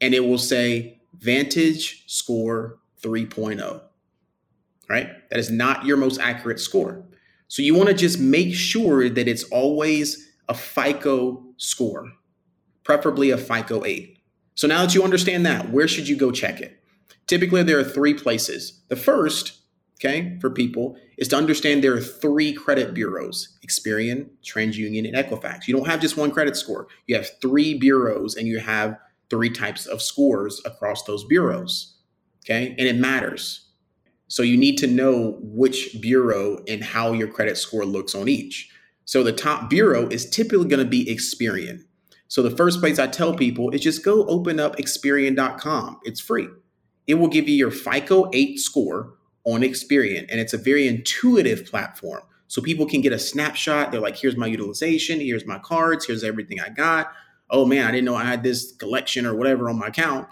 and 0.00 0.14
it 0.14 0.24
will 0.24 0.38
say 0.38 1.00
Vantage 1.18 2.04
score 2.06 2.78
3.0. 3.02 3.80
Right? 4.88 5.08
That 5.30 5.38
is 5.38 5.50
not 5.50 5.86
your 5.86 5.96
most 5.96 6.20
accurate 6.20 6.60
score. 6.60 7.04
So 7.48 7.62
you 7.62 7.74
want 7.74 7.88
to 7.88 7.94
just 7.94 8.18
make 8.18 8.54
sure 8.54 9.08
that 9.08 9.28
it's 9.28 9.44
always 9.44 10.32
a 10.48 10.54
FICO 10.54 11.42
score, 11.56 12.12
preferably 12.82 13.30
a 13.30 13.38
FICO 13.38 13.84
8. 13.84 14.18
So 14.54 14.66
now 14.66 14.82
that 14.82 14.94
you 14.94 15.02
understand 15.02 15.44
that, 15.46 15.70
where 15.70 15.88
should 15.88 16.08
you 16.08 16.16
go 16.16 16.30
check 16.30 16.60
it? 16.60 16.80
Typically, 17.26 17.62
there 17.62 17.78
are 17.78 17.84
three 17.84 18.14
places. 18.14 18.82
The 18.88 18.96
first, 18.96 19.60
okay, 19.98 20.38
for 20.40 20.50
people 20.50 20.96
is 21.16 21.28
to 21.28 21.36
understand 21.36 21.82
there 21.82 21.94
are 21.94 22.00
three 22.00 22.52
credit 22.52 22.94
bureaus 22.94 23.58
Experian, 23.66 24.28
TransUnion, 24.44 25.08
and 25.08 25.16
Equifax. 25.16 25.66
You 25.66 25.76
don't 25.76 25.86
have 25.86 26.00
just 26.00 26.16
one 26.16 26.30
credit 26.30 26.56
score, 26.56 26.86
you 27.06 27.16
have 27.16 27.28
three 27.40 27.74
bureaus 27.74 28.36
and 28.36 28.46
you 28.46 28.58
have 28.58 28.98
three 29.34 29.50
types 29.50 29.86
of 29.86 30.00
scores 30.00 30.62
across 30.64 31.02
those 31.02 31.24
bureaus. 31.24 31.96
Okay, 32.44 32.68
and 32.78 32.86
it 32.86 32.94
matters. 32.94 33.68
So 34.28 34.44
you 34.44 34.56
need 34.56 34.78
to 34.78 34.86
know 34.86 35.38
which 35.42 36.00
bureau 36.00 36.62
and 36.68 36.84
how 36.84 37.10
your 37.10 37.26
credit 37.26 37.58
score 37.58 37.84
looks 37.84 38.14
on 38.14 38.28
each. 38.28 38.70
So 39.06 39.24
the 39.24 39.32
top 39.32 39.68
bureau 39.68 40.06
is 40.06 40.30
typically 40.30 40.68
going 40.68 40.84
to 40.84 40.88
be 40.88 41.04
Experian. 41.06 41.80
So 42.28 42.42
the 42.42 42.56
first 42.56 42.78
place 42.78 43.00
I 43.00 43.08
tell 43.08 43.34
people 43.34 43.70
is 43.70 43.80
just 43.80 44.04
go 44.04 44.24
open 44.26 44.60
up 44.60 44.76
Experian.com. 44.76 45.98
It's 46.04 46.20
free. 46.20 46.46
It 47.08 47.14
will 47.14 47.28
give 47.28 47.48
you 47.48 47.56
your 47.56 47.72
FICO 47.72 48.30
8 48.32 48.60
score 48.60 49.14
on 49.44 49.62
Experian, 49.62 50.26
and 50.30 50.38
it's 50.38 50.54
a 50.54 50.58
very 50.58 50.86
intuitive 50.86 51.66
platform. 51.66 52.22
So 52.46 52.62
people 52.62 52.86
can 52.86 53.00
get 53.00 53.12
a 53.12 53.18
snapshot. 53.18 53.90
They're 53.90 54.00
like, 54.00 54.16
here's 54.16 54.36
my 54.36 54.46
utilization, 54.46 55.18
here's 55.18 55.44
my 55.44 55.58
cards, 55.58 56.06
here's 56.06 56.22
everything 56.22 56.60
I 56.60 56.68
got. 56.68 57.12
Oh 57.50 57.64
man, 57.66 57.86
I 57.86 57.90
didn't 57.90 58.04
know 58.04 58.14
I 58.14 58.24
had 58.24 58.42
this 58.42 58.72
collection 58.72 59.26
or 59.26 59.34
whatever 59.34 59.68
on 59.68 59.78
my 59.78 59.88
account. 59.88 60.28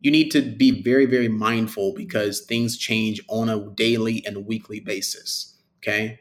You 0.00 0.10
need 0.10 0.30
to 0.30 0.42
be 0.42 0.82
very, 0.82 1.06
very 1.06 1.28
mindful 1.28 1.94
because 1.94 2.42
things 2.42 2.76
change 2.76 3.20
on 3.28 3.48
a 3.48 3.70
daily 3.70 4.24
and 4.26 4.46
weekly 4.46 4.80
basis. 4.80 5.54
Okay. 5.78 6.20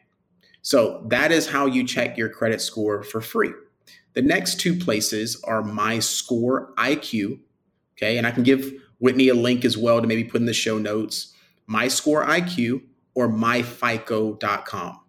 So 0.62 1.06
that 1.10 1.32
is 1.32 1.48
how 1.48 1.68
you 1.68 1.86
check 1.86 2.18
your 2.18 2.30
credit 2.30 2.62
score 2.62 3.04
for 3.04 3.22
free. 3.22 3.52
The 4.14 4.22
next 4.22 4.60
two 4.60 4.76
places 4.76 5.42
are 5.44 5.62
My 5.62 6.00
Score 6.00 6.74
IQ. 6.78 7.40
Okay. 7.98 8.18
And 8.18 8.26
I 8.26 8.32
can 8.32 8.44
give 8.44 8.72
Whitney 9.00 9.28
a 9.28 9.36
link 9.36 9.66
as 9.66 9.78
well 9.78 10.02
to 10.02 10.08
maybe 10.08 10.24
put 10.24 10.42
in 10.42 10.48
the 10.48 10.54
show 10.54 10.80
notes. 10.80 11.34
My 11.68 11.88
Score 11.88 12.26
IQ 12.26 12.82
or 13.14 13.30
myfico.com. 13.30 15.00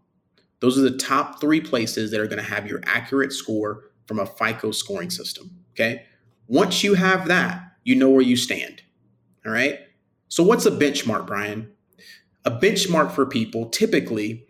Those 0.61 0.79
are 0.79 0.83
the 0.83 0.97
top 0.97 1.41
three 1.41 1.61
places 1.61 2.11
that 2.11 2.21
are 2.21 2.27
going 2.27 2.43
to 2.43 2.51
have 2.51 2.67
your 2.67 2.81
accurate 2.87 3.33
score 3.33 3.86
from 4.07 4.19
a 4.19 4.27
FICO 4.27 4.71
scoring 4.71 5.11
system. 5.11 5.51
Okay. 5.73 6.05
Once 6.49 6.85
you 6.85 6.95
have 6.95 7.29
that, 7.29 7.63
you 7.85 7.95
know 7.95 8.11
where 8.11 8.23
you 8.23 8.37
stand. 8.37 8.83
All 9.45 9.53
right. 9.53 9.81
So, 10.29 10.43
what's 10.43 10.67
a 10.67 10.71
benchmark, 10.71 11.27
Bryan? 11.27 11.71
A 12.45 12.51
benchmark 12.51 13.13
for 13.13 13.27
people 13.27 13.69
typically 13.69 14.47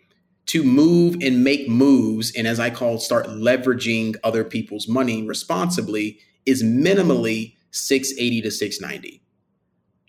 to 0.46 0.62
move 0.62 1.16
and 1.22 1.42
make 1.42 1.68
moves, 1.68 2.32
and 2.36 2.46
as 2.46 2.60
I 2.60 2.70
call, 2.70 2.98
start 2.98 3.26
leveraging 3.26 4.16
other 4.22 4.44
people's 4.44 4.86
money 4.86 5.26
responsibly, 5.26 6.20
is 6.44 6.62
minimally 6.62 7.54
680 7.72 8.42
to 8.42 8.50
690. 8.50 9.22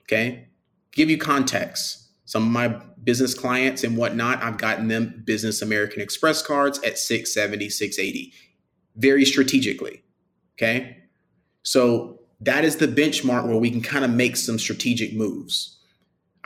Okay. 0.04 0.48
Give 0.92 1.10
you 1.10 1.18
context. 1.18 2.10
Some 2.26 2.44
of 2.44 2.52
my 2.52 2.82
business 3.04 3.34
clients 3.34 3.84
and 3.84 3.98
whatnot, 3.98 4.44
I've 4.44 4.58
gotten 4.58 4.90
them 4.90 5.24
business 5.26 5.62
American 5.62 6.02
Express 6.02 6.42
cards 6.42 6.78
at 6.80 6.98
670, 6.98 7.70
680, 7.70 8.34
very 8.98 9.26
strategically. 9.26 10.04
Okay. 10.58 10.98
So 11.64 12.20
that 12.42 12.64
is 12.64 12.78
the 12.78 12.88
benchmark 12.88 13.48
where 13.48 13.58
we 13.58 13.72
can 13.72 13.82
kind 13.82 14.06
of 14.06 14.12
make 14.12 14.36
some 14.36 14.60
strategic 14.60 15.14
moves. 15.14 15.78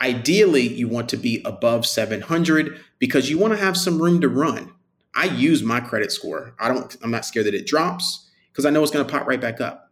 Ideally, 0.00 0.66
you 0.66 0.88
want 0.88 1.08
to 1.10 1.16
be 1.16 1.42
above 1.44 1.86
700 1.86 2.80
because 2.98 3.30
you 3.30 3.38
want 3.38 3.52
to 3.52 3.58
have 3.58 3.76
some 3.76 4.00
room 4.00 4.20
to 4.20 4.28
run. 4.28 4.72
I 5.14 5.26
use 5.26 5.62
my 5.62 5.80
credit 5.80 6.10
score. 6.10 6.54
I 6.58 6.68
don't, 6.68 6.96
I'm 7.02 7.10
not 7.10 7.24
scared 7.24 7.46
that 7.46 7.54
it 7.54 7.66
drops 7.66 8.30
because 8.50 8.64
I 8.66 8.70
know 8.70 8.82
it's 8.82 8.90
going 8.90 9.06
to 9.06 9.12
pop 9.12 9.26
right 9.26 9.40
back 9.40 9.60
up. 9.60 9.90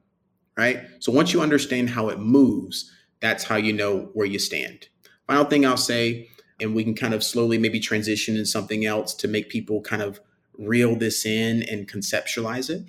Right. 0.56 0.80
So 0.98 1.12
once 1.12 1.32
you 1.32 1.40
understand 1.40 1.90
how 1.90 2.08
it 2.08 2.18
moves, 2.18 2.90
that's 3.20 3.44
how 3.44 3.56
you 3.56 3.72
know 3.72 4.11
where 4.14 4.26
you 4.26 4.38
stand. 4.38 4.88
Final 5.26 5.44
thing 5.44 5.64
I'll 5.64 5.76
say, 5.76 6.28
and 6.61 6.74
we 6.74 6.84
can 6.84 6.94
kind 6.94 7.14
of 7.14 7.22
slowly 7.22 7.56
maybe 7.56 7.80
transition 7.80 8.36
in 8.36 8.44
something 8.44 8.84
else 8.84 9.14
to 9.14 9.28
make 9.28 9.48
people 9.48 9.80
kind 9.80 10.02
of 10.02 10.20
reel 10.61 10.94
this 10.94 11.24
in 11.24 11.62
and 11.64 11.88
conceptualize 11.88 12.70
it. 12.70 12.86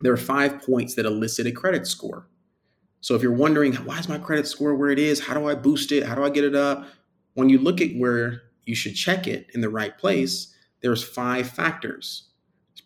There 0.00 0.12
are 0.12 0.18
five 0.18 0.60
points 0.62 0.94
that 0.96 1.06
elicit 1.06 1.46
a 1.46 1.52
credit 1.52 1.86
score. 1.86 2.26
So 3.00 3.14
if 3.14 3.22
you're 3.22 3.32
wondering, 3.32 3.74
why 3.74 3.98
is 3.98 4.08
my 4.08 4.18
credit 4.18 4.46
score 4.46 4.74
where 4.74 4.90
it 4.90 4.98
is? 4.98 5.20
How 5.20 5.34
do 5.34 5.48
I 5.48 5.54
boost 5.54 5.92
it? 5.92 6.04
How 6.04 6.14
do 6.14 6.24
I 6.24 6.30
get 6.30 6.44
it 6.44 6.54
up? 6.54 6.86
When 7.34 7.48
you 7.48 7.58
look 7.58 7.80
at 7.80 7.96
where 7.96 8.42
you 8.64 8.74
should 8.74 8.94
check 8.94 9.26
it 9.26 9.46
in 9.54 9.60
the 9.60 9.68
right 9.68 9.96
place, 9.96 10.54
there's 10.82 11.02
five 11.02 11.48
factors. 11.48 12.28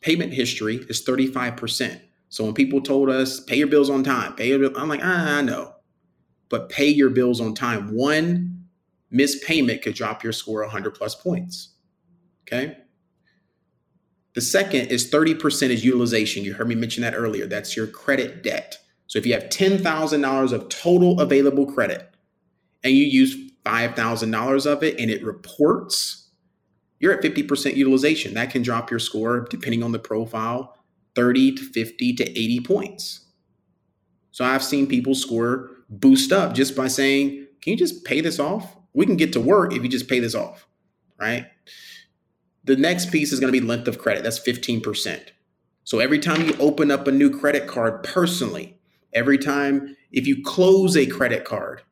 Payment 0.01 0.33
history 0.33 0.77
is 0.89 1.05
35%. 1.05 2.01
So 2.29 2.45
when 2.45 2.55
people 2.55 2.81
told 2.81 3.09
us 3.09 3.41
pay 3.41 3.57
your 3.57 3.67
bills 3.67 3.91
on 3.91 4.05
time, 4.05 4.35
pay 4.35 4.49
your 4.49 4.59
bill, 4.59 4.73
I'm 4.77 4.89
like, 4.89 5.01
ah, 5.03 5.39
I 5.39 5.43
know. 5.43 5.75
But 6.49 6.69
pay 6.69 6.89
your 6.89 7.11
bills 7.11 7.41
on 7.41 7.55
time. 7.55 7.93
One 7.93 8.67
missed 9.11 9.43
payment 9.43 9.83
could 9.83 9.95
drop 9.95 10.23
your 10.23 10.33
score 10.33 10.61
100 10.61 10.95
plus 10.95 11.15
points. 11.15 11.71
Okay. 12.43 12.77
The 14.37 14.43
second 14.43 14.89
is 14.89 15.11
30% 15.11 15.71
is 15.71 15.83
utilization. 15.83 16.45
You 16.45 16.53
heard 16.53 16.69
me 16.69 16.75
mention 16.75 17.01
that 17.03 17.15
earlier. 17.15 17.47
That's 17.47 17.75
your 17.75 17.87
credit 17.87 18.43
debt. 18.43 18.79
So 19.07 19.19
if 19.19 19.25
you 19.25 19.33
have 19.33 19.45
$10,000 19.45 20.53
of 20.53 20.69
total 20.69 21.19
available 21.23 21.65
credit 21.65 22.11
and 22.85 22.93
you 22.93 23.07
use 23.07 23.35
$5,000 23.65 24.67
of 24.67 24.83
it 24.83 25.01
and 25.01 25.11
it 25.11 25.25
reports, 25.25 26.29
you're 27.01 27.15
at 27.15 27.23
50% 27.23 27.77
utilization. 27.77 28.35
That 28.35 28.51
can 28.51 28.61
drop 28.61 28.91
your 28.91 29.01
score, 29.01 29.47
depending 29.49 29.83
on 29.83 29.93
the 29.93 29.99
profile, 29.99 30.77
30 31.15 31.55
to 31.55 31.63
50 31.63 32.13
to 32.17 32.31
80 32.31 32.61
points. 32.61 33.25
So 34.33 34.45
I've 34.45 34.63
seen 34.63 34.87
people 34.87 35.15
score 35.15 35.71
boost 35.89 36.31
up 36.31 36.53
just 36.53 36.77
by 36.77 36.89
saying, 36.89 37.47
Can 37.63 37.71
you 37.71 37.79
just 37.79 38.05
pay 38.05 38.21
this 38.21 38.39
off? 38.39 38.77
We 38.93 39.07
can 39.07 39.17
get 39.17 39.33
to 39.33 39.41
work 39.41 39.73
if 39.75 39.83
you 39.83 39.89
just 39.89 40.09
pay 40.09 40.21
this 40.21 40.35
off, 40.35 40.67
right? 41.19 41.47
The 42.67 42.77
next 42.77 43.13
piece 43.13 43.33
is 43.33 43.41
going 43.41 43.53
to 43.53 43.59
be 43.59 43.65
length 43.65 43.89
of 43.89 43.99
credit. 43.99 44.25
That's 44.25 44.41
15%. 44.41 45.29
So 45.85 46.01
every 46.01 46.19
time 46.19 46.45
you 46.45 46.57
open 46.59 46.91
up 46.91 47.07
a 47.07 47.13
new 47.13 47.31
credit 47.31 47.69
card 47.69 48.03
personally, 48.03 48.77
every 49.13 49.39
time 49.39 49.97
if 50.11 50.27
you 50.27 50.43
close 50.43 50.97
a 50.97 51.07
credit 51.07 51.45
card, 51.45 51.83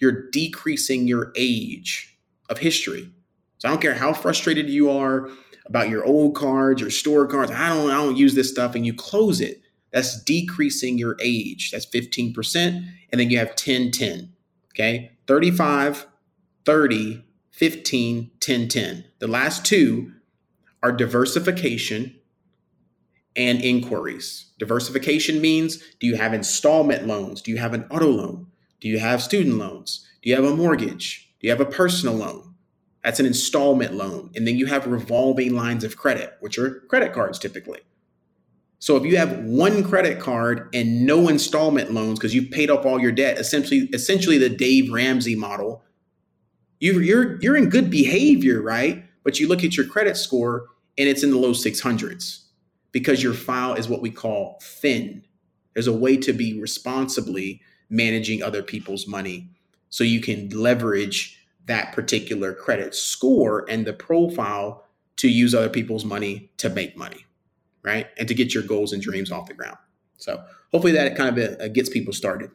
you're 0.00 0.30
decreasing 0.30 1.08
your 1.08 1.32
age 1.34 2.18
of 2.50 2.58
history. 2.58 3.10
So 3.56 3.68
I 3.68 3.72
don't 3.72 3.80
care 3.80 3.94
how 3.94 4.12
frustrated 4.12 4.68
you 4.68 4.90
are 4.90 5.30
about 5.64 5.88
your 5.88 6.04
old 6.04 6.36
cards, 6.36 6.82
your 6.82 6.90
store 6.90 7.26
cards. 7.26 7.50
I 7.50 7.70
don't 7.70 7.90
I 7.90 7.94
don't 7.94 8.16
use 8.16 8.34
this 8.34 8.50
stuff 8.50 8.74
and 8.74 8.84
you 8.84 8.94
close 8.94 9.40
it. 9.40 9.62
That's 9.92 10.22
decreasing 10.22 10.98
your 10.98 11.16
age. 11.20 11.70
That's 11.70 11.86
15%. 11.86 12.86
And 13.10 13.20
then 13.20 13.30
you 13.30 13.38
have 13.38 13.56
10 13.56 13.90
10. 13.90 14.30
Okay? 14.74 15.12
35, 15.26 16.06
30, 16.66 17.24
15, 17.50 18.30
10 18.40 18.68
10. 18.68 19.04
The 19.18 19.26
last 19.26 19.64
two 19.64 20.12
are 20.82 20.92
diversification 20.92 22.18
and 23.36 23.60
inquiries. 23.62 24.52
Diversification 24.58 25.40
means 25.40 25.82
do 26.00 26.06
you 26.06 26.16
have 26.16 26.34
installment 26.34 27.06
loans? 27.06 27.40
Do 27.40 27.50
you 27.50 27.58
have 27.58 27.74
an 27.74 27.84
auto 27.90 28.08
loan? 28.08 28.46
Do 28.80 28.88
you 28.88 28.98
have 28.98 29.22
student 29.22 29.56
loans? 29.56 30.06
Do 30.22 30.30
you 30.30 30.36
have 30.36 30.44
a 30.44 30.56
mortgage? 30.56 31.30
Do 31.40 31.46
you 31.46 31.50
have 31.50 31.60
a 31.60 31.66
personal 31.66 32.14
loan? 32.14 32.54
That's 33.04 33.20
an 33.20 33.26
installment 33.26 33.94
loan. 33.94 34.30
And 34.34 34.46
then 34.46 34.56
you 34.56 34.66
have 34.66 34.86
revolving 34.86 35.54
lines 35.54 35.84
of 35.84 35.96
credit, 35.96 36.36
which 36.40 36.58
are 36.58 36.80
credit 36.88 37.12
cards 37.12 37.38
typically. 37.38 37.80
So 38.80 38.96
if 38.96 39.04
you 39.04 39.16
have 39.16 39.38
one 39.38 39.82
credit 39.82 40.20
card 40.20 40.68
and 40.72 41.04
no 41.04 41.28
installment 41.28 41.92
loans 41.92 42.18
because 42.18 42.34
you've 42.34 42.50
paid 42.50 42.70
off 42.70 42.86
all 42.86 43.00
your 43.00 43.12
debt, 43.12 43.38
essentially 43.38 43.88
essentially 43.92 44.38
the 44.38 44.48
Dave 44.48 44.92
Ramsey 44.92 45.34
model, 45.34 45.82
you 46.80 46.98
are 46.98 47.02
you're 47.02 47.40
you're 47.40 47.56
in 47.56 47.70
good 47.70 47.90
behavior, 47.90 48.62
right? 48.62 49.04
But 49.24 49.38
you 49.38 49.48
look 49.48 49.64
at 49.64 49.76
your 49.76 49.86
credit 49.86 50.16
score 50.16 50.66
and 50.96 51.08
it's 51.08 51.22
in 51.22 51.30
the 51.30 51.38
low 51.38 51.52
600s 51.52 52.44
because 52.92 53.22
your 53.22 53.34
file 53.34 53.74
is 53.74 53.88
what 53.88 54.02
we 54.02 54.10
call 54.10 54.58
thin. 54.62 55.24
There's 55.74 55.86
a 55.86 55.92
way 55.92 56.16
to 56.18 56.32
be 56.32 56.60
responsibly 56.60 57.60
managing 57.90 58.42
other 58.42 58.62
people's 58.62 59.06
money 59.06 59.48
so 59.90 60.04
you 60.04 60.20
can 60.20 60.48
leverage 60.50 61.46
that 61.66 61.92
particular 61.92 62.52
credit 62.54 62.94
score 62.94 63.64
and 63.68 63.86
the 63.86 63.92
profile 63.92 64.84
to 65.16 65.28
use 65.28 65.54
other 65.54 65.68
people's 65.68 66.04
money 66.04 66.50
to 66.56 66.70
make 66.70 66.96
money, 66.96 67.26
right? 67.82 68.08
And 68.18 68.26
to 68.28 68.34
get 68.34 68.54
your 68.54 68.62
goals 68.62 68.92
and 68.92 69.02
dreams 69.02 69.30
off 69.30 69.46
the 69.46 69.54
ground. 69.54 69.78
So 70.16 70.42
hopefully 70.72 70.92
that 70.92 71.16
kind 71.16 71.38
of 71.38 71.60
uh, 71.60 71.68
gets 71.68 71.88
people 71.88 72.12
started. 72.12 72.50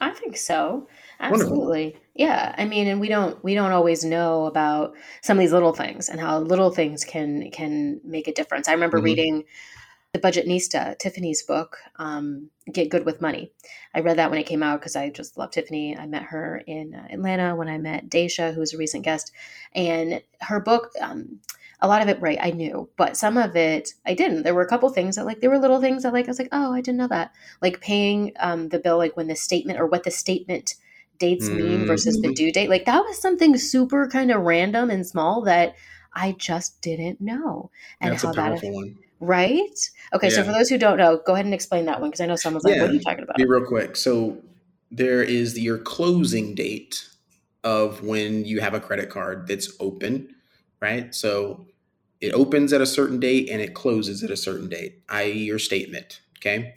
I 0.00 0.10
think 0.10 0.36
so. 0.36 0.88
Absolutely. 1.20 1.84
Wonderful. 1.84 2.02
Yeah. 2.18 2.52
I 2.58 2.64
mean, 2.64 2.88
and 2.88 3.00
we 3.00 3.08
don't 3.08 3.42
we 3.44 3.54
don't 3.54 3.70
always 3.70 4.04
know 4.04 4.46
about 4.46 4.94
some 5.22 5.38
of 5.38 5.40
these 5.40 5.52
little 5.52 5.72
things 5.72 6.08
and 6.08 6.18
how 6.18 6.40
little 6.40 6.72
things 6.72 7.04
can 7.04 7.48
can 7.52 8.00
make 8.02 8.26
a 8.26 8.34
difference. 8.34 8.68
I 8.68 8.72
remember 8.72 8.98
mm-hmm. 8.98 9.04
reading 9.04 9.44
the 10.12 10.18
Budgetnista 10.18 10.98
Tiffany's 10.98 11.44
book, 11.44 11.76
um, 11.96 12.50
Get 12.72 12.88
Good 12.88 13.04
with 13.04 13.20
Money. 13.20 13.52
I 13.94 14.00
read 14.00 14.18
that 14.18 14.30
when 14.30 14.40
it 14.40 14.46
came 14.46 14.64
out 14.64 14.80
because 14.80 14.96
I 14.96 15.10
just 15.10 15.38
love 15.38 15.52
Tiffany. 15.52 15.96
I 15.96 16.06
met 16.06 16.24
her 16.24 16.60
in 16.66 16.94
uh, 16.94 17.06
Atlanta 17.08 17.54
when 17.54 17.68
I 17.68 17.78
met 17.78 18.08
Daisha, 18.08 18.52
who 18.52 18.58
was 18.58 18.74
a 18.74 18.78
recent 18.78 19.04
guest. 19.04 19.30
And 19.74 20.20
her 20.40 20.58
book, 20.58 20.90
um, 21.00 21.38
a 21.80 21.86
lot 21.86 22.02
of 22.02 22.08
it, 22.08 22.20
right, 22.20 22.38
I 22.40 22.50
knew, 22.50 22.88
but 22.96 23.16
some 23.16 23.36
of 23.36 23.54
it 23.54 23.90
I 24.04 24.14
didn't. 24.14 24.42
There 24.42 24.54
were 24.54 24.62
a 24.62 24.68
couple 24.68 24.88
things 24.88 25.16
that, 25.16 25.26
like, 25.26 25.40
there 25.40 25.50
were 25.50 25.58
little 25.58 25.80
things 25.80 26.02
that, 26.02 26.14
like, 26.14 26.24
I 26.24 26.30
was 26.30 26.38
like, 26.40 26.48
oh, 26.50 26.72
I 26.72 26.80
didn't 26.80 26.98
know 26.98 27.08
that. 27.08 27.32
Like 27.62 27.80
paying 27.80 28.32
um, 28.40 28.70
the 28.70 28.80
bill, 28.80 28.96
like 28.96 29.16
when 29.16 29.28
the 29.28 29.36
statement 29.36 29.78
or 29.78 29.86
what 29.86 30.02
the 30.02 30.10
statement– 30.10 30.74
dates 31.18 31.48
mean 31.48 31.86
versus 31.86 32.20
the 32.20 32.28
mm-hmm. 32.28 32.34
due 32.34 32.52
date. 32.52 32.70
Like 32.70 32.84
that 32.86 33.00
was 33.00 33.20
something 33.20 33.56
super 33.56 34.08
kind 34.08 34.30
of 34.30 34.42
random 34.42 34.90
and 34.90 35.06
small 35.06 35.42
that 35.42 35.74
I 36.14 36.32
just 36.32 36.80
didn't 36.82 37.20
know. 37.20 37.70
And 38.00 38.12
That's 38.12 38.22
how 38.22 38.32
that 38.32 38.62
one. 38.62 38.98
right? 39.20 39.90
Okay, 40.14 40.28
yeah. 40.28 40.34
so 40.34 40.44
for 40.44 40.52
those 40.52 40.68
who 40.68 40.78
don't 40.78 40.98
know, 40.98 41.20
go 41.24 41.34
ahead 41.34 41.44
and 41.44 41.54
explain 41.54 41.86
that 41.86 42.00
one 42.00 42.10
because 42.10 42.20
I 42.20 42.26
know 42.26 42.36
someone's 42.36 42.64
like, 42.64 42.76
yeah. 42.76 42.82
"What 42.82 42.90
are 42.90 42.94
you 42.94 43.00
talking 43.00 43.24
about?" 43.24 43.36
Be 43.36 43.44
real 43.44 43.64
quick. 43.64 43.96
So 43.96 44.38
there 44.90 45.22
is 45.22 45.58
your 45.58 45.78
closing 45.78 46.54
date 46.54 47.08
of 47.64 48.02
when 48.02 48.44
you 48.44 48.60
have 48.60 48.74
a 48.74 48.80
credit 48.80 49.10
card 49.10 49.46
that's 49.46 49.76
open, 49.80 50.34
right? 50.80 51.14
So 51.14 51.66
it 52.20 52.32
opens 52.32 52.72
at 52.72 52.80
a 52.80 52.86
certain 52.86 53.20
date 53.20 53.48
and 53.50 53.60
it 53.60 53.74
closes 53.74 54.22
at 54.22 54.30
a 54.30 54.36
certain 54.36 54.68
date, 54.68 55.02
i.e., 55.08 55.32
your 55.44 55.58
statement. 55.58 56.20
Okay. 56.38 56.74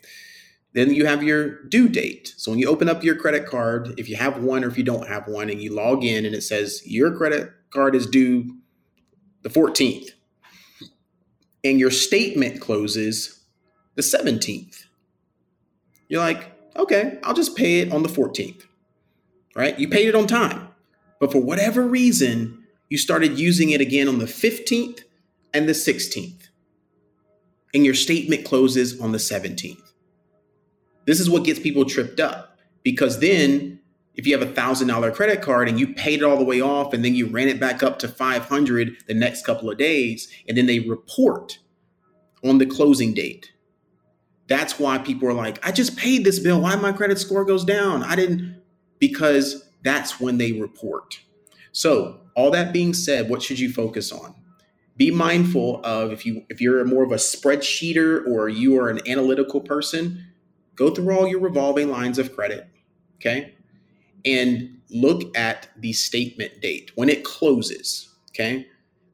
Then 0.74 0.94
you 0.94 1.06
have 1.06 1.22
your 1.22 1.64
due 1.64 1.90
date. 1.90 2.34
So 2.38 2.52
when 2.52 2.60
you 2.60 2.68
open 2.68 2.88
up 2.88 3.04
your 3.04 3.16
credit 3.16 3.46
card, 3.46 3.94
if 3.98 4.08
you 4.08 4.16
have 4.16 4.42
one 4.42 4.64
or 4.64 4.70
if 4.70 4.78
you 4.78 4.84
don't 4.84 5.08
have 5.08 5.28
one, 5.28 5.50
and 5.50 5.62
you 5.62 5.74
log 5.74 6.04
in 6.04 6.26
and 6.26 6.34
it 6.34 6.44
says 6.44 6.82
your 6.86 7.16
credit 7.16 7.52
card 7.72 7.96
is 7.96 8.08
due 8.08 8.56
the 9.42 9.50
14th, 9.50 10.10
and 11.64 11.80
your 11.80 11.92
statement 11.92 12.62
closes 12.62 13.44
the 13.96 14.02
17th, 14.02 14.86
you're 16.08 16.22
like, 16.22 16.52
okay, 16.76 17.20
I'll 17.24 17.34
just 17.34 17.58
pay 17.58 17.80
it 17.80 17.92
on 17.92 18.04
the 18.04 18.10
14th, 18.10 18.64
right? 19.56 19.78
You 19.78 19.90
paid 19.90 20.08
it 20.08 20.16
on 20.16 20.28
time. 20.28 20.70
But 21.20 21.32
for 21.32 21.42
whatever 21.42 21.84
reason, 21.84 22.64
you 22.90 22.98
started 22.98 23.38
using 23.38 23.70
it 23.72 23.82
again 23.82 24.08
on 24.08 24.20
the 24.20 24.26
15th 24.26 25.02
and 25.54 25.68
the 25.68 25.74
16th, 25.74 26.50
and 27.74 27.86
your 27.86 27.94
statement 27.94 28.46
closes 28.46 29.00
on 29.00 29.12
the 29.12 29.18
17th. 29.18 29.91
This 31.06 31.20
is 31.20 31.30
what 31.30 31.44
gets 31.44 31.60
people 31.60 31.86
tripped 31.86 32.20
up 32.20 32.60
because 32.84 33.20
then 33.20 33.80
if 34.16 34.28
you 34.28 34.38
have 34.38 34.48
a 34.48 34.52
thousand 34.52 34.88
dollar 34.88 35.12
credit 35.12 35.42
card 35.42 35.68
and 35.68 35.80
you 35.80 35.94
paid 35.94 36.22
it 36.22 36.24
all 36.24 36.38
the 36.38 36.44
way 36.44 36.62
off 36.62 36.94
and 36.94 37.04
then 37.04 37.16
you 37.16 37.28
ran 37.28 37.48
it 37.48 37.60
back 37.60 37.82
up 37.82 38.00
to 38.00 38.08
500 38.08 38.98
the 39.08 39.14
next 39.14 39.46
couple 39.46 39.70
of 39.70 39.78
days 39.78 40.32
and 40.48 40.58
then 40.58 40.66
they 40.66 40.80
report 40.80 41.60
on 42.44 42.58
the 42.58 42.66
closing 42.66 43.14
date. 43.14 43.52
That's 44.48 44.78
why 44.78 44.98
people 44.98 45.30
are 45.30 45.34
like 45.34 45.66
i 45.66 45.72
just 45.72 45.98
paid 45.98 46.26
this 46.26 46.40
bill. 46.40 46.62
Why 46.62 46.76
my 46.76 46.92
credit 46.92 47.20
score 47.20 47.46
goes 47.46 47.64
down? 47.64 48.04
I 48.04 48.16
didn't 48.16 48.62
because 49.00 49.70
that's 49.84 50.20
when 50.20 50.38
they 50.38 50.52
report. 50.52 51.20
So 51.72 52.20
all 52.36 52.52
that 52.52 52.74
being 52.74 52.94
said 52.94 53.30
what 53.30 53.42
should 53.42 53.60
you 53.60 53.72
focus 53.72 54.12
on? 54.12 54.36
Be 54.98 55.10
mindful 55.10 55.82
of 55.86 56.12
if 56.12 56.26
you 56.26 56.44
if 56.50 56.60
you're 56.60 56.84
more 56.84 57.04
of 57.04 57.12
a 57.12 57.16
spreadsheeter 57.16 58.28
or 58.28 58.50
you 58.50 58.78
are 58.78 58.90
an 58.90 59.00
analytical 59.08 59.62
person 59.62 60.31
go 60.76 60.90
through 60.90 61.18
all 61.18 61.28
your 61.28 61.40
revolving 61.40 61.90
lines 61.90 62.18
of 62.18 62.36
credit, 62.36 62.68
okay? 63.18 63.54
and 64.26 64.80
look 64.90 65.36
at 65.38 65.70
the 65.78 65.94
statement 65.94 66.62
date 66.62 66.92
when 66.96 67.10
it 67.10 67.24
closes. 67.24 68.10
Okay. 68.30 68.68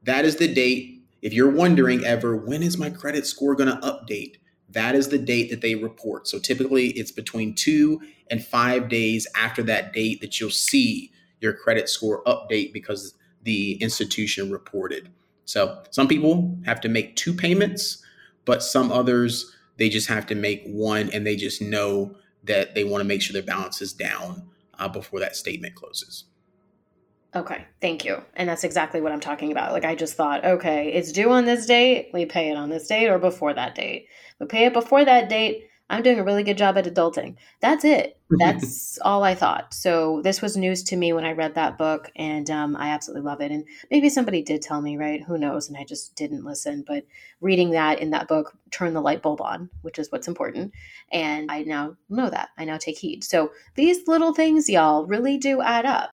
That 0.03 0.25
is 0.25 0.37
the 0.37 0.53
date. 0.53 1.01
If 1.21 1.33
you're 1.33 1.51
wondering 1.51 2.05
ever, 2.05 2.35
when 2.35 2.63
is 2.63 2.77
my 2.77 2.89
credit 2.89 3.25
score 3.25 3.55
going 3.55 3.69
to 3.69 3.87
update? 3.87 4.35
That 4.69 4.95
is 4.95 5.07
the 5.09 5.17
date 5.17 5.49
that 5.49 5.61
they 5.61 5.75
report. 5.75 6.27
So 6.27 6.39
typically 6.39 6.89
it's 6.89 7.11
between 7.11 7.55
two 7.55 8.01
and 8.29 8.43
five 8.43 8.89
days 8.89 9.25
after 9.35 9.63
that 9.63 9.93
date 9.93 10.21
that 10.21 10.39
you'll 10.39 10.49
see 10.49 11.11
your 11.39 11.53
credit 11.53 11.89
score 11.89 12.23
update 12.25 12.73
because 12.73 13.13
the 13.43 13.73
institution 13.81 14.51
reported. 14.51 15.09
So 15.45 15.83
some 15.91 16.07
people 16.07 16.57
have 16.65 16.81
to 16.81 16.89
make 16.89 17.15
two 17.15 17.33
payments, 17.33 18.03
but 18.45 18.61
some 18.61 18.91
others, 18.91 19.55
they 19.77 19.89
just 19.89 20.07
have 20.07 20.25
to 20.27 20.35
make 20.35 20.63
one 20.65 21.09
and 21.11 21.25
they 21.25 21.35
just 21.35 21.61
know 21.61 22.15
that 22.43 22.75
they 22.75 22.83
want 22.83 23.01
to 23.01 23.07
make 23.07 23.21
sure 23.21 23.33
their 23.33 23.43
balance 23.43 23.81
is 23.81 23.93
down 23.93 24.49
uh, 24.79 24.87
before 24.87 25.19
that 25.19 25.35
statement 25.35 25.75
closes. 25.75 26.25
Okay, 27.35 27.65
thank 27.81 28.05
you. 28.05 28.21
And 28.35 28.49
that's 28.49 28.63
exactly 28.63 29.01
what 29.01 29.11
I'm 29.11 29.19
talking 29.19 29.51
about. 29.51 29.73
Like, 29.73 29.85
I 29.85 29.95
just 29.95 30.15
thought, 30.15 30.45
okay, 30.45 30.91
it's 30.93 31.11
due 31.11 31.29
on 31.29 31.45
this 31.45 31.65
date, 31.65 32.09
we 32.13 32.25
pay 32.25 32.49
it 32.49 32.57
on 32.57 32.69
this 32.69 32.87
date 32.87 33.09
or 33.09 33.19
before 33.19 33.53
that 33.53 33.75
date. 33.75 34.07
We 34.39 34.47
pay 34.47 34.65
it 34.65 34.73
before 34.73 35.03
that 35.05 35.29
date, 35.29 35.67
I'm 35.89 36.03
doing 36.03 36.19
a 36.19 36.23
really 36.23 36.43
good 36.43 36.57
job 36.57 36.77
at 36.77 36.85
adulting. 36.85 37.35
That's 37.61 37.85
it. 37.85 38.19
That's 38.29 38.99
all 39.03 39.23
I 39.23 39.35
thought. 39.35 39.73
So 39.73 40.21
this 40.21 40.41
was 40.41 40.57
news 40.57 40.83
to 40.83 40.97
me 40.97 41.13
when 41.13 41.23
I 41.23 41.31
read 41.31 41.55
that 41.55 41.77
book, 41.77 42.11
and 42.15 42.49
um, 42.49 42.75
I 42.75 42.89
absolutely 42.89 43.23
love 43.23 43.39
it. 43.39 43.51
And 43.51 43.65
maybe 43.89 44.09
somebody 44.09 44.41
did 44.41 44.61
tell 44.61 44.81
me, 44.81 44.97
right? 44.97 45.23
Who 45.23 45.37
knows? 45.37 45.69
And 45.69 45.77
I 45.77 45.85
just 45.85 46.15
didn't 46.15 46.43
listen. 46.43 46.83
But 46.85 47.05
reading 47.39 47.71
that 47.71 47.99
in 47.99 48.09
that 48.09 48.27
book 48.27 48.57
turned 48.71 48.95
the 48.95 49.01
light 49.01 49.21
bulb 49.21 49.41
on, 49.41 49.69
which 49.81 49.97
is 49.97 50.11
what's 50.11 50.27
important. 50.27 50.73
And 51.11 51.49
I 51.49 51.63
now 51.63 51.95
know 52.09 52.29
that. 52.29 52.49
I 52.57 52.65
now 52.65 52.77
take 52.77 52.97
heed. 52.97 53.23
So 53.23 53.51
these 53.75 54.07
little 54.07 54.33
things, 54.33 54.69
y'all, 54.69 55.05
really 55.05 55.37
do 55.37 55.61
add 55.61 55.85
up. 55.85 56.11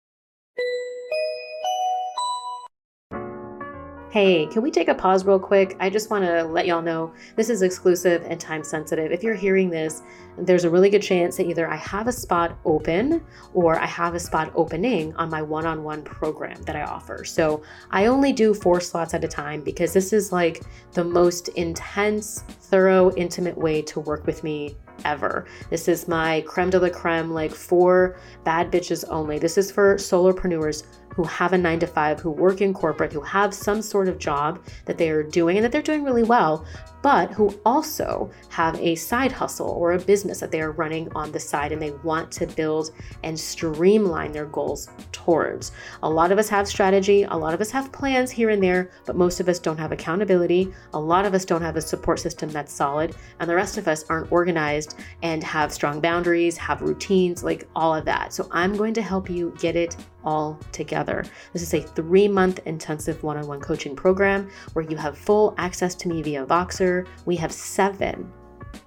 Hey, 4.15 4.47
can 4.47 4.63
we 4.63 4.71
take 4.71 4.87
a 4.87 4.95
pause 4.95 5.25
real 5.25 5.41
quick? 5.41 5.77
I 5.81 5.91
just 5.91 6.09
want 6.09 6.25
to 6.25 6.45
let 6.45 6.67
y'all 6.67 6.81
know 6.81 7.13
this 7.35 7.51
is 7.51 7.63
exclusive 7.63 8.23
and 8.29 8.39
time 8.39 8.63
sensitive. 8.63 9.11
If 9.11 9.25
you're 9.25 9.35
hearing 9.35 9.71
this, 9.71 10.03
there's 10.39 10.63
a 10.63 10.71
really 10.71 10.89
good 10.89 11.03
chance 11.03 11.37
that 11.37 11.49
either 11.49 11.69
I 11.69 11.75
have 11.75 12.07
a 12.07 12.13
spot 12.13 12.57
open 12.65 13.25
or 13.55 13.77
I 13.77 13.87
have 13.87 14.15
a 14.15 14.21
spot 14.21 14.53
opening 14.55 15.17
on 15.17 15.31
my 15.31 15.43
one 15.43 15.67
on 15.67 15.83
one 15.83 16.03
program 16.03 16.63
that 16.63 16.77
I 16.77 16.83
offer. 16.83 17.25
So 17.25 17.65
I 17.91 18.07
only 18.07 18.33
do 18.33 18.55
four 18.55 18.81
slots 18.81 19.15
at 19.15 19.25
a 19.25 19.29
time 19.29 19.63
because 19.63 19.93
this 19.93 20.13
is 20.13 20.31
like 20.31 20.63
the 20.93 21.03
most 21.03 21.49
intense, 21.49 22.45
thorough, 22.49 23.13
intimate 23.17 23.59
way 23.59 23.83
to 23.83 23.99
work 23.99 24.27
with 24.27 24.45
me 24.45 24.77
ever. 25.05 25.47
This 25.71 25.89
is 25.89 26.07
my 26.07 26.43
creme 26.43 26.71
de 26.71 26.79
la 26.79 26.89
creme, 26.89 27.33
like 27.33 27.53
for 27.53 28.17
bad 28.45 28.71
bitches 28.71 29.05
only. 29.09 29.41
This 29.41 29.59
is 29.59 29.73
for 29.73 29.97
solopreneurs 29.97 30.85
who 31.15 31.25
have 31.25 31.53
a 31.53 31.59
nine 31.59 31.79
to 31.81 31.87
five, 31.87 32.21
who 32.21 32.31
work 32.31 32.61
in 32.61 32.75
corporate, 32.75 33.13
who 33.13 33.21
have 33.21 33.55
some 33.55 33.81
sort 33.83 34.09
of 34.09 34.19
job 34.19 34.63
that 34.85 34.99
they 34.99 35.11
are 35.11 35.23
doing 35.23 35.57
and 35.57 35.65
that 35.65 35.73
they're 35.73 35.83
doing 35.83 36.05
really 36.05 36.23
well, 36.23 36.65
but 37.05 37.31
who 37.33 37.55
also 37.67 38.31
have 38.49 38.81
a 38.81 38.95
side 38.95 39.31
hustle 39.31 39.69
or 39.69 39.93
a 39.93 39.99
business 39.99 40.41
that 40.41 40.51
they 40.51 40.63
are 40.63 40.71
running 40.71 41.07
on 41.15 41.31
the 41.33 41.39
side 41.39 41.71
and 41.71 41.83
they 41.83 41.91
want 42.03 42.33
to 42.33 42.47
build 42.47 42.93
and 43.23 43.39
streamline 43.39 44.33
their 44.33 44.47
goals 44.47 44.89
towards. 45.13 45.73
A 46.03 46.09
lot 46.09 46.33
of 46.33 46.39
us 46.39 46.49
have 46.49 46.67
strategy, 46.67 47.25
a 47.25 47.37
lot 47.37 47.53
of 47.53 47.61
us 47.61 47.71
have 47.71 47.93
plans 47.93 48.31
here 48.31 48.49
and 48.49 48.63
there, 48.63 48.91
but 49.05 49.17
most 49.17 49.39
of 49.39 49.51
us 49.51 49.59
don't 49.59 49.77
have 49.77 49.93
accountability. 49.93 50.73
A 50.95 50.99
lot 50.99 51.27
of 51.27 51.35
us 51.35 51.45
don't 51.45 51.61
have 51.61 51.77
a 51.77 51.81
support 51.83 52.21
system 52.21 52.49
that's 52.49 52.73
solid, 52.73 53.15
and 53.39 53.51
the 53.51 53.55
rest 53.55 53.77
of 53.77 53.87
us 53.87 54.07
aren't 54.09 54.33
organized 54.33 54.95
and 55.23 55.45
have 55.45 55.75
strong 55.75 56.01
boundaries, 56.01 56.57
have 56.57 56.81
routines, 56.81 57.45
like 57.45 57.69
all 57.77 57.95
of 57.95 58.07
that. 58.07 58.33
So 58.33 58.49
I'm 58.51 58.75
going 58.79 58.95
to 58.95 59.03
help 59.03 59.29
you 59.29 59.55
get 59.59 59.77
it 59.77 59.95
all 60.25 60.59
together. 60.73 61.25
This 61.53 61.63
is 61.63 61.75
a 61.75 61.81
three 61.81 62.29
month 62.29 62.61
intensive 62.67 63.23
one 63.23 63.37
on 63.37 63.47
one 63.47 63.61
coaching 63.61 63.95
program 63.95 64.51
where 64.73 64.85
you 64.85 64.97
have 64.97 65.19
full 65.19 65.55
access 65.59 65.95
to 65.97 66.09
me 66.09 66.23
via 66.23 66.47
Voxer 66.47 66.94
we 67.25 67.37
have 67.37 67.53
seven 67.53 68.31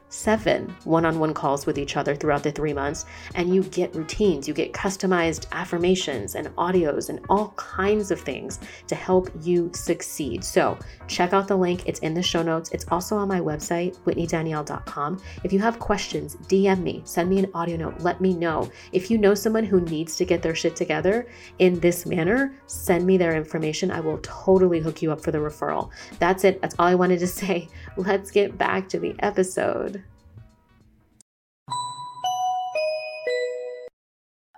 seven 0.10 0.74
one 0.84 1.06
on 1.06 1.20
one 1.20 1.34
calls 1.34 1.66
with 1.66 1.78
each 1.78 1.98
other 1.98 2.16
throughout 2.16 2.44
the 2.44 2.52
three 2.52 2.74
months, 2.74 3.06
and 3.36 3.54
you 3.54 3.64
get 3.64 3.96
routines, 3.96 4.48
you 4.48 4.54
get 4.54 4.74
customized 4.74 5.48
affirmations 5.52 6.36
and 6.36 6.48
audios 6.56 7.10
and 7.10 7.20
all 7.30 7.50
kinds 7.58 8.12
of 8.12 8.20
things 8.20 8.60
to 8.88 8.96
help 8.96 9.30
you 9.42 9.72
succeed. 9.74 10.44
So, 10.44 10.78
check 11.08 11.34
out 11.34 11.48
the 11.48 11.58
link, 11.58 11.84
it's 11.86 12.00
in 12.00 12.14
the 12.14 12.24
show 12.24 12.42
notes. 12.42 12.72
It's 12.72 12.86
also 12.90 13.18
on 13.18 13.28
my 13.28 13.40
website, 13.40 13.98
whitneydanielle.com. 14.06 15.22
If 15.44 15.54
you 15.54 15.60
have 15.60 15.80
questions, 15.80 16.36
DM 16.48 16.82
me, 16.82 17.02
send 17.06 17.30
me 17.30 17.40
an 17.40 17.52
audio 17.54 17.78
note, 17.78 18.00
let 18.02 18.22
me 18.22 18.34
know. 18.34 18.70
If 18.92 19.12
you 19.12 19.18
know 19.18 19.34
someone 19.34 19.64
who 19.64 19.82
needs 19.82 20.16
to 20.18 20.26
get 20.26 20.42
their 20.42 20.56
shit 20.56 20.76
together 20.76 21.28
in 21.60 21.80
this 21.80 22.06
manner, 22.06 22.54
send 22.68 23.06
me 23.06 23.18
their 23.18 23.36
information. 23.36 23.92
I 23.92 24.00
will 24.00 24.20
totally 24.22 24.80
hook 24.80 25.02
you 25.02 25.12
up 25.12 25.22
for 25.22 25.32
the 25.32 25.38
referral. 25.38 25.90
That's 26.20 26.44
it. 26.44 26.62
That's 26.62 26.76
all 26.80 26.88
I 26.88 26.96
wanted 26.96 27.20
to 27.20 27.28
say. 27.42 27.70
Let's 27.98 28.32
get 28.32 28.58
back 28.58 28.90
to 28.90 29.00
the 29.00 29.16
episode. 29.20 30.04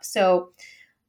So 0.10 0.52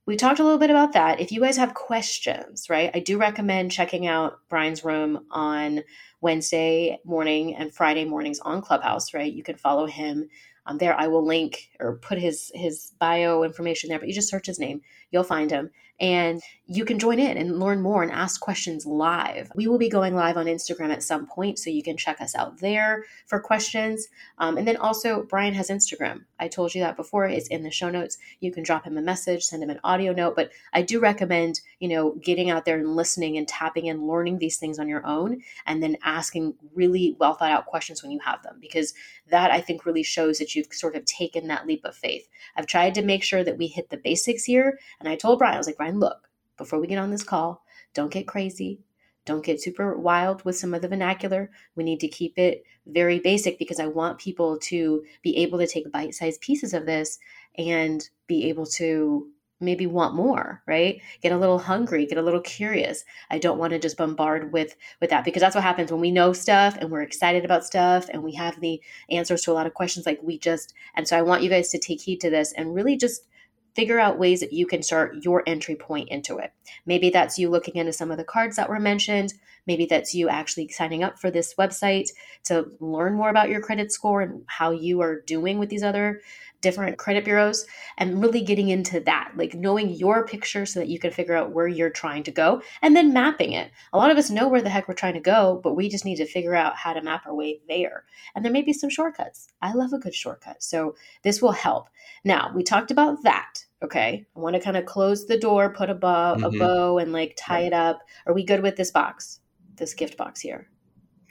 we 0.07 0.17
talked 0.17 0.41
a 0.41 0.43
little 0.45 0.59
bit 0.59 0.71
about 0.71 0.95
that. 0.95 1.21
If 1.21 1.31
you 1.31 1.41
guys 1.41 1.57
have 1.59 1.75
questions, 1.75 2.69
right, 2.69 2.91
I 2.93 2.99
do 3.01 3.19
recommend 3.19 3.71
checking 3.71 4.07
out 4.07 4.39
Bryan's 4.49 4.85
room 4.85 5.27
on 5.31 5.83
Wednesday 6.21 6.99
morning 7.05 7.55
and 7.55 7.73
Friday 7.73 8.05
mornings 8.05 8.41
on 8.41 8.63
Clubhouse, 8.63 9.15
right? 9.15 9.33
You 9.33 9.45
can 9.45 9.57
follow 9.57 9.87
him 9.87 10.29
um, 10.67 10.79
there. 10.79 10.99
I 10.99 11.07
will 11.07 11.25
link 11.25 11.71
or 11.79 11.99
put 11.99 12.19
his 12.19 12.51
his 12.55 12.93
bio 12.99 13.45
information 13.45 13.89
there, 13.91 13.99
but 14.01 14.09
you 14.09 14.15
just 14.15 14.29
search 14.29 14.47
his 14.47 14.59
name, 14.59 14.81
you'll 15.13 15.23
find 15.23 15.51
him 15.51 15.71
and 16.01 16.41
you 16.67 16.85
can 16.85 16.99
join 16.99 17.19
in 17.19 17.37
and 17.37 17.59
learn 17.59 17.83
more 17.83 18.03
and 18.03 18.13
ask 18.13 18.41
questions 18.41 18.87
live. 18.87 19.51
We 19.57 19.67
will 19.67 19.79
be 19.79 19.89
going 19.89 20.15
live 20.15 20.37
on 20.37 20.47
Instagram 20.47 20.93
at 20.93 21.03
some 21.03 21.27
point, 21.27 21.59
so 21.59 21.69
you 21.69 21.83
can 21.83 21.97
check 21.97 22.21
us 22.21 22.35
out 22.35 22.61
there 22.61 23.05
for 23.27 23.41
questions. 23.41 24.07
Um, 24.39 24.57
and 24.57 24.67
then 24.67 24.77
also, 24.77 25.25
Bryan 25.25 25.55
has 25.55 25.69
Instagram. 25.69 26.25
I 26.39 26.47
told 26.47 26.75
you 26.75 26.81
that 26.83 26.97
before. 26.97 27.27
It's 27.27 27.49
in 27.49 27.65
the 27.65 27.73
show 27.73 27.91
notes. 27.91 28.19
You 28.39 28.53
can 28.53 28.63
drop 28.63 28.87
him 28.87 28.97
a 28.97 29.03
message, 29.03 29.43
send 29.43 29.63
him 29.63 29.71
an 29.71 29.81
audio 29.83 30.13
note. 30.13 30.37
But 30.37 30.53
I 30.73 30.83
do 30.83 31.01
recommend, 31.01 31.61
you 31.81 31.89
know, 31.89 32.13
getting 32.23 32.51
out 32.51 32.65
there 32.65 32.79
and 32.79 32.95
listening 32.95 33.37
and 33.37 33.49
tapping 33.49 33.89
and 33.89 34.07
learning 34.07 34.39
these 34.39 34.57
things 34.57 34.79
on 34.79 34.89
your 34.89 35.05
own, 35.05 35.43
and 35.67 35.83
then 35.83 35.97
asking 36.05 36.55
really 36.75 37.17
well 37.19 37.35
thought 37.35 37.51
out 37.51 37.67
questions 37.67 38.03
when 38.03 38.13
you 38.13 38.21
have 38.21 38.43
them, 38.45 38.59
because 38.61 38.95
that 39.29 39.51
I 39.51 39.61
think 39.61 39.87
really 39.87 40.03
shows 40.03 40.39
that 40.39 40.55
you've 40.55 40.73
sort 40.73 40.95
of 40.97 41.05
taken 41.05 41.49
that 41.49 41.67
leap 41.67 41.85
of 41.85 41.97
faith. 41.97 42.29
I've 42.57 42.67
tried 42.67 42.95
to 42.95 43.03
make 43.03 43.25
sure 43.25 43.43
that 43.45 43.59
we 43.59 43.67
hit 43.67 43.91
the 43.91 43.97
basics 43.97 44.45
here, 44.45 44.79
and 45.01 45.09
I 45.09 45.17
told 45.17 45.41
Bryan, 45.41 45.55
I 45.55 45.59
was 45.59 45.67
like, 45.67 45.77
Bryan 45.77 45.90
look, 45.99 46.29
before 46.57 46.79
we 46.79 46.87
get 46.87 46.99
on 46.99 47.11
this 47.11 47.23
call, 47.23 47.65
don't 47.95 48.13
get 48.13 48.29
crazy. 48.29 48.81
Don't 49.27 49.45
get 49.45 49.61
super 49.61 49.97
wild 49.97 50.45
with 50.45 50.57
some 50.57 50.75
of 50.75 50.83
the 50.83 50.89
vernacular. 50.89 51.51
We 51.77 51.85
need 51.85 52.01
to 52.01 52.09
keep 52.09 52.39
it 52.39 52.65
very 52.87 53.19
basic 53.19 53.59
because 53.59 53.79
I 53.79 53.87
want 53.87 54.19
people 54.19 54.59
to 54.59 55.05
be 55.23 55.37
able 55.39 55.59
to 55.59 55.67
take 55.67 55.93
bite 55.93 56.15
sized 56.15 56.41
pieces 56.41 56.75
of 56.75 56.87
this 56.87 57.19
and 57.57 58.09
be 58.27 58.49
able 58.49 58.67
to 58.67 59.29
maybe 59.61 59.87
want 59.87 60.15
more 60.15 60.63
right 60.67 61.03
get 61.21 61.33
a 61.33 61.37
little 61.37 61.59
hungry 61.59 62.07
get 62.07 62.17
a 62.17 62.23
little 62.23 62.41
curious 62.41 63.05
i 63.31 63.39
don't 63.39 63.59
want 63.59 63.73
to 63.73 63.79
just 63.79 63.97
bombard 63.97 64.53
with 64.53 64.75
with 65.01 65.11
that 65.11 65.23
because 65.25 65.41
that's 65.43 65.55
what 65.55 65.63
happens 65.63 65.93
when 65.93 66.01
we 66.01 66.11
know 66.11 66.33
stuff 66.33 66.77
and 66.81 66.91
we're 66.91 67.03
excited 67.03 67.45
about 67.45 67.65
stuff 67.65 68.09
and 68.11 68.23
we 68.23 68.33
have 68.33 68.59
the 68.61 68.81
answers 69.11 69.43
to 69.43 69.53
a 69.53 69.55
lot 69.55 69.67
of 69.67 69.75
questions 69.75 70.07
like 70.07 70.19
we 70.23 70.39
just 70.39 70.73
and 70.95 71.07
so 71.07 71.17
i 71.17 71.23
want 71.23 71.43
you 71.43 71.51
guys 71.51 71.69
to 71.69 71.79
take 71.79 72.01
heed 72.01 72.21
to 72.21 72.31
this 72.31 72.53
and 72.53 72.75
really 72.75 72.97
just 72.97 73.27
figure 73.75 73.99
out 73.99 74.19
ways 74.19 74.41
that 74.41 74.53
you 74.53 74.67
can 74.67 74.83
start 74.83 75.17
your 75.23 75.43
entry 75.47 75.77
point 75.77 76.09
into 76.09 76.39
it. 76.39 76.53
Maybe 76.87 77.11
that's 77.11 77.39
you 77.39 77.49
looking 77.49 77.77
into 77.77 77.93
some 77.93 78.11
of 78.11 78.19
the 78.19 78.25
cards 78.25 78.57
that 78.57 78.69
were 78.69 78.81
mentioned. 78.81 79.35
Maybe 79.67 79.87
that's 79.87 80.15
you 80.15 80.29
actually 80.29 80.69
signing 80.69 81.03
up 81.03 81.19
for 81.19 81.31
this 81.31 81.55
website 81.59 82.09
to 82.45 82.67
learn 82.81 83.15
more 83.15 83.31
about 83.31 83.49
your 83.49 83.61
credit 83.61 83.93
score 83.93 84.23
and 84.23 84.43
how 84.47 84.71
you 84.71 85.01
are 85.03 85.21
doing 85.21 85.59
with 85.59 85.69
these 85.69 85.83
other 85.83 86.21
different 86.61 86.99
credit 86.99 87.25
bureaus 87.25 87.67
and 87.99 88.21
really 88.21 88.43
getting 88.43 88.69
into 88.69 89.01
that, 89.01 89.33
like 89.37 89.55
knowing 89.55 89.91
your 89.91 90.27
picture 90.27 90.67
so 90.67 90.81
that 90.81 90.89
you 90.89 90.99
can 90.99 91.11
figure 91.11 91.35
out 91.35 91.53
where 91.53 91.69
you're 91.69 91.91
trying 91.91 92.23
to 92.23 92.31
go 92.31 92.63
and 92.83 92.95
then 92.95 93.13
mapping 93.13 93.53
it. 93.53 93.71
A 93.93 93.99
lot 93.99 94.11
of 94.11 94.19
us 94.19 94.31
know 94.31 94.49
where 94.49 94.63
the 94.63 94.71
heck 94.71 94.89
we're 94.89 94.95
trying 94.95 95.15
to 95.15 95.21
go, 95.21 95.61
but 95.63 95.75
we 95.75 95.89
just 95.89 96.05
need 96.05 96.17
to 96.17 96.27
figure 96.27 96.55
out 96.55 96.77
how 96.77 96.93
to 96.93 97.03
map 97.03 97.27
our 97.27 97.35
way 97.35 97.61
there. 97.69 98.05
And 98.35 98.45
there 98.45 98.53
may 98.53 98.63
be 98.63 98.73
some 98.73 98.91
shortcuts. 98.91 99.49
I 99.63 99.73
love 99.73 99.93
a 99.93 99.99
good 99.99 100.15
shortcut. 100.15 100.63
So 100.63 100.95
this 101.23 101.41
will 101.41 101.53
help. 101.53 101.89
Now, 102.25 102.53
we 102.55 102.63
talked 102.63 102.91
about 102.91 103.23
that. 103.23 103.65
Okay. 103.83 104.27
I 104.37 104.39
want 104.39 104.55
to 104.55 104.61
kind 104.61 104.77
of 104.77 104.87
close 104.87 105.27
the 105.27 105.39
door, 105.39 105.73
put 105.73 105.91
a 105.91 105.95
bow, 105.95 106.35
mm-hmm. 106.37 106.45
a 106.45 106.59
bow, 106.59 106.99
and 106.99 107.13
like 107.13 107.35
tie 107.39 107.63
it 107.63 107.73
up. 107.73 108.01
Are 108.27 108.35
we 108.35 108.45
good 108.45 108.63
with 108.63 108.77
this 108.77 108.91
box, 108.91 109.41
this 109.77 109.95
gift 109.95 110.17
box 110.17 110.41
here? 110.41 110.69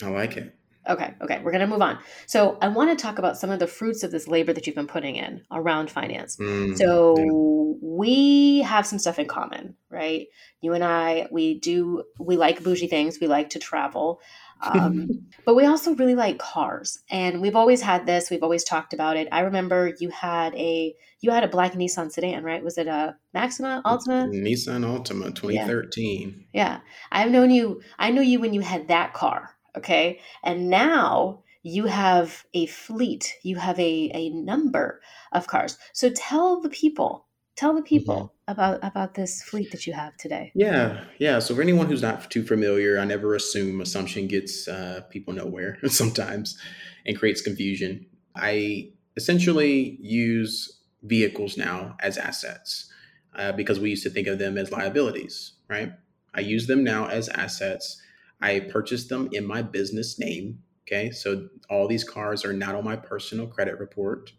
I 0.01 0.07
like 0.07 0.37
it. 0.37 0.55
Okay, 0.89 1.13
okay, 1.21 1.39
we're 1.43 1.51
gonna 1.51 1.67
move 1.67 1.81
on. 1.81 1.99
So 2.25 2.57
I 2.61 2.67
want 2.67 2.97
to 2.97 3.01
talk 3.01 3.19
about 3.19 3.37
some 3.37 3.51
of 3.51 3.59
the 3.59 3.67
fruits 3.67 4.03
of 4.03 4.11
this 4.11 4.27
labor 4.27 4.53
that 4.53 4.65
you've 4.65 4.75
been 4.75 4.87
putting 4.87 5.15
in 5.15 5.43
around 5.51 5.91
finance. 5.91 6.37
Mm, 6.37 6.77
so 6.77 7.15
yeah. 7.17 7.79
we 7.81 8.61
have 8.63 8.87
some 8.87 8.97
stuff 8.97 9.19
in 9.19 9.27
common, 9.27 9.75
right? 9.89 10.27
You 10.61 10.73
and 10.73 10.83
I, 10.83 11.27
we 11.31 11.59
do, 11.59 12.03
we 12.19 12.37
like 12.37 12.63
bougie 12.63 12.87
things. 12.87 13.19
We 13.21 13.27
like 13.27 13.51
to 13.51 13.59
travel. 13.59 14.19
Um, 14.61 15.27
but 15.45 15.55
we 15.55 15.65
also 15.65 15.95
really 15.95 16.15
like 16.15 16.39
cars. 16.39 16.99
And 17.09 17.41
we've 17.41 17.55
always 17.55 17.81
had 17.81 18.05
this. 18.05 18.29
We've 18.29 18.43
always 18.43 18.63
talked 18.63 18.93
about 18.93 19.15
it. 19.15 19.27
I 19.31 19.41
remember 19.41 19.93
you 19.99 20.09
had 20.09 20.53
a, 20.55 20.95
you 21.21 21.31
had 21.31 21.43
a 21.43 21.47
black 21.47 21.73
Nissan 21.73 22.11
sedan, 22.11 22.43
right? 22.43 22.63
Was 22.63 22.77
it 22.77 22.87
a 22.87 23.15
Maxima, 23.33 23.81
Altima? 23.85 24.29
Nissan 24.29 24.85
Altima 24.85 25.33
2013. 25.35 26.45
Yeah. 26.53 26.61
yeah. 26.63 26.79
I've 27.11 27.31
known 27.31 27.51
you, 27.51 27.81
I 27.97 28.11
knew 28.11 28.21
you 28.21 28.39
when 28.39 28.53
you 28.53 28.61
had 28.61 28.87
that 28.87 29.13
car. 29.13 29.55
Okay. 29.79 30.19
And 30.43 30.69
now 30.69 31.43
you 31.63 31.85
have 31.85 32.45
a 32.53 32.65
fleet, 32.67 33.35
you 33.43 33.57
have 33.57 33.79
a, 33.79 34.11
a 34.13 34.29
number 34.29 35.01
of 35.31 35.47
cars. 35.47 35.77
So 35.93 36.09
tell 36.09 36.61
the 36.61 36.69
people, 36.69 37.25
tell 37.55 37.73
the 37.73 37.81
people 37.81 38.15
mm-hmm. 38.15 38.51
about 38.51 38.79
about 38.83 39.15
this 39.15 39.43
fleet 39.43 39.71
that 39.71 39.85
you 39.85 39.93
have 39.93 40.15
today. 40.17 40.51
Yeah, 40.55 41.03
yeah. 41.17 41.39
So 41.39 41.55
for 41.55 41.61
anyone 41.61 41.87
who's 41.87 42.01
not 42.01 42.31
too 42.31 42.43
familiar, 42.43 42.99
I 42.99 43.05
never 43.05 43.35
assume 43.35 43.81
assumption 43.81 44.27
gets 44.27 44.67
uh, 44.67 45.01
people 45.09 45.33
nowhere 45.33 45.77
sometimes 45.87 46.57
and 47.05 47.17
creates 47.17 47.41
confusion. 47.41 48.05
I 48.35 48.91
essentially 49.17 49.97
use 49.99 50.79
vehicles 51.03 51.57
now 51.57 51.95
as 51.99 52.17
assets 52.17 52.89
uh, 53.35 53.51
because 53.53 53.79
we 53.79 53.89
used 53.89 54.03
to 54.03 54.09
think 54.09 54.27
of 54.27 54.39
them 54.39 54.57
as 54.57 54.71
liabilities, 54.71 55.53
right? 55.69 55.91
I 56.33 56.41
use 56.41 56.67
them 56.67 56.83
now 56.83 57.07
as 57.07 57.27
assets. 57.29 58.01
I 58.41 58.61
purchased 58.61 59.09
them 59.09 59.29
in 59.31 59.45
my 59.45 59.61
business 59.61 60.19
name 60.19 60.59
Okay, 60.89 61.11
so 61.11 61.49
all 61.69 61.87
these 61.87 62.03
cars 62.03 62.43
are 62.43 62.53
not 62.53 62.73
on 62.73 62.83
my 62.83 62.95
personal 62.95 63.45
credit 63.45 63.79
report, 63.79 64.31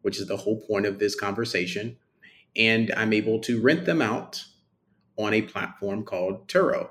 which 0.00 0.18
is 0.18 0.26
the 0.26 0.38
whole 0.38 0.58
point 0.66 0.86
of 0.86 0.98
this 0.98 1.14
conversation. 1.14 1.98
And 2.56 2.90
I'm 2.96 3.12
able 3.12 3.40
to 3.40 3.60
rent 3.60 3.84
them 3.84 4.00
out 4.00 4.42
on 5.18 5.34
a 5.34 5.42
platform 5.42 6.04
called 6.04 6.48
Turo. 6.48 6.88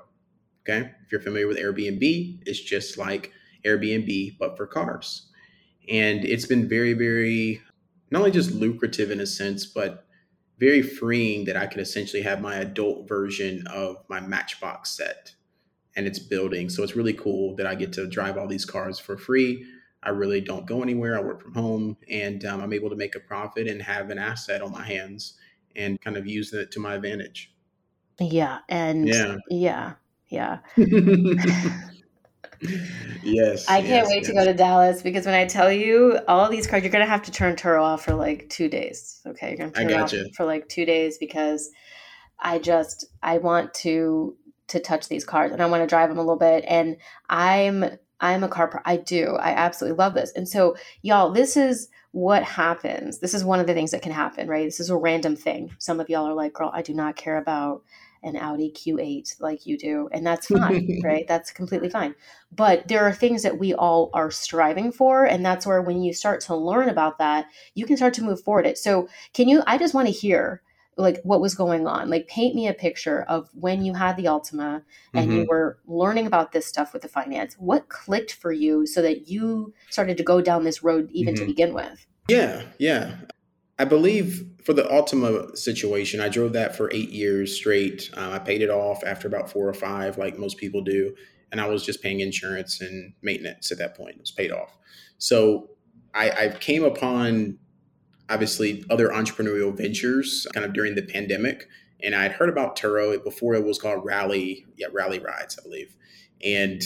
Okay, 0.60 0.92
if 1.04 1.10
you're 1.10 1.20
familiar 1.20 1.48
with 1.48 1.58
Airbnb, 1.58 2.42
it's 2.46 2.60
just 2.60 2.96
like 2.96 3.32
Airbnb, 3.66 4.38
but 4.38 4.56
for 4.56 4.68
cars. 4.68 5.28
And 5.88 6.24
it's 6.24 6.46
been 6.46 6.68
very, 6.68 6.92
very 6.92 7.60
not 8.12 8.20
only 8.20 8.30
just 8.30 8.52
lucrative 8.52 9.10
in 9.10 9.18
a 9.18 9.26
sense, 9.26 9.66
but 9.66 10.06
very 10.60 10.80
freeing 10.80 11.44
that 11.46 11.56
I 11.56 11.66
can 11.66 11.80
essentially 11.80 12.22
have 12.22 12.40
my 12.40 12.54
adult 12.58 13.08
version 13.08 13.66
of 13.66 13.96
my 14.08 14.20
Matchbox 14.20 14.96
set 14.96 15.34
and 15.96 16.06
it's 16.06 16.18
building. 16.18 16.68
So 16.68 16.82
it's 16.82 16.96
really 16.96 17.12
cool 17.12 17.54
that 17.56 17.66
I 17.66 17.74
get 17.74 17.92
to 17.94 18.06
drive 18.06 18.38
all 18.38 18.46
these 18.46 18.64
cars 18.64 18.98
for 18.98 19.16
free. 19.16 19.64
I 20.02 20.10
really 20.10 20.40
don't 20.40 20.66
go 20.66 20.82
anywhere. 20.82 21.16
I 21.16 21.22
work 21.22 21.40
from 21.40 21.54
home 21.54 21.96
and 22.08 22.44
um, 22.44 22.60
I'm 22.60 22.72
able 22.72 22.90
to 22.90 22.96
make 22.96 23.14
a 23.14 23.20
profit 23.20 23.68
and 23.68 23.80
have 23.80 24.10
an 24.10 24.18
asset 24.18 24.60
on 24.62 24.72
my 24.72 24.84
hands 24.84 25.34
and 25.76 26.00
kind 26.00 26.16
of 26.16 26.26
use 26.26 26.52
it 26.52 26.70
to 26.72 26.80
my 26.80 26.94
advantage. 26.94 27.54
Yeah. 28.18 28.58
And 28.68 29.06
yeah. 29.08 29.36
Yeah. 29.48 29.92
Yeah. 30.28 30.58
yes. 33.22 33.68
I 33.68 33.80
can't 33.80 33.88
yes, 33.88 34.08
wait 34.08 34.16
yes. 34.16 34.26
to 34.26 34.32
go 34.32 34.44
to 34.44 34.54
Dallas 34.54 35.02
because 35.02 35.26
when 35.26 35.34
I 35.34 35.46
tell 35.46 35.70
you 35.70 36.18
all 36.26 36.48
these 36.48 36.66
cars, 36.66 36.82
you're 36.82 36.90
going 36.90 37.04
to 37.04 37.10
have 37.10 37.22
to 37.22 37.30
turn 37.30 37.54
Turo 37.54 37.82
off 37.82 38.04
for 38.04 38.14
like 38.14 38.48
two 38.48 38.68
days. 38.68 39.20
Okay. 39.26 39.50
You're 39.50 39.58
going 39.58 39.72
to 39.72 39.80
turn 39.84 39.92
off 40.26 40.34
for 40.36 40.46
like 40.46 40.68
two 40.68 40.84
days 40.84 41.18
because 41.18 41.70
I 42.40 42.58
just, 42.58 43.06
I 43.22 43.38
want 43.38 43.72
to 43.74 44.36
to 44.72 44.80
touch 44.80 45.08
these 45.08 45.24
cars 45.24 45.52
and 45.52 45.62
I 45.62 45.66
want 45.66 45.82
to 45.82 45.86
drive 45.86 46.08
them 46.08 46.18
a 46.18 46.22
little 46.22 46.36
bit. 46.36 46.64
And 46.66 46.96
I'm 47.30 47.84
I'm 48.22 48.44
a 48.44 48.48
car. 48.48 48.68
Pro- 48.68 48.80
I 48.84 48.96
do. 48.96 49.36
I 49.40 49.50
absolutely 49.50 49.98
love 49.98 50.14
this. 50.14 50.32
And 50.32 50.48
so, 50.48 50.76
y'all, 51.02 51.32
this 51.32 51.56
is 51.56 51.88
what 52.12 52.44
happens. 52.44 53.18
This 53.18 53.34
is 53.34 53.44
one 53.44 53.58
of 53.58 53.66
the 53.66 53.74
things 53.74 53.90
that 53.90 54.02
can 54.02 54.12
happen, 54.12 54.48
right? 54.48 54.64
This 54.64 54.80
is 54.80 54.90
a 54.90 54.96
random 54.96 55.34
thing. 55.34 55.74
Some 55.78 55.98
of 55.98 56.08
y'all 56.08 56.28
are 56.28 56.34
like, 56.34 56.52
"Girl, 56.52 56.70
I 56.72 56.82
do 56.82 56.94
not 56.94 57.16
care 57.16 57.36
about 57.36 57.82
an 58.22 58.36
Audi 58.36 58.70
Q8 58.70 59.40
like 59.40 59.66
you 59.66 59.76
do," 59.76 60.08
and 60.12 60.24
that's 60.24 60.46
fine, 60.46 61.00
right? 61.04 61.26
That's 61.26 61.50
completely 61.50 61.90
fine. 61.90 62.14
But 62.52 62.86
there 62.86 63.04
are 63.04 63.12
things 63.12 63.42
that 63.42 63.58
we 63.58 63.74
all 63.74 64.10
are 64.14 64.30
striving 64.30 64.92
for, 64.92 65.24
and 65.24 65.44
that's 65.44 65.66
where 65.66 65.82
when 65.82 66.00
you 66.00 66.14
start 66.14 66.40
to 66.42 66.54
learn 66.54 66.88
about 66.88 67.18
that, 67.18 67.46
you 67.74 67.86
can 67.86 67.96
start 67.96 68.14
to 68.14 68.24
move 68.24 68.40
forward. 68.40 68.66
It. 68.66 68.78
So, 68.78 69.08
can 69.34 69.48
you? 69.48 69.62
I 69.66 69.78
just 69.78 69.94
want 69.94 70.06
to 70.06 70.12
hear 70.12 70.62
like 70.96 71.20
what 71.22 71.40
was 71.40 71.54
going 71.54 71.86
on? 71.86 72.10
Like 72.10 72.28
paint 72.28 72.54
me 72.54 72.68
a 72.68 72.74
picture 72.74 73.22
of 73.22 73.48
when 73.54 73.84
you 73.84 73.94
had 73.94 74.16
the 74.16 74.24
Altima 74.24 74.82
and 75.14 75.28
mm-hmm. 75.28 75.38
you 75.38 75.46
were 75.48 75.78
learning 75.86 76.26
about 76.26 76.52
this 76.52 76.66
stuff 76.66 76.92
with 76.92 77.02
the 77.02 77.08
finance. 77.08 77.54
What 77.54 77.88
clicked 77.88 78.34
for 78.34 78.52
you 78.52 78.86
so 78.86 79.00
that 79.02 79.28
you 79.28 79.72
started 79.90 80.16
to 80.18 80.22
go 80.22 80.40
down 80.40 80.64
this 80.64 80.82
road 80.82 81.08
even 81.12 81.34
mm-hmm. 81.34 81.44
to 81.44 81.46
begin 81.46 81.74
with? 81.74 82.06
Yeah 82.28 82.62
yeah. 82.78 83.16
I 83.78 83.84
believe 83.84 84.46
for 84.64 84.74
the 84.74 84.84
Altima 84.84 85.56
situation 85.56 86.20
i 86.20 86.28
drove 86.28 86.52
that 86.52 86.76
for 86.76 86.92
eight 86.92 87.10
years 87.10 87.56
straight. 87.56 88.10
Uh, 88.16 88.30
i 88.32 88.38
paid 88.38 88.62
it 88.62 88.70
off 88.70 89.02
after 89.04 89.26
about 89.26 89.50
four 89.50 89.68
or 89.68 89.74
five 89.74 90.18
like 90.18 90.38
most 90.38 90.56
people 90.56 90.82
do 90.82 91.14
and 91.50 91.60
i 91.60 91.66
was 91.66 91.84
just 91.84 92.00
paying 92.02 92.20
insurance 92.20 92.80
and 92.80 93.14
maintenance 93.22 93.72
at 93.72 93.78
that 93.78 93.96
point. 93.96 94.16
It 94.16 94.20
was 94.20 94.30
paid 94.30 94.52
off. 94.52 94.76
So 95.18 95.70
I, 96.14 96.30
I 96.30 96.48
came 96.48 96.84
upon 96.84 97.58
obviously 98.28 98.84
other 98.90 99.08
entrepreneurial 99.08 99.76
ventures 99.76 100.46
kind 100.54 100.64
of 100.64 100.72
during 100.72 100.94
the 100.94 101.02
pandemic. 101.02 101.68
And 102.02 102.14
I'd 102.14 102.32
heard 102.32 102.48
about 102.48 102.76
Turo 102.76 103.22
before 103.22 103.54
it 103.54 103.64
was 103.64 103.78
called 103.78 104.04
Rally, 104.04 104.66
yeah, 104.76 104.88
RelayRides, 104.88 105.58
I 105.58 105.62
believe. 105.62 105.96
And 106.44 106.82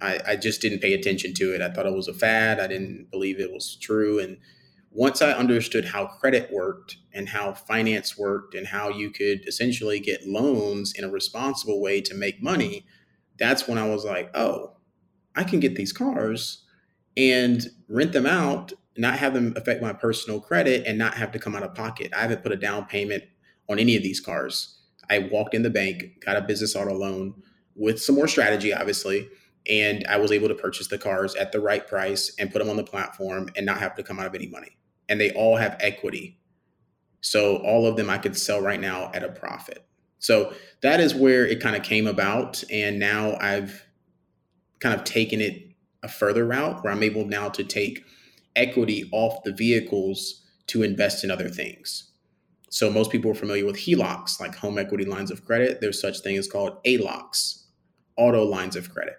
I, 0.00 0.20
I 0.26 0.36
just 0.36 0.60
didn't 0.60 0.80
pay 0.80 0.94
attention 0.94 1.34
to 1.34 1.54
it. 1.54 1.60
I 1.60 1.70
thought 1.70 1.86
it 1.86 1.94
was 1.94 2.08
a 2.08 2.14
fad. 2.14 2.60
I 2.60 2.66
didn't 2.66 3.10
believe 3.10 3.40
it 3.40 3.52
was 3.52 3.76
true. 3.76 4.20
And 4.20 4.38
once 4.90 5.22
I 5.22 5.32
understood 5.32 5.86
how 5.86 6.06
credit 6.06 6.52
worked 6.52 6.98
and 7.12 7.28
how 7.28 7.54
finance 7.54 8.16
worked 8.16 8.54
and 8.54 8.66
how 8.66 8.90
you 8.90 9.10
could 9.10 9.46
essentially 9.48 9.98
get 9.98 10.26
loans 10.26 10.92
in 10.96 11.04
a 11.04 11.08
responsible 11.08 11.80
way 11.80 12.00
to 12.02 12.14
make 12.14 12.42
money, 12.42 12.86
that's 13.36 13.66
when 13.66 13.78
I 13.78 13.88
was 13.88 14.04
like, 14.04 14.30
oh, 14.36 14.76
I 15.34 15.42
can 15.42 15.58
get 15.58 15.74
these 15.74 15.92
cars 15.92 16.64
and 17.16 17.66
rent 17.88 18.12
them 18.12 18.26
out 18.26 18.72
not 18.96 19.18
have 19.18 19.34
them 19.34 19.52
affect 19.56 19.82
my 19.82 19.92
personal 19.92 20.40
credit 20.40 20.86
and 20.86 20.98
not 20.98 21.14
have 21.14 21.32
to 21.32 21.38
come 21.38 21.54
out 21.56 21.62
of 21.62 21.74
pocket. 21.74 22.12
I 22.14 22.20
haven't 22.20 22.42
put 22.42 22.52
a 22.52 22.56
down 22.56 22.86
payment 22.86 23.24
on 23.68 23.78
any 23.78 23.96
of 23.96 24.02
these 24.02 24.20
cars. 24.20 24.78
I 25.10 25.18
walked 25.30 25.54
in 25.54 25.62
the 25.62 25.70
bank, 25.70 26.24
got 26.24 26.36
a 26.36 26.42
business 26.42 26.76
auto 26.76 26.94
loan 26.94 27.34
with 27.74 28.00
some 28.00 28.14
more 28.14 28.28
strategy, 28.28 28.72
obviously, 28.72 29.28
and 29.68 30.06
I 30.08 30.16
was 30.16 30.30
able 30.32 30.48
to 30.48 30.54
purchase 30.54 30.88
the 30.88 30.98
cars 30.98 31.34
at 31.34 31.52
the 31.52 31.60
right 31.60 31.86
price 31.86 32.34
and 32.38 32.52
put 32.52 32.58
them 32.58 32.70
on 32.70 32.76
the 32.76 32.84
platform 32.84 33.48
and 33.56 33.66
not 33.66 33.78
have 33.78 33.94
to 33.96 34.02
come 34.02 34.18
out 34.18 34.26
of 34.26 34.34
any 34.34 34.46
money. 34.46 34.76
And 35.08 35.20
they 35.20 35.32
all 35.32 35.56
have 35.56 35.76
equity. 35.80 36.38
So 37.20 37.56
all 37.58 37.86
of 37.86 37.96
them 37.96 38.10
I 38.10 38.18
could 38.18 38.36
sell 38.36 38.60
right 38.60 38.80
now 38.80 39.10
at 39.14 39.24
a 39.24 39.28
profit. 39.28 39.86
So 40.18 40.54
that 40.82 41.00
is 41.00 41.14
where 41.14 41.46
it 41.46 41.60
kind 41.60 41.76
of 41.76 41.82
came 41.82 42.06
about. 42.06 42.62
And 42.70 42.98
now 42.98 43.36
I've 43.40 43.86
kind 44.80 44.94
of 44.94 45.04
taken 45.04 45.40
it 45.40 45.70
a 46.02 46.08
further 46.08 46.46
route 46.46 46.82
where 46.82 46.92
I'm 46.92 47.02
able 47.02 47.24
now 47.24 47.48
to 47.48 47.64
take 47.64 48.04
equity 48.56 49.08
off 49.12 49.42
the 49.44 49.52
vehicles 49.52 50.42
to 50.66 50.82
invest 50.82 51.24
in 51.24 51.30
other 51.30 51.48
things. 51.48 52.10
So 52.70 52.90
most 52.90 53.12
people 53.12 53.30
are 53.30 53.34
familiar 53.34 53.66
with 53.66 53.76
HELOCs, 53.76 54.40
like 54.40 54.56
home 54.56 54.78
equity 54.78 55.04
lines 55.04 55.30
of 55.30 55.44
credit. 55.44 55.80
There's 55.80 56.00
such 56.00 56.20
things 56.20 56.48
called 56.48 56.82
ALOCs, 56.84 57.64
auto 58.16 58.44
lines 58.44 58.74
of 58.74 58.90
credit, 58.90 59.16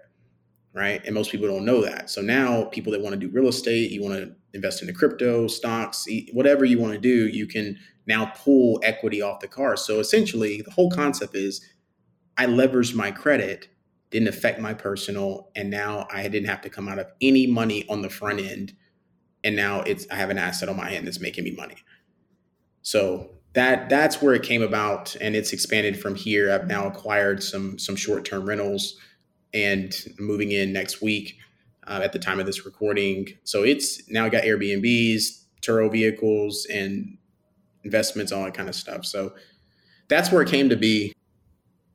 right? 0.74 1.02
And 1.06 1.16
most 1.16 1.32
people 1.32 1.48
don't 1.48 1.64
know 1.64 1.82
that. 1.82 2.10
So 2.10 2.22
now 2.22 2.66
people 2.66 2.92
that 2.92 3.02
want 3.02 3.14
to 3.14 3.20
do 3.20 3.34
real 3.34 3.48
estate, 3.48 3.92
you 3.92 4.04
want 4.04 4.16
to 4.16 4.36
invest 4.54 4.82
into 4.82 4.94
crypto, 4.94 5.48
stocks, 5.48 6.06
whatever 6.34 6.66
you 6.66 6.80
want 6.80 6.94
to 6.94 7.00
do, 7.00 7.28
you 7.28 7.48
can 7.48 7.78
now 8.08 8.26
pull 8.36 8.80
equity 8.84 9.22
off 9.22 9.40
the 9.40 9.48
car. 9.48 9.78
So 9.78 10.00
essentially, 10.00 10.62
the 10.62 10.72
whole 10.72 10.92
concept 10.92 11.36
is 11.36 11.66
I 12.38 12.48
leveraged 12.48 12.94
my 12.94 13.12
credit, 13.12 13.70
didn't 14.12 14.28
affect 14.28 14.60
my 14.60 14.74
personal, 14.74 15.50
and 15.56 15.70
now 15.70 16.08
I 16.12 16.28
didn't 16.28 16.50
have 16.50 16.62
to 16.62 16.70
come 16.70 16.90
out 16.90 17.00
of 17.00 17.08
any 17.22 17.48
money 17.48 17.86
on 17.90 18.02
the 18.02 18.10
front 18.10 18.42
end 18.42 18.74
and 19.46 19.56
now 19.56 19.82
it's 19.82 20.06
I 20.12 20.16
have 20.16 20.30
an 20.30 20.38
asset 20.38 20.68
on 20.68 20.76
my 20.76 20.90
hand 20.90 21.08
that's 21.08 21.22
making 21.22 21.46
me 21.46 21.52
money. 21.52 21.76
So 22.82 23.30
that 23.54 23.88
that's 23.88 24.22
where 24.22 24.34
it 24.34 24.44
came 24.44 24.62
about, 24.62 25.16
and 25.22 25.36
it's 25.36 25.54
expanded 25.54 25.98
from 26.02 26.16
here. 26.16 26.52
I've 26.52 26.68
now 26.68 26.88
acquired 26.88 27.42
some 27.42 27.80
some 27.80 27.96
short 27.96 28.26
term 28.26 28.46
rentals, 28.46 28.98
and 29.54 29.96
moving 30.20 30.52
in 30.52 30.74
next 30.74 31.02
week 31.02 31.38
uh, 31.88 32.02
at 32.04 32.12
the 32.12 32.20
time 32.20 32.40
of 32.40 32.48
this 32.48 32.66
recording. 32.66 33.28
So 33.44 33.64
it's 33.64 34.10
now 34.10 34.28
got 34.28 34.44
Airbnbs, 34.44 35.44
Turo 35.62 35.90
vehicles, 35.90 36.66
and 36.66 37.18
investments, 37.84 38.32
all 38.32 38.44
that 38.44 38.56
kind 38.56 38.68
of 38.68 38.76
stuff. 38.76 39.06
So 39.06 39.36
that's 40.10 40.32
where 40.32 40.42
it 40.42 40.50
came 40.50 40.70
to 40.70 40.76
be, 40.76 41.14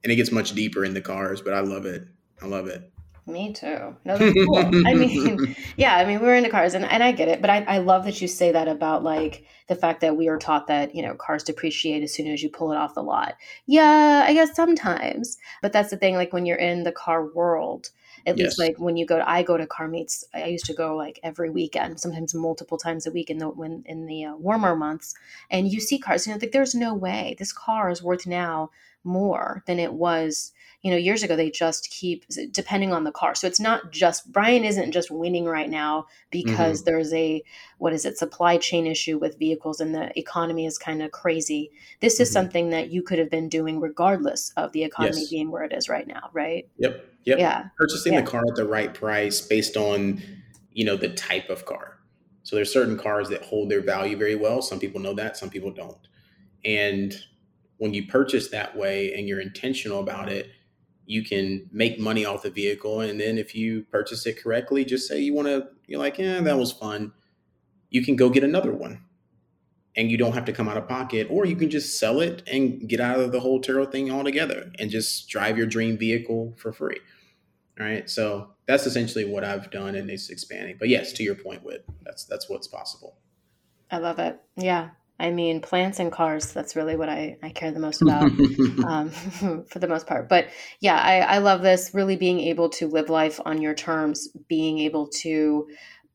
and 0.05 0.13
it 0.13 0.17
gets 0.17 0.31
much 0.31 0.55
deeper 0.55 0.85
in 0.85 0.95
the 0.95 1.03
cars, 1.03 1.43
but 1.43 1.53
I 1.53 1.61
love 1.61 1.85
it. 1.85 2.07
I 2.41 2.47
love 2.47 2.69
it. 2.69 2.91
Me 3.27 3.53
too. 3.53 3.97
No, 4.05 4.19
cool. 4.19 4.59
I 4.87 4.95
mean, 4.95 5.55
yeah, 5.77 5.97
I 5.97 6.05
mean, 6.05 6.21
we 6.21 6.27
were 6.27 6.35
into 6.35 6.51
cars 6.51 6.75
and, 6.75 6.85
and 6.85 7.03
I 7.03 7.13
get 7.13 7.29
it, 7.29 7.41
but 7.41 7.51
I, 7.51 7.63
I 7.65 7.79
love 7.79 8.05
that 8.05 8.21
you 8.21 8.29
say 8.29 8.53
that 8.53 8.69
about 8.69 9.05
like 9.05 9.45
the 9.69 9.77
fact 9.77 10.01
that 10.01 10.17
we 10.17 10.29
are 10.29 10.39
taught 10.39 10.67
that, 10.67 10.95
you 10.95 11.03
know, 11.03 11.15
cars 11.15 11.45
depreciate 11.45 12.03
as 12.03 12.15
soon 12.15 12.27
as 12.27 12.43
you 12.43 12.49
pull 12.49 12.73
it 12.73 12.77
off 12.77 12.95
the 12.95 13.03
lot. 13.03 13.35
Yeah, 13.67 14.25
I 14.27 14.33
guess 14.33 14.55
sometimes. 14.57 15.39
But 15.63 15.73
that's 15.73 15.91
the 15.91 15.97
thing, 15.97 16.17
like 16.17 16.33
when 16.33 16.47
you're 16.47 16.57
in 16.57 16.83
the 16.83 16.93
car 16.93 17.27
world, 17.27 17.91
at 18.27 18.37
yes. 18.37 18.47
least 18.47 18.59
like 18.59 18.79
when 18.79 18.97
you 18.97 19.07
go 19.07 19.19
to, 19.19 19.29
I 19.29 19.43
go 19.43 19.57
to 19.57 19.67
car 19.67 19.89
meets, 19.89 20.25
I 20.35 20.47
used 20.47 20.67
to 20.67 20.75
go 20.75 20.97
like 20.97 21.21
every 21.23 21.51
weekend, 21.51 22.01
sometimes 22.01 22.35
multiple 22.35 22.79
times 22.79 23.07
a 23.07 23.11
week 23.11 23.31
in 23.31 23.39
the, 23.39 23.49
when, 23.49 23.83
in 23.87 24.07
the 24.07 24.25
uh, 24.25 24.37
warmer 24.37 24.77
months. 24.77 25.15
And 25.51 25.71
you 25.71 25.81
see 25.81 25.99
cars, 25.99 26.27
you 26.27 26.33
know, 26.33 26.39
like 26.41 26.53
there's 26.53 26.75
no 26.75 26.95
way 26.95 27.37
this 27.39 27.53
car 27.53 27.91
is 27.91 28.03
worth 28.03 28.27
now 28.27 28.71
more 29.05 29.63
than 29.67 29.79
it 29.79 29.95
was 29.95 30.53
you 30.83 30.91
know 30.91 30.97
years 30.97 31.23
ago 31.23 31.37
they 31.37 31.51
just 31.51 31.91
keep 31.91 32.25
depending 32.51 32.93
on 32.93 33.05
the 33.05 33.13
car. 33.13 33.35
So 33.35 33.47
it's 33.47 33.61
not 33.61 33.93
just 33.93 34.31
bryan 34.33 34.65
isn't 34.65 34.93
just 34.93 35.11
winning 35.11 35.45
right 35.45 35.69
now 35.69 36.07
because 36.31 36.81
mm-hmm. 36.81 36.91
there's 36.91 37.13
a 37.13 37.43
what 37.79 37.93
is 37.93 38.05
it 38.05 38.19
supply 38.19 38.57
chain 38.57 38.87
issue 38.87 39.19
with 39.19 39.39
vehicles 39.39 39.81
and 39.81 39.95
the 39.95 40.17
economy 40.19 40.67
is 40.67 40.79
kind 40.79 41.03
of 41.03 41.11
crazy. 41.11 41.71
This 42.01 42.21
is 42.21 42.29
mm-hmm. 42.29 42.33
something 42.33 42.71
that 42.71 42.91
you 42.91 43.03
could 43.03 43.19
have 43.19 43.31
been 43.31 43.49
doing 43.49 43.81
regardless 43.81 44.53
of 44.57 44.73
the 44.73 44.85
economy 44.85 45.21
yes. 45.21 45.31
being 45.31 45.51
where 45.51 45.65
it 45.65 45.73
is 45.73 45.89
right 45.89 46.07
now 46.07 46.31
right? 46.33 46.69
Yep. 46.79 47.07
Yep. 47.25 47.39
Yeah. 47.39 47.69
Purchasing 47.77 48.15
yeah. 48.15 48.23
the 48.23 48.27
car 48.27 48.43
at 48.49 48.57
the 48.57 48.67
right 48.67 48.93
price 48.95 49.41
based 49.41 49.77
on 49.77 50.23
you 50.73 50.85
know 50.85 50.97
the 50.97 51.11
type 51.11 51.51
of 51.51 51.67
car. 51.67 51.99
So 52.43 52.57
there's 52.57 52.73
certain 52.73 52.99
cars 52.99 53.29
that 53.29 53.45
hold 53.45 53.71
their 53.71 53.83
value 53.83 54.17
very 54.17 54.35
well. 54.35 54.63
Some 54.63 54.81
people 54.81 55.01
know 55.01 55.15
that 55.15 55.37
some 55.37 55.51
people 55.51 55.71
don't. 55.71 56.09
And 56.65 57.15
when 57.77 57.95
you 57.95 58.07
purchase 58.07 58.49
that 58.49 58.77
way 58.77 59.15
and 59.15 59.29
you're 59.29 59.41
intentional 59.41 60.01
about 60.01 60.29
it 60.31 60.51
you 61.11 61.25
can 61.25 61.69
make 61.73 61.99
money 61.99 62.25
off 62.25 62.45
the 62.45 62.51
vehicle. 62.51 63.01
And 63.01 63.21
then 63.21 63.37
if 63.37 63.53
you 63.53 63.83
purchase 63.91 64.25
it 64.27 64.41
correctly, 64.41 64.85
just 64.85 65.09
say 65.09 65.19
you 65.19 65.35
want 65.35 65.49
to, 65.49 65.67
you're 65.89 65.99
like, 65.99 66.19
yeah, 66.19 66.41
that 66.41 66.57
was 66.57 66.71
fun. 66.71 67.13
You 67.89 68.05
can 68.05 68.15
go 68.15 68.31
get 68.31 68.45
another 68.45 68.73
one 68.73 69.03
and 69.97 70.09
you 70.09 70.17
don't 70.17 70.35
have 70.35 70.45
to 70.45 70.53
come 70.53 70.69
out 70.69 70.77
of 70.77 70.87
pocket, 70.87 71.27
or 71.29 71.47
you 71.47 71.57
can 71.57 71.69
just 71.69 71.99
sell 71.99 72.21
it 72.21 72.45
and 72.47 72.89
get 72.89 73.01
out 73.01 73.19
of 73.19 73.33
the 73.33 73.41
whole 73.41 73.61
Turo 73.61 73.91
thing 73.91 74.09
altogether 74.09 74.71
and 74.79 74.89
just 74.89 75.29
drive 75.29 75.59
your 75.59 75.67
dream 75.67 75.99
vehicle 75.99 76.55
for 76.57 76.73
free. 76.73 77.01
All 77.81 77.87
right. 77.87 78.09
So 78.09 78.53
that's 78.67 78.87
essentially 78.87 79.25
what 79.25 79.43
I've 79.43 79.69
done 79.73 79.97
and 79.97 80.09
it's 80.09 80.31
expanding. 80.31 80.77
But 80.79 80.91
yes, 80.91 81.13
to 81.15 81.25
your 81.25 81.35
point, 81.35 81.65
with 81.65 81.81
that's 82.05 82.25
that's 82.25 82.49
what's 82.49 82.69
possible. 82.69 83.17
I 83.91 83.99
love 83.99 84.21
it. 84.21 84.41
Yeah. 84.57 84.91
I 85.21 85.31
mean, 85.31 85.61
plants 85.61 86.01
and 86.01 86.11
cars, 86.11 86.53
that's 86.53 86.75
really 86.75 86.97
what 86.97 87.09
I, 87.09 87.37
I 87.43 87.51
care 87.51 87.71
the 87.71 87.79
most 87.79 88.01
about 88.03 88.23
um, 88.87 89.11
for 89.69 89.79
the 89.79 89.87
most 89.87 90.07
part. 90.07 90.29
But 90.29 90.49
yeah, 90.81 90.97
I, 90.97 91.37
I 91.37 91.39
love 91.39 91.63
this 91.63 91.91
really 91.93 92.17
being 92.17 92.41
able 92.41 92.71
to 92.71 92.89
live 92.89 93.11
life 93.11 93.39
on 93.45 93.61
your 93.61 93.75
terms, 93.75 94.29
being 94.49 94.79
able 94.79 95.09
to 95.21 95.69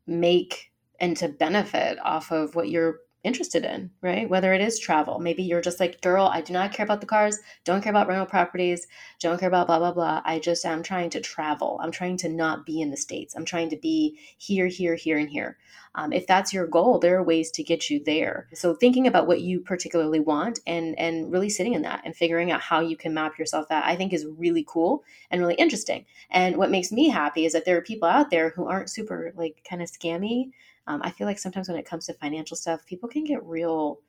make 0.07 0.71
and 0.99 1.15
to 1.17 1.29
benefit 1.29 1.99
off 2.03 2.31
of 2.31 2.55
what 2.55 2.69
you're 2.69 2.99
interested 3.25 3.65
in, 3.65 3.91
right? 4.01 4.29
Whether 4.29 4.53
it 4.53 4.61
is 4.61 4.79
travel, 4.79 5.19
maybe 5.19 5.43
you're 5.43 5.61
just 5.61 5.79
like, 5.79 6.01
girl, 6.01 6.27
I 6.27 6.41
do 6.41 6.53
not 6.53 6.71
care 6.71 6.83
about 6.83 7.01
the 7.01 7.07
cars, 7.07 7.39
don't 7.63 7.81
care 7.81 7.91
about 7.91 8.07
rental 8.07 8.25
properties, 8.25 8.87
don't 9.19 9.39
care 9.39 9.49
about 9.49 9.67
blah, 9.67 9.79
blah, 9.79 9.91
blah. 9.91 10.21
I 10.23 10.39
just 10.39 10.65
am 10.65 10.83
trying 10.83 11.09
to 11.11 11.21
travel. 11.21 11.79
I'm 11.81 11.91
trying 11.91 12.17
to 12.17 12.29
not 12.29 12.65
be 12.65 12.81
in 12.81 12.91
the 12.91 12.97
States. 12.97 13.35
I'm 13.35 13.45
trying 13.45 13.69
to 13.69 13.77
be 13.77 14.19
here, 14.37 14.67
here, 14.67 14.95
here, 14.95 15.17
and 15.17 15.29
here. 15.29 15.57
Um, 15.95 16.11
if 16.11 16.27
that's 16.27 16.53
your 16.53 16.67
goal, 16.67 16.99
there 16.99 17.17
are 17.17 17.23
ways 17.23 17.51
to 17.51 17.63
get 17.63 17.89
you 17.89 18.03
there. 18.03 18.47
So 18.53 18.75
thinking 18.75 19.07
about 19.07 19.27
what 19.27 19.41
you 19.41 19.61
particularly 19.61 20.19
want 20.19 20.59
and 20.67 20.97
and 20.99 21.31
really 21.31 21.49
sitting 21.49 21.73
in 21.73 21.83
that 21.83 22.01
and 22.03 22.15
figuring 22.15 22.51
out 22.51 22.61
how 22.61 22.81
you 22.81 22.97
can 22.97 23.13
map 23.13 23.39
yourself 23.39 23.69
that 23.69 23.85
I 23.85 23.95
think 23.95 24.11
is 24.11 24.25
really 24.37 24.65
cool 24.67 25.03
and 25.31 25.39
really 25.39 25.55
interesting. 25.55 26.05
And 26.29 26.57
what 26.57 26.69
makes 26.69 26.91
me 26.91 27.09
happy 27.09 27.45
is 27.45 27.53
that 27.53 27.63
there 27.63 27.77
are 27.77 27.81
people 27.81 28.09
out 28.09 28.29
there 28.29 28.49
who 28.49 28.67
aren't 28.67 28.89
super 28.89 29.33
like 29.37 29.65
kind 29.67 29.81
of 29.81 29.89
scammy 29.89 30.51
um, 30.87 31.01
I 31.03 31.11
feel 31.11 31.27
like 31.27 31.39
sometimes 31.39 31.67
when 31.67 31.77
it 31.77 31.85
comes 31.85 32.05
to 32.05 32.13
financial 32.13 32.57
stuff, 32.57 32.85
people 32.85 33.09
can 33.09 33.23
get 33.23 33.43
real 33.43 33.99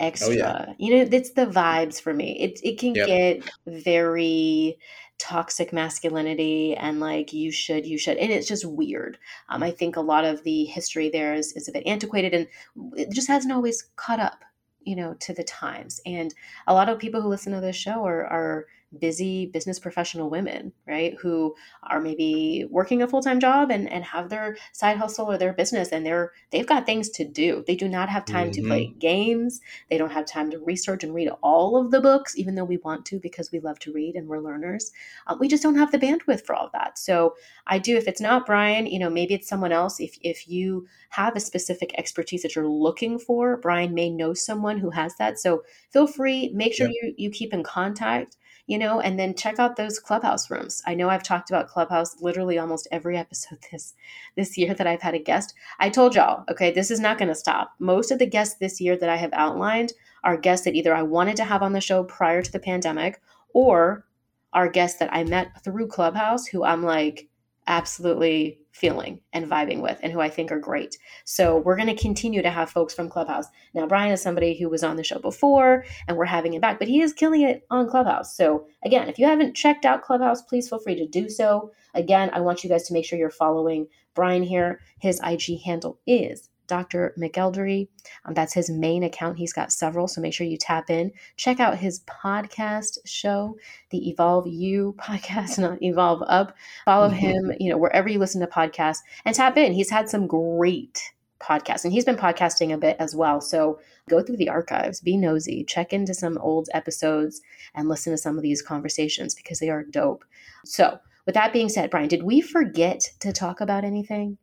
extra. 0.00 0.28
Oh, 0.28 0.32
yeah. 0.32 0.72
You 0.78 0.96
know, 0.96 1.08
it's 1.10 1.30
the 1.32 1.46
vibes 1.46 2.00
for 2.00 2.12
me. 2.12 2.38
It 2.40 2.60
it 2.62 2.78
can 2.78 2.94
yep. 2.94 3.06
get 3.06 3.50
very 3.66 4.78
toxic 5.18 5.72
masculinity 5.72 6.74
and 6.74 6.98
like 6.98 7.32
you 7.32 7.52
should 7.52 7.86
you 7.86 7.96
should 7.96 8.16
and 8.16 8.32
it's 8.32 8.48
just 8.48 8.64
weird 8.64 9.16
um, 9.50 9.62
i 9.62 9.70
think 9.70 9.94
a 9.94 10.00
lot 10.00 10.24
of 10.24 10.42
the 10.42 10.64
history 10.64 11.08
there 11.08 11.32
is, 11.32 11.52
is 11.52 11.68
a 11.68 11.72
bit 11.72 11.86
antiquated 11.86 12.34
and 12.34 12.48
it 12.96 13.08
just 13.12 13.28
hasn't 13.28 13.52
always 13.52 13.90
caught 13.94 14.18
up 14.18 14.40
you 14.80 14.96
know 14.96 15.14
to 15.20 15.32
the 15.32 15.44
times 15.44 16.00
and 16.06 16.34
a 16.66 16.74
lot 16.74 16.88
of 16.88 16.98
people 16.98 17.22
who 17.22 17.28
listen 17.28 17.52
to 17.52 17.60
this 17.60 17.76
show 17.76 18.04
are, 18.04 18.26
are 18.26 18.66
busy 18.98 19.46
business 19.46 19.78
professional 19.78 20.28
women, 20.28 20.72
right? 20.86 21.14
Who 21.20 21.54
are 21.84 22.00
maybe 22.00 22.66
working 22.70 23.02
a 23.02 23.08
full-time 23.08 23.40
job 23.40 23.70
and, 23.70 23.90
and 23.90 24.04
have 24.04 24.28
their 24.28 24.56
side 24.72 24.96
hustle 24.96 25.30
or 25.30 25.38
their 25.38 25.52
business 25.52 25.90
and 25.90 26.04
they're 26.04 26.32
they've 26.50 26.66
got 26.66 26.86
things 26.86 27.08
to 27.10 27.24
do. 27.24 27.64
They 27.66 27.76
do 27.76 27.88
not 27.88 28.08
have 28.08 28.24
time 28.24 28.50
mm-hmm. 28.50 28.62
to 28.62 28.68
play 28.68 28.86
mm-hmm. 28.86 28.98
games. 28.98 29.60
They 29.90 29.98
don't 29.98 30.12
have 30.12 30.26
time 30.26 30.50
to 30.50 30.58
research 30.58 31.04
and 31.04 31.14
read 31.14 31.30
all 31.42 31.76
of 31.76 31.90
the 31.90 32.00
books, 32.00 32.36
even 32.36 32.54
though 32.54 32.64
we 32.64 32.76
want 32.78 33.06
to 33.06 33.18
because 33.18 33.50
we 33.50 33.60
love 33.60 33.78
to 33.80 33.92
read 33.92 34.14
and 34.14 34.28
we're 34.28 34.40
learners. 34.40 34.92
Uh, 35.26 35.36
we 35.38 35.48
just 35.48 35.62
don't 35.62 35.76
have 35.76 35.92
the 35.92 35.98
bandwidth 35.98 36.44
for 36.44 36.54
all 36.54 36.66
of 36.66 36.72
that. 36.72 36.98
So 36.98 37.34
I 37.66 37.78
do, 37.78 37.96
if 37.96 38.08
it's 38.08 38.20
not 38.20 38.46
Bryan, 38.46 38.86
you 38.86 38.98
know, 38.98 39.10
maybe 39.10 39.34
it's 39.34 39.48
someone 39.48 39.72
else. 39.72 40.00
If 40.00 40.18
if 40.22 40.48
you 40.48 40.86
have 41.10 41.36
a 41.36 41.40
specific 41.40 41.92
expertise 41.98 42.42
that 42.42 42.54
you're 42.54 42.66
looking 42.66 43.18
for, 43.18 43.56
Bryan 43.56 43.94
may 43.94 44.10
know 44.10 44.34
someone 44.34 44.78
who 44.78 44.90
has 44.90 45.14
that. 45.16 45.38
So 45.38 45.62
feel 45.90 46.06
free, 46.06 46.50
make 46.54 46.74
sure 46.74 46.88
yep. 46.88 46.96
you, 47.02 47.14
you 47.16 47.30
keep 47.30 47.52
in 47.52 47.62
contact 47.62 48.36
you 48.72 48.78
know, 48.78 49.00
and 49.00 49.20
then 49.20 49.34
check 49.34 49.58
out 49.58 49.76
those 49.76 50.00
clubhouse 50.00 50.50
rooms. 50.50 50.80
I 50.86 50.94
know 50.94 51.10
I've 51.10 51.22
talked 51.22 51.50
about 51.50 51.68
clubhouse 51.68 52.22
literally 52.22 52.56
almost 52.56 52.88
every 52.90 53.18
episode 53.24 53.58
this 53.70 53.92
this 54.34 54.56
year 54.56 54.72
that 54.72 54.86
I've 54.86 55.02
had 55.02 55.12
a 55.12 55.18
guest. 55.18 55.52
I 55.78 55.90
told 55.90 56.14
y'all, 56.14 56.44
okay, 56.50 56.72
this 56.72 56.90
is 56.90 56.98
not 56.98 57.18
going 57.18 57.28
to 57.28 57.34
stop. 57.34 57.74
Most 57.78 58.10
of 58.10 58.18
the 58.18 58.24
guests 58.24 58.54
this 58.54 58.80
year 58.80 58.96
that 58.96 59.10
I 59.10 59.16
have 59.16 59.34
outlined 59.34 59.92
are 60.24 60.38
guests 60.38 60.64
that 60.64 60.74
either 60.74 60.94
I 60.94 61.02
wanted 61.02 61.36
to 61.36 61.44
have 61.44 61.62
on 61.62 61.74
the 61.74 61.82
show 61.82 62.02
prior 62.02 62.40
to 62.40 62.50
the 62.50 62.58
pandemic 62.58 63.20
or 63.52 64.06
are 64.54 64.70
guests 64.70 64.98
that 65.00 65.12
I 65.12 65.24
met 65.24 65.62
through 65.62 65.88
Clubhouse 65.88 66.46
who 66.46 66.64
I'm 66.64 66.82
like 66.82 67.28
absolutely 67.66 68.58
feeling 68.72 69.20
and 69.32 69.48
vibing 69.48 69.80
with 69.80 69.98
and 70.02 70.12
who 70.12 70.20
I 70.20 70.28
think 70.28 70.50
are 70.50 70.58
great. 70.58 70.96
So 71.24 71.58
we're 71.58 71.76
going 71.76 71.94
to 71.94 72.02
continue 72.02 72.42
to 72.42 72.50
have 72.50 72.70
folks 72.70 72.94
from 72.94 73.08
Clubhouse. 73.08 73.46
Now, 73.74 73.86
Bryan 73.86 74.12
is 74.12 74.22
somebody 74.22 74.58
who 74.58 74.68
was 74.68 74.82
on 74.82 74.96
the 74.96 75.04
show 75.04 75.18
before 75.18 75.84
and 76.08 76.16
we're 76.16 76.24
having 76.24 76.54
him 76.54 76.60
back, 76.60 76.78
but 76.78 76.88
he 76.88 77.00
is 77.02 77.12
killing 77.12 77.42
it 77.42 77.64
on 77.70 77.88
Clubhouse. 77.88 78.36
So 78.36 78.66
again, 78.84 79.08
if 79.08 79.18
you 79.18 79.26
haven't 79.26 79.54
checked 79.54 79.84
out 79.84 80.02
Clubhouse, 80.02 80.42
please 80.42 80.68
feel 80.68 80.78
free 80.78 80.96
to 80.96 81.06
do 81.06 81.28
so. 81.28 81.70
Again, 81.94 82.30
I 82.32 82.40
want 82.40 82.64
you 82.64 82.70
guys 82.70 82.84
to 82.84 82.94
make 82.94 83.04
sure 83.04 83.18
you're 83.18 83.30
following 83.30 83.86
Bryan 84.14 84.42
here. 84.42 84.80
His 84.98 85.20
IG 85.24 85.60
handle 85.62 86.00
is 86.06 86.48
Dr. 86.66 87.14
McElderry. 87.18 87.88
Um, 88.24 88.34
that's 88.34 88.54
his 88.54 88.70
main 88.70 89.02
account. 89.02 89.38
He's 89.38 89.52
got 89.52 89.72
several, 89.72 90.08
so 90.08 90.20
make 90.20 90.34
sure 90.34 90.46
you 90.46 90.56
tap 90.56 90.90
in. 90.90 91.12
Check 91.36 91.60
out 91.60 91.78
his 91.78 92.00
podcast 92.00 92.98
show, 93.04 93.56
the 93.90 94.08
Evolve 94.08 94.46
You 94.46 94.94
podcast, 94.98 95.58
not 95.58 95.82
Evolve 95.82 96.22
Up. 96.26 96.56
Follow 96.84 97.08
mm-hmm. 97.08 97.16
him, 97.16 97.52
you 97.58 97.70
know, 97.70 97.78
wherever 97.78 98.08
you 98.08 98.18
listen 98.18 98.40
to 98.40 98.46
podcasts 98.46 99.00
and 99.24 99.34
tap 99.34 99.56
in. 99.56 99.72
He's 99.72 99.90
had 99.90 100.08
some 100.08 100.26
great 100.26 101.12
podcasts 101.42 101.84
and 101.84 101.92
he's 101.92 102.04
been 102.04 102.16
podcasting 102.16 102.72
a 102.72 102.78
bit 102.78 102.96
as 102.98 103.14
well. 103.14 103.40
So 103.40 103.80
go 104.08 104.22
through 104.22 104.36
the 104.36 104.48
archives, 104.48 105.00
be 105.00 105.16
nosy, 105.16 105.64
check 105.64 105.92
into 105.92 106.14
some 106.14 106.38
old 106.38 106.68
episodes 106.72 107.40
and 107.74 107.88
listen 107.88 108.12
to 108.12 108.16
some 108.16 108.36
of 108.36 108.42
these 108.42 108.62
conversations 108.62 109.34
because 109.34 109.58
they 109.58 109.68
are 109.68 109.82
dope. 109.82 110.24
So, 110.64 110.98
with 111.24 111.34
that 111.36 111.52
being 111.52 111.68
said, 111.68 111.90
Bryan, 111.90 112.08
did 112.08 112.24
we 112.24 112.40
forget 112.40 113.08
to 113.20 113.32
talk 113.32 113.60
about 113.60 113.84
anything? 113.84 114.38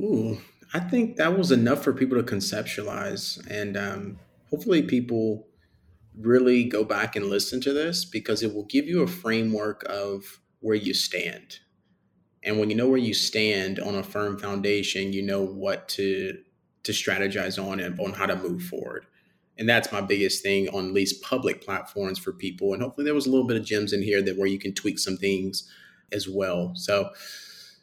Ooh, 0.00 0.38
I 0.74 0.80
think 0.80 1.16
that 1.16 1.36
was 1.36 1.52
enough 1.52 1.84
for 1.84 1.92
people 1.92 2.22
to 2.22 2.34
conceptualize, 2.34 3.44
and 3.50 3.76
um, 3.76 4.18
hopefully, 4.50 4.82
people 4.82 5.46
really 6.18 6.64
go 6.64 6.84
back 6.84 7.16
and 7.16 7.26
listen 7.26 7.60
to 7.62 7.72
this 7.72 8.04
because 8.04 8.42
it 8.42 8.54
will 8.54 8.64
give 8.64 8.86
you 8.86 9.02
a 9.02 9.06
framework 9.06 9.82
of 9.84 10.40
where 10.60 10.76
you 10.76 10.94
stand. 10.94 11.58
And 12.44 12.58
when 12.58 12.70
you 12.70 12.76
know 12.76 12.88
where 12.88 12.98
you 12.98 13.14
stand 13.14 13.78
on 13.78 13.94
a 13.94 14.02
firm 14.02 14.38
foundation, 14.38 15.12
you 15.12 15.22
know 15.22 15.42
what 15.42 15.88
to 15.90 16.38
to 16.84 16.92
strategize 16.92 17.62
on 17.62 17.78
and 17.78 17.98
on 18.00 18.12
how 18.12 18.26
to 18.26 18.34
move 18.34 18.62
forward. 18.62 19.06
And 19.56 19.68
that's 19.68 19.92
my 19.92 20.00
biggest 20.00 20.42
thing 20.42 20.68
on 20.70 20.86
at 20.86 20.92
least 20.92 21.22
public 21.22 21.64
platforms 21.64 22.18
for 22.18 22.32
people. 22.32 22.72
And 22.72 22.82
hopefully 22.82 23.04
there 23.04 23.14
was 23.14 23.26
a 23.26 23.30
little 23.30 23.46
bit 23.46 23.56
of 23.56 23.64
gems 23.64 23.92
in 23.92 24.02
here 24.02 24.20
that 24.22 24.36
where 24.36 24.48
you 24.48 24.58
can 24.58 24.74
tweak 24.74 24.98
some 24.98 25.16
things 25.16 25.70
as 26.10 26.28
well. 26.28 26.72
So 26.74 27.10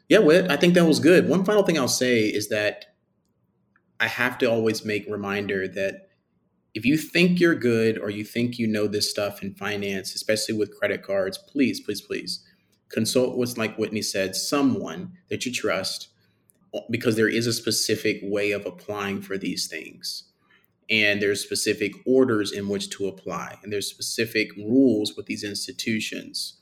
yeah, 0.09 0.19
Whit, 0.19 0.49
I 0.49 0.57
think 0.57 0.73
that 0.73 0.85
was 0.85 0.99
good. 0.99 1.29
One 1.29 1.45
final 1.45 1.63
thing 1.63 1.77
I'll 1.77 1.87
say 1.87 2.25
is 2.25 2.49
that 2.49 2.85
I 3.99 4.07
have 4.07 4.37
to 4.39 4.47
always 4.47 4.83
make 4.83 5.07
reminder 5.07 5.67
that 5.67 6.09
if 6.73 6.85
you 6.85 6.97
think 6.97 7.39
you're 7.39 7.55
good 7.55 7.97
or 7.97 8.09
you 8.09 8.23
think 8.23 8.57
you 8.57 8.67
know 8.67 8.87
this 8.87 9.09
stuff 9.09 9.43
in 9.43 9.53
finance, 9.53 10.15
especially 10.15 10.55
with 10.55 10.77
credit 10.77 11.03
cards, 11.03 11.37
please, 11.37 11.79
please, 11.79 12.01
please 12.01 12.43
consult 12.89 13.37
with, 13.37 13.57
like 13.57 13.77
Whitney 13.77 14.01
said, 14.01 14.35
someone 14.35 15.13
that 15.29 15.45
you 15.45 15.51
trust 15.51 16.09
because 16.89 17.15
there 17.15 17.29
is 17.29 17.47
a 17.47 17.53
specific 17.53 18.19
way 18.23 18.51
of 18.51 18.65
applying 18.65 19.21
for 19.21 19.37
these 19.37 19.67
things. 19.67 20.23
And 20.89 21.21
there's 21.21 21.43
specific 21.43 21.93
orders 22.05 22.51
in 22.51 22.67
which 22.67 22.89
to 22.91 23.07
apply, 23.07 23.57
and 23.61 23.71
there's 23.71 23.87
specific 23.87 24.49
rules 24.55 25.15
with 25.15 25.27
these 25.27 25.43
institutions. 25.43 26.57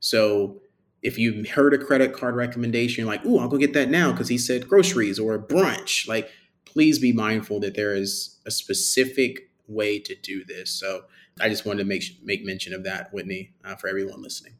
So 0.00 0.60
if 1.02 1.18
you 1.18 1.44
heard 1.44 1.74
a 1.74 1.78
credit 1.78 2.12
card 2.12 2.34
recommendation, 2.34 3.06
like, 3.06 3.24
"Ooh, 3.24 3.38
I'll 3.38 3.48
go 3.48 3.56
get 3.56 3.72
that 3.74 3.90
now" 3.90 4.12
because 4.12 4.28
he 4.28 4.38
said 4.38 4.68
groceries 4.68 5.18
or 5.18 5.38
brunch, 5.38 6.06
like, 6.06 6.30
please 6.64 6.98
be 6.98 7.12
mindful 7.12 7.60
that 7.60 7.74
there 7.74 7.94
is 7.94 8.38
a 8.46 8.50
specific 8.50 9.50
way 9.66 9.98
to 9.98 10.14
do 10.14 10.44
this. 10.44 10.70
So 10.70 11.04
I 11.40 11.48
just 11.48 11.64
wanted 11.64 11.78
to 11.78 11.84
make 11.84 12.04
make 12.22 12.44
mention 12.44 12.74
of 12.74 12.84
that, 12.84 13.12
Whitney, 13.12 13.52
uh, 13.64 13.76
for 13.76 13.88
everyone 13.88 14.22
listening. 14.22 14.54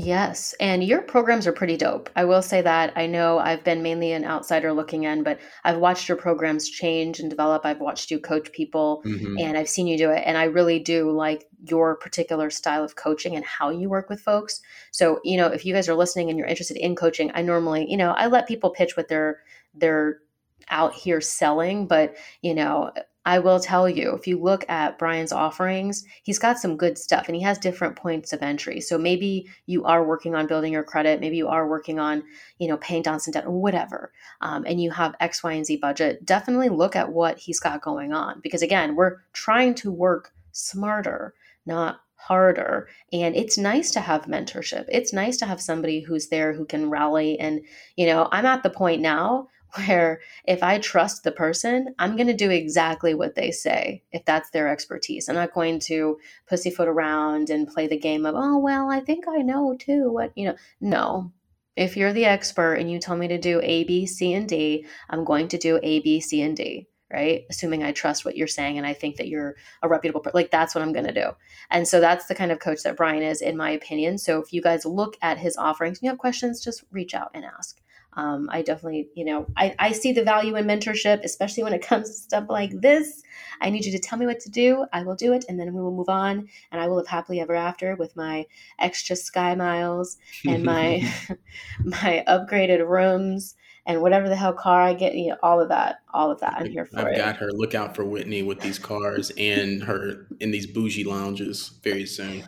Yes, 0.00 0.54
and 0.60 0.84
your 0.84 1.02
programs 1.02 1.44
are 1.48 1.52
pretty 1.52 1.76
dope. 1.76 2.08
I 2.14 2.24
will 2.24 2.40
say 2.40 2.62
that. 2.62 2.92
I 2.94 3.06
know 3.06 3.40
I've 3.40 3.64
been 3.64 3.82
mainly 3.82 4.12
an 4.12 4.24
outsider 4.24 4.72
looking 4.72 5.02
in, 5.02 5.24
but 5.24 5.40
I've 5.64 5.78
watched 5.78 6.08
your 6.08 6.16
programs 6.16 6.68
change 6.68 7.18
and 7.18 7.28
develop. 7.28 7.66
I've 7.66 7.80
watched 7.80 8.08
you 8.12 8.20
coach 8.20 8.52
people 8.52 9.02
mm-hmm. 9.04 9.36
and 9.40 9.58
I've 9.58 9.68
seen 9.68 9.88
you 9.88 9.98
do 9.98 10.10
it. 10.10 10.22
And 10.24 10.38
I 10.38 10.44
really 10.44 10.78
do 10.78 11.10
like 11.10 11.48
your 11.68 11.96
particular 11.96 12.48
style 12.48 12.84
of 12.84 12.94
coaching 12.94 13.34
and 13.34 13.44
how 13.44 13.70
you 13.70 13.88
work 13.88 14.08
with 14.08 14.20
folks. 14.20 14.60
So, 14.92 15.18
you 15.24 15.36
know, 15.36 15.48
if 15.48 15.66
you 15.66 15.74
guys 15.74 15.88
are 15.88 15.96
listening 15.96 16.30
and 16.30 16.38
you're 16.38 16.46
interested 16.46 16.76
in 16.76 16.94
coaching, 16.94 17.32
I 17.34 17.42
normally, 17.42 17.90
you 17.90 17.96
know, 17.96 18.12
I 18.12 18.28
let 18.28 18.46
people 18.46 18.70
pitch 18.70 18.96
what 18.96 19.08
they're 19.08 19.40
they're 19.74 20.20
out 20.68 20.94
here 20.94 21.20
selling, 21.20 21.88
but 21.88 22.14
you 22.40 22.54
know, 22.54 22.92
I 23.28 23.40
will 23.40 23.60
tell 23.60 23.90
you, 23.90 24.14
if 24.14 24.26
you 24.26 24.40
look 24.42 24.64
at 24.70 24.98
Bryan's 24.98 25.32
offerings, 25.32 26.02
he's 26.22 26.38
got 26.38 26.58
some 26.58 26.78
good 26.78 26.96
stuff 26.96 27.26
and 27.28 27.36
he 27.36 27.42
has 27.42 27.58
different 27.58 27.94
points 27.94 28.32
of 28.32 28.40
entry. 28.40 28.80
So 28.80 28.96
maybe 28.96 29.46
you 29.66 29.84
are 29.84 30.02
working 30.02 30.34
on 30.34 30.46
building 30.46 30.72
your 30.72 30.82
credit, 30.82 31.20
maybe 31.20 31.36
you 31.36 31.46
are 31.46 31.68
working 31.68 31.98
on, 31.98 32.22
you 32.58 32.68
know, 32.68 32.78
paying 32.78 33.02
down 33.02 33.20
some 33.20 33.32
debt 33.32 33.44
or 33.44 33.50
whatever, 33.50 34.12
um, 34.40 34.64
and 34.66 34.80
you 34.80 34.90
have 34.92 35.14
X, 35.20 35.42
Y, 35.42 35.52
and 35.52 35.66
Z 35.66 35.76
budget. 35.76 36.24
Definitely 36.24 36.70
look 36.70 36.96
at 36.96 37.12
what 37.12 37.36
he's 37.36 37.60
got 37.60 37.82
going 37.82 38.14
on 38.14 38.40
because 38.40 38.62
again, 38.62 38.96
we're 38.96 39.18
trying 39.34 39.74
to 39.74 39.90
work 39.90 40.32
smarter, 40.52 41.34
not 41.66 42.00
harder. 42.14 42.88
And 43.12 43.36
it's 43.36 43.58
nice 43.58 43.90
to 43.90 44.00
have 44.00 44.22
mentorship. 44.22 44.86
It's 44.88 45.12
nice 45.12 45.36
to 45.36 45.46
have 45.46 45.60
somebody 45.60 46.00
who's 46.00 46.28
there 46.28 46.54
who 46.54 46.64
can 46.64 46.88
rally. 46.88 47.38
And, 47.38 47.60
you 47.96 48.06
know, 48.06 48.30
I'm 48.32 48.46
at 48.46 48.62
the 48.62 48.70
point 48.70 49.02
now 49.02 49.48
where 49.74 50.20
if 50.44 50.62
I 50.62 50.78
trust 50.78 51.24
the 51.24 51.32
person, 51.32 51.94
I'm 51.98 52.16
going 52.16 52.26
to 52.28 52.34
do 52.34 52.50
exactly 52.50 53.14
what 53.14 53.34
they 53.34 53.50
say 53.50 54.02
if 54.12 54.24
that's 54.24 54.50
their 54.50 54.68
expertise. 54.68 55.28
I'm 55.28 55.34
not 55.34 55.54
going 55.54 55.78
to 55.80 56.18
pussyfoot 56.48 56.88
around 56.88 57.50
and 57.50 57.68
play 57.68 57.86
the 57.86 57.98
game 57.98 58.26
of, 58.26 58.34
oh, 58.36 58.58
well, 58.58 58.90
I 58.90 59.00
think 59.00 59.26
I 59.28 59.38
know 59.38 59.76
too. 59.78 60.10
What, 60.10 60.32
you 60.36 60.46
know, 60.46 60.56
no. 60.80 61.32
If 61.76 61.96
you're 61.96 62.12
the 62.12 62.24
expert 62.24 62.74
and 62.74 62.90
you 62.90 62.98
tell 62.98 63.16
me 63.16 63.28
to 63.28 63.38
do 63.38 63.60
A, 63.62 63.84
B, 63.84 64.04
C, 64.06 64.34
and 64.34 64.48
D, 64.48 64.84
I'm 65.10 65.24
going 65.24 65.48
to 65.48 65.58
do 65.58 65.78
A, 65.82 66.00
B, 66.00 66.20
C, 66.20 66.42
and 66.42 66.56
D 66.56 66.88
right 67.12 67.44
assuming 67.48 67.82
i 67.82 67.92
trust 67.92 68.24
what 68.24 68.36
you're 68.36 68.46
saying 68.46 68.76
and 68.76 68.86
i 68.86 68.92
think 68.92 69.16
that 69.16 69.28
you're 69.28 69.56
a 69.82 69.88
reputable 69.88 70.20
person 70.20 70.36
like 70.36 70.50
that's 70.50 70.74
what 70.74 70.82
i'm 70.82 70.92
going 70.92 71.06
to 71.06 71.12
do 71.12 71.30
and 71.70 71.88
so 71.88 72.00
that's 72.00 72.26
the 72.26 72.34
kind 72.34 72.52
of 72.52 72.58
coach 72.58 72.82
that 72.82 72.96
bryan 72.96 73.22
is 73.22 73.40
in 73.40 73.56
my 73.56 73.70
opinion 73.70 74.18
so 74.18 74.40
if 74.40 74.52
you 74.52 74.60
guys 74.60 74.84
look 74.84 75.16
at 75.22 75.38
his 75.38 75.56
offerings 75.56 75.98
and 75.98 76.04
you 76.04 76.10
have 76.10 76.18
questions 76.18 76.62
just 76.62 76.84
reach 76.90 77.14
out 77.14 77.30
and 77.34 77.44
ask 77.44 77.80
um, 78.14 78.48
I 78.50 78.62
definitely, 78.62 79.08
you 79.14 79.24
know, 79.24 79.46
I, 79.56 79.74
I 79.78 79.92
see 79.92 80.12
the 80.12 80.24
value 80.24 80.56
in 80.56 80.66
mentorship, 80.66 81.22
especially 81.22 81.62
when 81.62 81.72
it 81.72 81.82
comes 81.86 82.08
to 82.08 82.14
stuff 82.14 82.44
like 82.48 82.72
this. 82.80 83.22
I 83.60 83.70
need 83.70 83.84
you 83.84 83.92
to 83.92 83.98
tell 83.98 84.18
me 84.18 84.26
what 84.26 84.40
to 84.40 84.50
do. 84.50 84.86
I 84.92 85.02
will 85.02 85.16
do 85.16 85.32
it, 85.32 85.44
and 85.48 85.58
then 85.58 85.74
we 85.74 85.80
will 85.80 85.94
move 85.94 86.08
on, 86.08 86.48
and 86.70 86.80
I 86.80 86.86
will 86.86 86.96
live 86.96 87.08
happily 87.08 87.40
ever 87.40 87.54
after 87.54 87.96
with 87.96 88.16
my 88.16 88.46
extra 88.78 89.16
sky 89.16 89.54
miles 89.54 90.16
and 90.46 90.62
my 90.62 91.02
my 91.84 92.24
upgraded 92.28 92.86
rooms 92.88 93.54
and 93.86 94.02
whatever 94.02 94.28
the 94.28 94.36
hell 94.36 94.52
car 94.52 94.82
I 94.82 94.92
get, 94.92 95.14
you 95.14 95.30
know, 95.30 95.36
all 95.42 95.60
of 95.60 95.70
that, 95.70 96.00
all 96.12 96.30
of 96.30 96.40
that. 96.40 96.56
I'm 96.58 96.70
here 96.70 96.84
for 96.84 97.00
I've 97.00 97.14
it. 97.14 97.16
got 97.16 97.36
her. 97.38 97.50
Look 97.50 97.74
out 97.74 97.96
for 97.96 98.04
Whitney 98.04 98.42
with 98.42 98.60
these 98.60 98.78
cars 98.78 99.32
and 99.38 99.82
her 99.82 100.26
in 100.40 100.50
these 100.50 100.66
bougie 100.66 101.04
lounges 101.04 101.78
very 101.82 102.04
soon. 102.04 102.44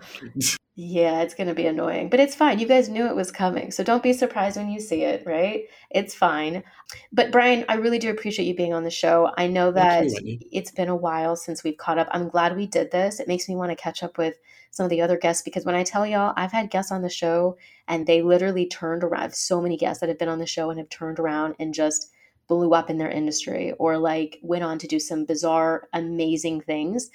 Yeah, 0.83 1.20
it's 1.20 1.35
going 1.35 1.49
to 1.49 1.55
be 1.55 1.66
annoying, 1.66 2.09
but 2.09 2.20
it's 2.20 2.35
fine. 2.35 2.59
You 2.59 2.66
guys 2.66 2.89
knew 2.89 3.07
it 3.07 3.14
was 3.14 3.31
coming. 3.31 3.70
So 3.70 3.85
don't 3.85 4.03
be 4.03 4.14
surprised 4.14 4.57
when 4.57 4.70
you 4.70 4.81
see 4.81 5.03
it, 5.03 5.22
right? 5.26 5.64
It's 5.91 6.14
fine. 6.14 6.64
But 7.12 7.31
Bryan, 7.31 7.66
I 7.68 7.74
really 7.74 7.99
do 7.99 8.09
appreciate 8.09 8.47
you 8.47 8.57
being 8.57 8.72
on 8.72 8.83
the 8.83 8.91
show. 8.91 9.31
I 9.37 9.47
know 9.47 9.72
that 9.72 10.07
you, 10.22 10.39
it's 10.51 10.70
been 10.70 10.89
a 10.89 10.97
while 10.97 11.37
since 11.37 11.62
we've 11.62 11.76
caught 11.76 11.99
up. 11.99 12.09
I'm 12.12 12.31
glad 12.31 12.57
we 12.57 12.66
did 12.66 12.91
this. 12.93 13.20
It 13.20 13.28
makes 13.28 13.47
me 13.47 13.57
want 13.57 13.70
to 13.72 13.76
catch 13.76 14.03
up 14.03 14.16
with 14.16 14.37
some 14.70 14.85
of 14.85 14.91
the 14.91 15.03
other 15.03 15.18
guests 15.18 15.43
because 15.43 15.66
when 15.66 15.74
I 15.74 15.83
tell 15.83 16.07
y'all, 16.07 16.33
I've 16.39 16.53
had 16.53 16.70
guests 16.70 16.91
on 16.91 17.03
the 17.03 17.11
show 17.11 17.59
and 17.87 18.07
they 18.07 18.22
literally 18.22 18.66
turned 18.66 19.05
around. 19.05 19.35
So 19.35 19.61
many 19.61 19.76
guests 19.76 20.01
that 20.01 20.09
have 20.09 20.18
been 20.18 20.31
on 20.31 20.39
the 20.39 20.47
show 20.47 20.70
and 20.70 20.78
have 20.78 20.89
turned 20.89 21.18
around 21.18 21.57
and 21.59 21.74
just 21.74 22.11
blew 22.49 22.72
up 22.72 22.89
in 22.89 22.97
their 22.97 23.11
industry 23.11 23.72
or 23.72 23.99
like 23.99 24.39
went 24.43 24.64
on 24.64 24.78
to 24.78 24.87
do 24.87 24.99
some 24.99 25.26
bizarre, 25.26 25.89
amazing 25.93 26.62
things 26.62 27.11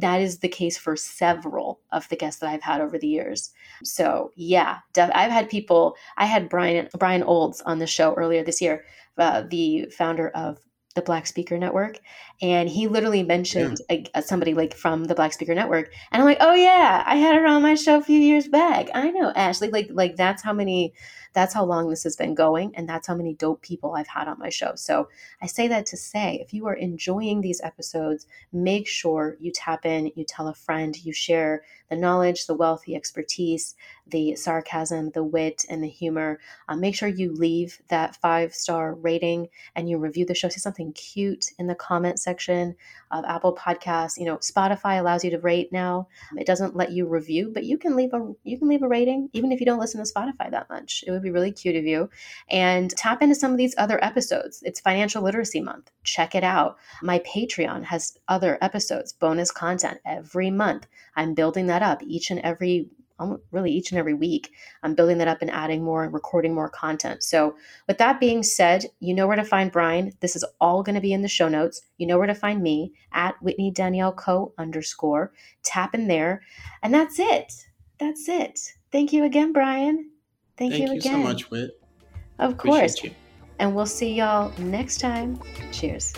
that 0.00 0.20
is 0.20 0.38
the 0.38 0.48
case 0.48 0.78
for 0.78 0.96
several 0.96 1.80
of 1.92 2.08
the 2.08 2.16
guests 2.16 2.40
that 2.40 2.50
I've 2.50 2.62
had 2.62 2.80
over 2.80 2.98
the 2.98 3.08
years. 3.08 3.50
So 3.82 4.32
yeah, 4.36 4.78
I've 4.96 5.30
had 5.30 5.48
people. 5.48 5.96
I 6.16 6.26
had 6.26 6.48
Brian 6.48 6.88
Brian 6.98 7.22
Olds 7.22 7.60
on 7.62 7.78
the 7.78 7.86
show 7.86 8.14
earlier 8.14 8.42
this 8.42 8.60
year, 8.60 8.84
uh, 9.16 9.42
the 9.48 9.86
founder 9.96 10.28
of 10.30 10.58
the 10.94 11.02
Black 11.02 11.26
Speaker 11.26 11.58
Network, 11.58 12.00
and 12.40 12.68
he 12.68 12.88
literally 12.88 13.22
mentioned 13.22 13.78
yeah. 13.88 13.98
a, 14.14 14.22
somebody 14.22 14.54
like 14.54 14.74
from 14.74 15.04
the 15.04 15.14
Black 15.14 15.32
Speaker 15.32 15.54
Network, 15.54 15.92
and 16.10 16.20
I'm 16.20 16.26
like, 16.26 16.38
oh 16.40 16.54
yeah, 16.54 17.02
I 17.06 17.16
had 17.16 17.36
her 17.36 17.46
on 17.46 17.62
my 17.62 17.74
show 17.74 17.98
a 17.98 18.02
few 18.02 18.18
years 18.18 18.48
back. 18.48 18.88
I 18.94 19.10
know 19.10 19.32
Ashley. 19.34 19.70
Like 19.70 19.88
like 19.90 20.16
that's 20.16 20.42
how 20.42 20.52
many 20.52 20.94
that's 21.38 21.54
how 21.54 21.64
long 21.64 21.88
this 21.88 22.02
has 22.02 22.16
been 22.16 22.34
going, 22.34 22.74
and 22.74 22.88
that's 22.88 23.06
how 23.06 23.14
many 23.14 23.32
dope 23.32 23.62
people 23.62 23.94
I've 23.94 24.08
had 24.08 24.26
on 24.26 24.40
my 24.40 24.48
show. 24.48 24.72
So 24.74 25.08
I 25.40 25.46
say 25.46 25.68
that 25.68 25.86
to 25.86 25.96
say 25.96 26.40
if 26.42 26.52
you 26.52 26.66
are 26.66 26.74
enjoying 26.74 27.40
these 27.40 27.60
episodes, 27.62 28.26
make 28.52 28.88
sure 28.88 29.36
you 29.38 29.52
tap 29.52 29.86
in, 29.86 30.10
you 30.16 30.24
tell 30.24 30.48
a 30.48 30.54
friend, 30.54 30.96
you 31.04 31.12
share 31.12 31.62
the 31.90 31.96
knowledge, 31.96 32.46
the 32.46 32.54
wealth, 32.54 32.82
the 32.84 32.96
expertise, 32.96 33.76
the 34.06 34.34
sarcasm, 34.34 35.10
the 35.10 35.22
wit, 35.22 35.64
and 35.68 35.82
the 35.82 35.88
humor. 35.88 36.38
Uh, 36.68 36.76
make 36.76 36.94
sure 36.94 37.08
you 37.08 37.32
leave 37.32 37.78
that 37.88 38.16
five 38.16 38.54
star 38.54 38.94
rating 38.94 39.48
and 39.76 39.88
you 39.88 39.98
review 39.98 40.24
the 40.26 40.34
show. 40.34 40.48
Say 40.48 40.58
something 40.58 40.92
cute 40.92 41.46
in 41.58 41.66
the 41.66 41.74
comment 41.74 42.18
section 42.18 42.74
of 43.10 43.24
Apple 43.24 43.54
Podcasts. 43.54 44.18
You 44.18 44.26
know, 44.26 44.36
Spotify 44.38 44.98
allows 44.98 45.24
you 45.24 45.30
to 45.30 45.38
rate 45.38 45.72
now. 45.72 46.08
It 46.36 46.46
doesn't 46.46 46.76
let 46.76 46.92
you 46.92 47.06
review, 47.06 47.50
but 47.52 47.64
you 47.64 47.78
can 47.78 47.96
leave 47.96 48.12
a 48.12 48.32
you 48.44 48.58
can 48.58 48.68
leave 48.68 48.82
a 48.82 48.88
rating 48.88 49.30
even 49.32 49.52
if 49.52 49.60
you 49.60 49.66
don't 49.66 49.80
listen 49.80 50.04
to 50.04 50.12
Spotify 50.12 50.50
that 50.50 50.68
much. 50.68 51.04
It 51.06 51.10
would 51.10 51.22
be 51.28 51.32
really 51.32 51.52
cute 51.52 51.76
of 51.76 51.84
you. 51.84 52.08
And 52.50 52.90
tap 52.90 53.22
into 53.22 53.34
some 53.34 53.52
of 53.52 53.58
these 53.58 53.74
other 53.78 54.02
episodes. 54.02 54.62
It's 54.64 54.80
Financial 54.80 55.22
Literacy 55.22 55.60
Month. 55.60 55.90
Check 56.04 56.34
it 56.34 56.44
out. 56.44 56.78
My 57.02 57.20
Patreon 57.20 57.84
has 57.84 58.16
other 58.28 58.58
episodes, 58.60 59.12
bonus 59.12 59.50
content 59.50 59.98
every 60.04 60.50
month. 60.50 60.86
I'm 61.16 61.34
building 61.34 61.66
that 61.66 61.82
up 61.82 62.02
each 62.02 62.30
and 62.30 62.40
every 62.40 62.88
really 63.50 63.72
each 63.72 63.90
and 63.90 63.98
every 63.98 64.14
week. 64.14 64.52
I'm 64.82 64.94
building 64.94 65.18
that 65.18 65.28
up 65.28 65.42
and 65.42 65.50
adding 65.50 65.82
more 65.82 66.04
and 66.04 66.12
recording 66.12 66.54
more 66.54 66.68
content. 66.68 67.22
So, 67.22 67.56
with 67.86 67.98
that 67.98 68.20
being 68.20 68.42
said, 68.42 68.84
you 69.00 69.14
know 69.14 69.26
where 69.26 69.36
to 69.36 69.44
find 69.44 69.72
Bryan. 69.72 70.12
This 70.20 70.36
is 70.36 70.44
all 70.60 70.82
going 70.82 70.94
to 70.94 71.00
be 71.00 71.12
in 71.12 71.22
the 71.22 71.28
show 71.28 71.48
notes. 71.48 71.82
You 71.96 72.06
know 72.06 72.18
where 72.18 72.26
to 72.26 72.34
find 72.34 72.62
me 72.62 72.92
at 73.12 73.40
Whitney 73.42 73.70
Danielle 73.70 74.12
Co 74.12 74.52
underscore. 74.58 75.32
Tap 75.64 75.94
in 75.94 76.06
there, 76.08 76.42
and 76.82 76.94
that's 76.94 77.18
it. 77.18 77.52
That's 77.98 78.28
it. 78.28 78.60
Thank 78.92 79.12
you 79.12 79.24
again, 79.24 79.52
Bryan. 79.52 80.10
Thank, 80.58 80.72
Thank 80.72 80.82
you, 80.82 80.92
you 80.94 80.98
again. 80.98 81.12
so 81.12 81.18
much, 81.18 81.50
Whit. 81.50 81.80
Of 82.40 82.56
course. 82.56 83.00
And 83.60 83.74
we'll 83.76 83.86
see 83.86 84.14
y'all 84.14 84.52
next 84.58 84.98
time. 84.98 85.40
Cheers. 85.70 86.12